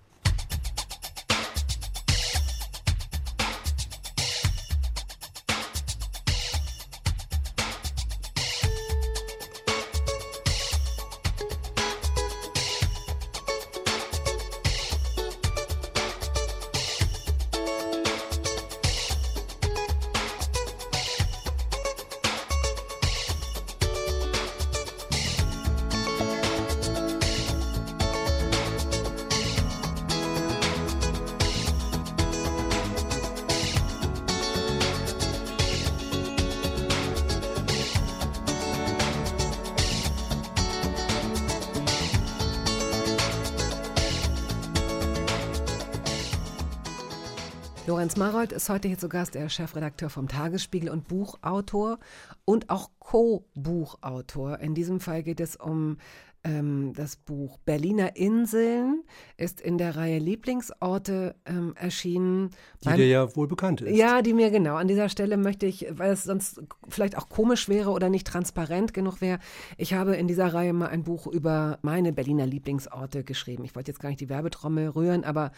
[48.66, 52.00] Ist heute hier zu Gast, er ist Chefredakteur vom Tagesspiegel und Buchautor
[52.44, 54.58] und auch Co-Buchautor.
[54.58, 55.98] In diesem Fall geht es um
[56.42, 59.04] ähm, das Buch Berliner Inseln,
[59.36, 62.50] ist in der Reihe Lieblingsorte ähm, erschienen.
[62.84, 63.96] Die dir ja wohl bekannt ist.
[63.96, 64.74] Ja, die mir genau.
[64.74, 68.92] An dieser Stelle möchte ich, weil es sonst vielleicht auch komisch wäre oder nicht transparent
[68.92, 69.38] genug wäre,
[69.76, 73.62] ich habe in dieser Reihe mal ein Buch über meine Berliner Lieblingsorte geschrieben.
[73.62, 75.52] Ich wollte jetzt gar nicht die Werbetrommel rühren, aber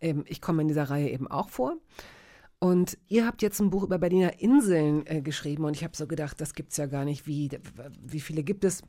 [0.00, 1.76] ähm, ich komme in dieser Reihe eben auch vor.
[2.64, 6.06] Und ihr habt jetzt ein Buch über Berliner Inseln äh, geschrieben und ich habe so
[6.06, 7.26] gedacht, das gibt es ja gar nicht.
[7.26, 7.50] Wie,
[8.00, 8.80] wie viele gibt es?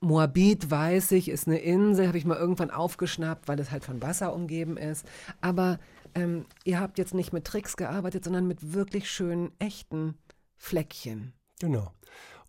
[0.00, 4.00] Moabit, weiß ich, ist eine Insel, habe ich mal irgendwann aufgeschnappt, weil es halt von
[4.00, 5.06] Wasser umgeben ist.
[5.42, 5.78] Aber
[6.14, 10.14] ähm, ihr habt jetzt nicht mit Tricks gearbeitet, sondern mit wirklich schönen, echten
[10.56, 11.34] Fleckchen.
[11.60, 11.92] Genau.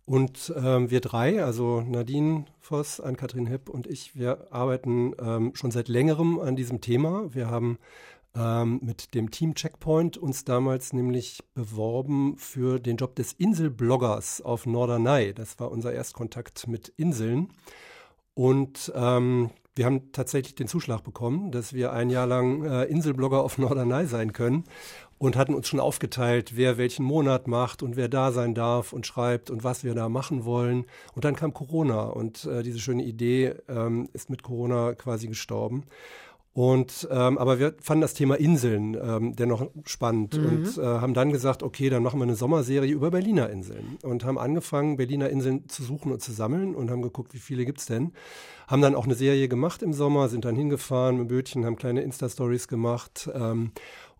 [0.06, 5.70] Und ähm, wir drei, also Nadine Voss, Ann-Kathrin Hipp und ich, wir arbeiten ähm, schon
[5.70, 7.34] seit längerem an diesem Thema.
[7.34, 7.78] Wir haben
[8.36, 14.66] ähm, mit dem Team Checkpoint uns damals nämlich beworben für den Job des Inselbloggers auf
[14.66, 15.34] Norderney.
[15.34, 17.48] Das war unser Erstkontakt mit Inseln.
[18.34, 23.42] Und ähm, wir haben tatsächlich den Zuschlag bekommen, dass wir ein Jahr lang äh, Inselblogger
[23.42, 24.64] auf Norderney sein können
[25.18, 29.06] und hatten uns schon aufgeteilt, wer welchen Monat macht und wer da sein darf und
[29.06, 30.84] schreibt und was wir da machen wollen.
[31.14, 35.84] Und dann kam Corona und äh, diese schöne Idee ähm, ist mit Corona quasi gestorben.
[36.54, 40.46] Und ähm, aber wir fanden das Thema Inseln ähm, dennoch spannend mhm.
[40.46, 44.24] und äh, haben dann gesagt, okay, dann machen wir eine Sommerserie über Berliner Inseln und
[44.24, 47.86] haben angefangen, Berliner Inseln zu suchen und zu sammeln und haben geguckt, wie viele gibt's
[47.86, 48.12] denn.
[48.68, 52.02] Haben dann auch eine Serie gemacht im Sommer, sind dann hingefahren mit Bötchen, haben kleine
[52.02, 53.72] Insta-Stories gemacht ähm,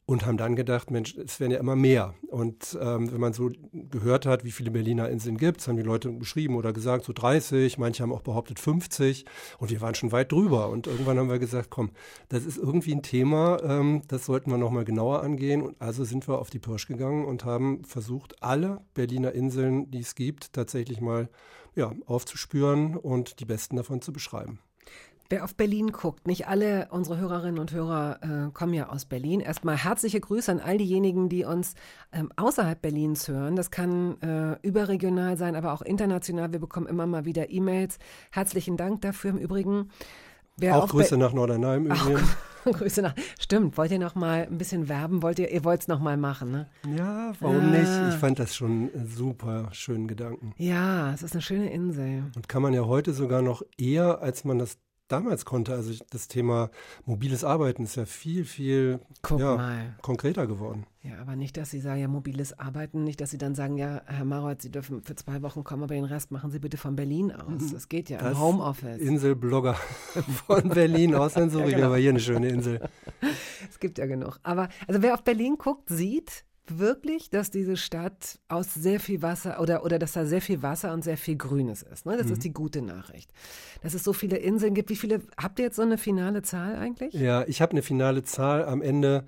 [0.07, 2.15] und haben dann gedacht, Mensch, es werden ja immer mehr.
[2.29, 5.83] Und ähm, wenn man so gehört hat, wie viele Berliner Inseln gibt es, haben die
[5.83, 9.25] Leute geschrieben oder gesagt, so 30, manche haben auch behauptet 50
[9.59, 10.69] und wir waren schon weit drüber.
[10.69, 11.91] Und irgendwann haben wir gesagt, komm,
[12.29, 15.63] das ist irgendwie ein Thema, ähm, das sollten wir nochmal genauer angehen.
[15.63, 20.01] Und also sind wir auf die Pirsch gegangen und haben versucht, alle Berliner Inseln, die
[20.01, 21.31] es gibt, tatsächlich mal
[21.75, 24.59] ja, aufzuspüren und die besten davon zu beschreiben.
[25.31, 29.41] Wer auf Berlin guckt, nicht alle unsere Hörerinnen und Hörer äh, kommen ja aus Berlin.
[29.41, 31.75] Erstmal herzliche Grüße an all diejenigen, die uns
[32.13, 33.57] ähm, außerhalb Berlins hören.
[33.57, 36.53] Das kann äh, überregional sein, aber auch international.
[36.53, 37.99] Wir bekommen immer mal wieder E-Mails.
[38.33, 39.89] Herzlichen Dank dafür im Übrigen.
[40.59, 42.21] Wer auch Grüße nach Norderney im Übrigen.
[42.65, 43.15] Grüße nach.
[43.39, 45.23] Stimmt, wollt ihr noch mal ein bisschen werben?
[45.23, 46.69] Wollt ihr, ihr wollt es noch mal machen, ne?
[46.97, 47.81] Ja, warum ja.
[47.81, 48.15] nicht?
[48.15, 50.53] Ich fand das schon super schönen Gedanken.
[50.57, 52.25] Ja, es ist eine schöne Insel.
[52.37, 54.79] Und kann man ja heute sogar noch eher, als man das
[55.15, 55.75] damals konnte.
[55.75, 56.71] Also das Thema
[57.05, 59.01] mobiles Arbeiten ist ja viel, viel
[59.39, 60.87] ja, konkreter geworden.
[61.03, 64.01] Ja, aber nicht, dass Sie sagen, ja, mobiles Arbeiten, nicht, dass Sie dann sagen, ja,
[64.07, 66.97] Herr Marold, Sie dürfen für zwei Wochen kommen, aber den Rest machen Sie bitte von
[66.97, 67.73] Berlin aus.
[67.73, 69.01] Das geht ja das im Homeoffice.
[69.01, 69.75] Inselblogger
[70.47, 71.87] von Berlin aus, dann suche genau.
[71.87, 72.81] aber hier eine schöne Insel.
[73.69, 74.41] Es gibt ja genug.
[74.43, 79.61] Aber also wer auf Berlin guckt, sieht, wirklich, dass diese Stadt aus sehr viel Wasser
[79.61, 82.07] oder, oder dass da sehr viel Wasser und sehr viel Grünes ist.
[82.07, 82.17] Ne?
[82.17, 82.33] Das mhm.
[82.35, 83.33] ist die gute Nachricht.
[83.83, 84.91] Dass es so viele Inseln gibt.
[84.91, 87.15] Wie viele, habt ihr jetzt so eine finale Zahl eigentlich?
[87.15, 89.25] Ja, ich habe eine finale Zahl am Ende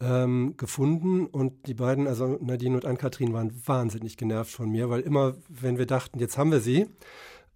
[0.00, 5.00] ähm, gefunden und die beiden, also Nadine und Ann-Kathrin, waren wahnsinnig genervt von mir, weil
[5.00, 6.86] immer, wenn wir dachten, jetzt haben wir sie,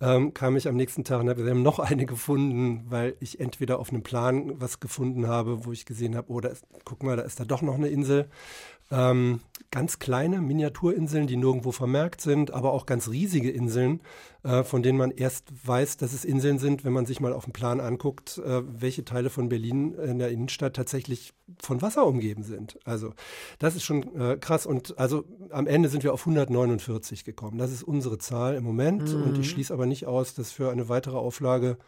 [0.01, 3.39] ähm, kam ich am nächsten Tag und habe, wir haben noch eine gefunden, weil ich
[3.39, 7.17] entweder auf einem Plan was gefunden habe, wo ich gesehen habe, oh, ist, guck mal,
[7.17, 8.29] da ist da doch noch eine Insel
[8.93, 9.41] Ähm,
[9.73, 14.03] ganz kleine Miniaturinseln, die nirgendwo vermerkt sind, aber auch ganz riesige Inseln,
[14.43, 17.45] äh, von denen man erst weiß, dass es Inseln sind, wenn man sich mal auf
[17.45, 22.43] dem Plan anguckt, äh, welche Teile von Berlin in der Innenstadt tatsächlich von Wasser umgeben
[22.43, 22.79] sind.
[22.85, 23.15] Also
[23.59, 24.67] das ist schon äh, krass.
[24.67, 27.57] Und also am Ende sind wir auf 149 gekommen.
[27.57, 29.15] Das ist unsere Zahl im Moment.
[29.15, 29.23] Mhm.
[29.23, 31.79] Und ich schließe aber nicht aus, dass für eine weitere Auflage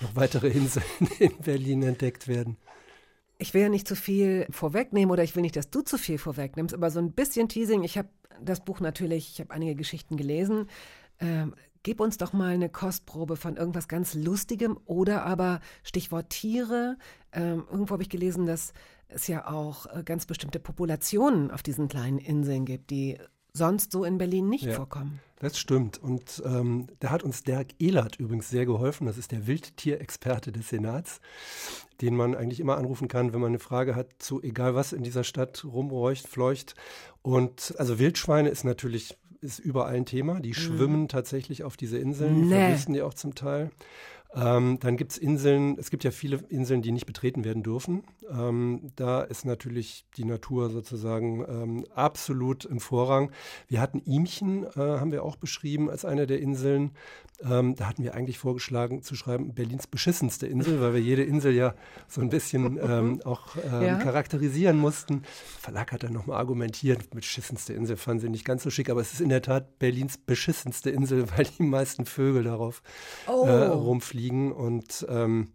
[0.00, 0.86] noch weitere Inseln
[1.18, 2.56] in Berlin entdeckt werden
[3.38, 6.18] ich will ja nicht zu viel vorwegnehmen oder ich will nicht, dass du zu viel
[6.18, 7.82] vorwegnimmst, aber so ein bisschen Teasing.
[7.82, 8.08] Ich habe
[8.40, 10.68] das Buch natürlich, ich habe einige Geschichten gelesen.
[11.20, 16.96] Ähm, gib uns doch mal eine Kostprobe von irgendwas ganz Lustigem oder aber Stichwort Tiere.
[17.32, 18.72] Ähm, irgendwo habe ich gelesen, dass
[19.08, 23.18] es ja auch äh, ganz bestimmte Populationen auf diesen kleinen Inseln gibt, die
[23.52, 25.20] sonst so in Berlin nicht ja, vorkommen.
[25.44, 26.02] Das stimmt.
[26.02, 29.06] Und ähm, da hat uns Dirk Ehlert übrigens sehr geholfen.
[29.06, 31.20] Das ist der Wildtierexperte des Senats,
[32.00, 35.02] den man eigentlich immer anrufen kann, wenn man eine Frage hat zu egal was in
[35.02, 36.76] dieser Stadt rumräucht, fleucht.
[37.20, 40.40] Und also Wildschweine ist natürlich ist überall ein Thema.
[40.40, 40.54] Die mhm.
[40.54, 42.54] schwimmen tatsächlich auf diese Inseln, nee.
[42.54, 43.70] vermissen die auch zum Teil.
[44.36, 48.02] Ähm, dann gibt es Inseln, es gibt ja viele Inseln, die nicht betreten werden dürfen.
[48.30, 53.30] Ähm, da ist natürlich die Natur sozusagen ähm, absolut im Vorrang.
[53.68, 56.92] Wir hatten Ihmchen, äh, haben wir auch beschrieben als eine der Inseln.
[57.42, 61.52] Ähm, da hatten wir eigentlich vorgeschlagen zu schreiben, Berlins beschissenste Insel, weil wir jede Insel
[61.52, 61.74] ja
[62.08, 63.98] so ein bisschen ähm, auch ähm, ja.
[63.98, 65.22] charakterisieren mussten.
[65.22, 69.00] Der Verlag hat dann nochmal argumentiert, beschissenste Insel fanden sie nicht ganz so schick, aber
[69.00, 72.82] es ist in der Tat Berlins beschissenste Insel, weil die meisten Vögel darauf
[73.26, 73.46] oh.
[73.46, 75.48] äh, rumfliegen und ähm,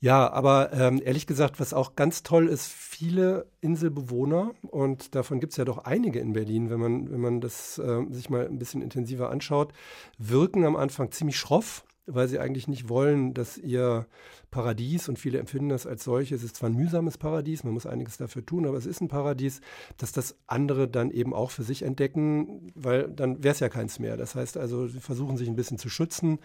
[0.00, 5.52] ja, aber ähm, ehrlich gesagt, was auch ganz toll ist, viele Inselbewohner, und davon gibt
[5.52, 8.58] es ja doch einige in Berlin, wenn man, wenn man das äh, sich mal ein
[8.58, 9.72] bisschen intensiver anschaut,
[10.18, 14.06] wirken am Anfang ziemlich schroff weil sie eigentlich nicht wollen, dass ihr
[14.54, 17.86] Paradies, und viele empfinden das als solches, es ist zwar ein mühsames Paradies, man muss
[17.86, 19.60] einiges dafür tun, aber es ist ein Paradies,
[19.98, 23.98] dass das andere dann eben auch für sich entdecken, weil dann wäre es ja keins
[23.98, 24.16] mehr.
[24.16, 26.38] Das heißt also, sie versuchen sich ein bisschen zu schützen,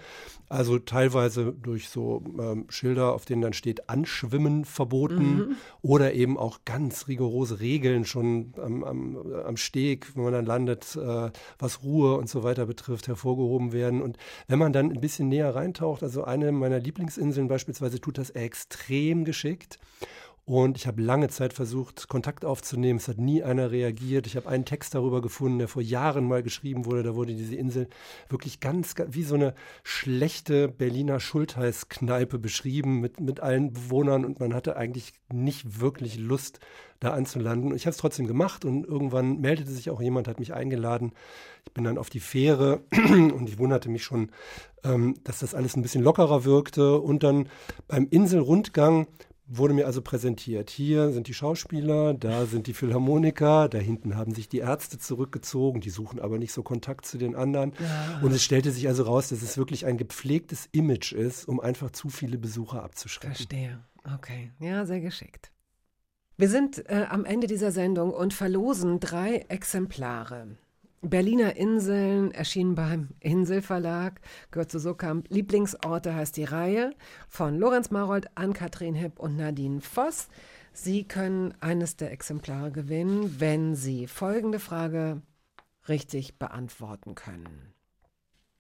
[0.50, 5.56] also teilweise durch so ähm, Schilder, auf denen dann steht Anschwimmen verboten mhm.
[5.84, 10.96] oder eben auch ganz rigorose Regeln schon am, am, am Steg, wenn man dann landet,
[10.96, 11.30] äh,
[11.60, 14.02] was Ruhe und so weiter betrifft, hervorgehoben werden.
[14.02, 14.18] Und
[14.48, 19.26] wenn man dann ein bisschen näher reintaucht, also eine meiner Lieblingsinseln beispielsweise tut das extrem
[19.26, 19.80] geschickt.
[20.50, 22.98] Und ich habe lange Zeit versucht, Kontakt aufzunehmen.
[22.98, 24.26] Es hat nie einer reagiert.
[24.26, 27.04] Ich habe einen Text darüber gefunden, der vor Jahren mal geschrieben wurde.
[27.04, 27.88] Da wurde diese Insel
[28.30, 29.54] wirklich ganz, ganz wie so eine
[29.84, 34.26] schlechte Berliner Schultheißkneipe beschrieben mit, mit allen Bewohnern.
[34.26, 36.60] Und man hatte eigentlich nicht wirklich Lust,
[37.00, 37.76] da anzulanden.
[37.76, 41.14] Ich habe es trotzdem gemacht und irgendwann meldete sich auch jemand, hat mich eingeladen.
[41.66, 44.32] Ich bin dann auf die Fähre und ich wunderte mich schon,
[44.84, 47.00] ähm, dass das alles ein bisschen lockerer wirkte.
[47.00, 47.48] Und dann
[47.88, 49.08] beim Inselrundgang
[49.50, 50.70] wurde mir also präsentiert.
[50.70, 55.82] Hier sind die Schauspieler, da sind die Philharmoniker, da hinten haben sich die Ärzte zurückgezogen,
[55.82, 57.74] die suchen aber nicht so Kontakt zu den anderen.
[57.80, 58.22] Ja.
[58.22, 61.92] Und es stellte sich also raus, dass es wirklich ein gepflegtes Image ist, um einfach
[61.92, 63.36] zu viele Besucher abzuschrecken.
[63.36, 63.84] Verstehe.
[64.16, 64.52] Okay.
[64.60, 65.52] Ja, sehr geschickt.
[66.38, 70.58] Wir sind äh, am Ende dieser Sendung und verlosen drei Exemplare.
[71.02, 74.20] Berliner Inseln erschienen beim Inselverlag,
[74.52, 75.28] gehört zu Sokamp.
[75.30, 76.94] Lieblingsorte heißt die Reihe
[77.30, 80.28] von Lorenz Marold, Ann-Kathrin Hipp und Nadine Voss.
[80.74, 85.22] Sie können eines der Exemplare gewinnen, wenn Sie folgende Frage
[85.88, 87.74] richtig beantworten können.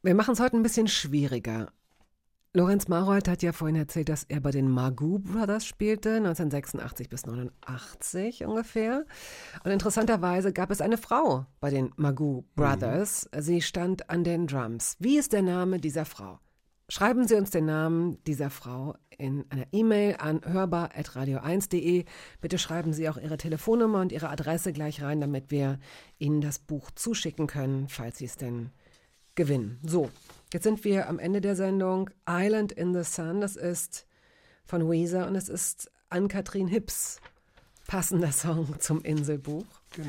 [0.02, 1.72] Wir machen es heute ein bisschen schwieriger.
[2.52, 7.28] Lorenz Marold hat ja vorhin erzählt, dass er bei den Magoo Brothers spielte, 1986 bis
[7.28, 9.06] 89 ungefähr.
[9.64, 13.30] Und interessanterweise gab es eine Frau bei den Magoo Brothers.
[13.32, 13.42] Mhm.
[13.42, 14.96] Sie stand an den Drums.
[14.98, 16.40] Wie ist der Name dieser Frau?
[16.88, 22.06] Schreiben Sie uns den Namen dieser Frau in einer E-Mail an hörbar.radio1.de.
[22.42, 25.78] Bitte schreiben Sie auch Ihre Telefonnummer und Ihre Adresse gleich rein, damit wir
[26.18, 28.72] Ihnen das Buch zuschicken können, falls Sie es denn
[29.36, 29.80] gewinnen.
[29.84, 30.10] So,
[30.52, 32.10] Jetzt sind wir am Ende der Sendung.
[32.28, 34.08] Island in the Sun, das ist
[34.66, 37.20] von Weezer und es ist Ann-Kathrin Hips
[37.88, 39.66] passender Song zum Inselbuch.
[39.96, 40.08] Genau.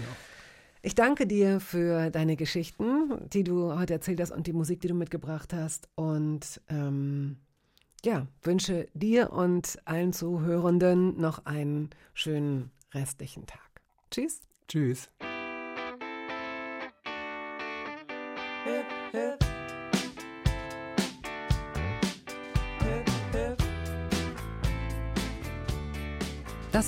[0.83, 4.89] Ich danke dir für deine Geschichten, die du heute erzählt hast und die Musik, die
[4.89, 5.89] du mitgebracht hast.
[5.95, 7.37] Und ähm,
[8.03, 13.83] ja, wünsche dir und allen Zuhörenden noch einen schönen restlichen Tag.
[14.11, 14.41] Tschüss.
[14.69, 15.11] Tschüss.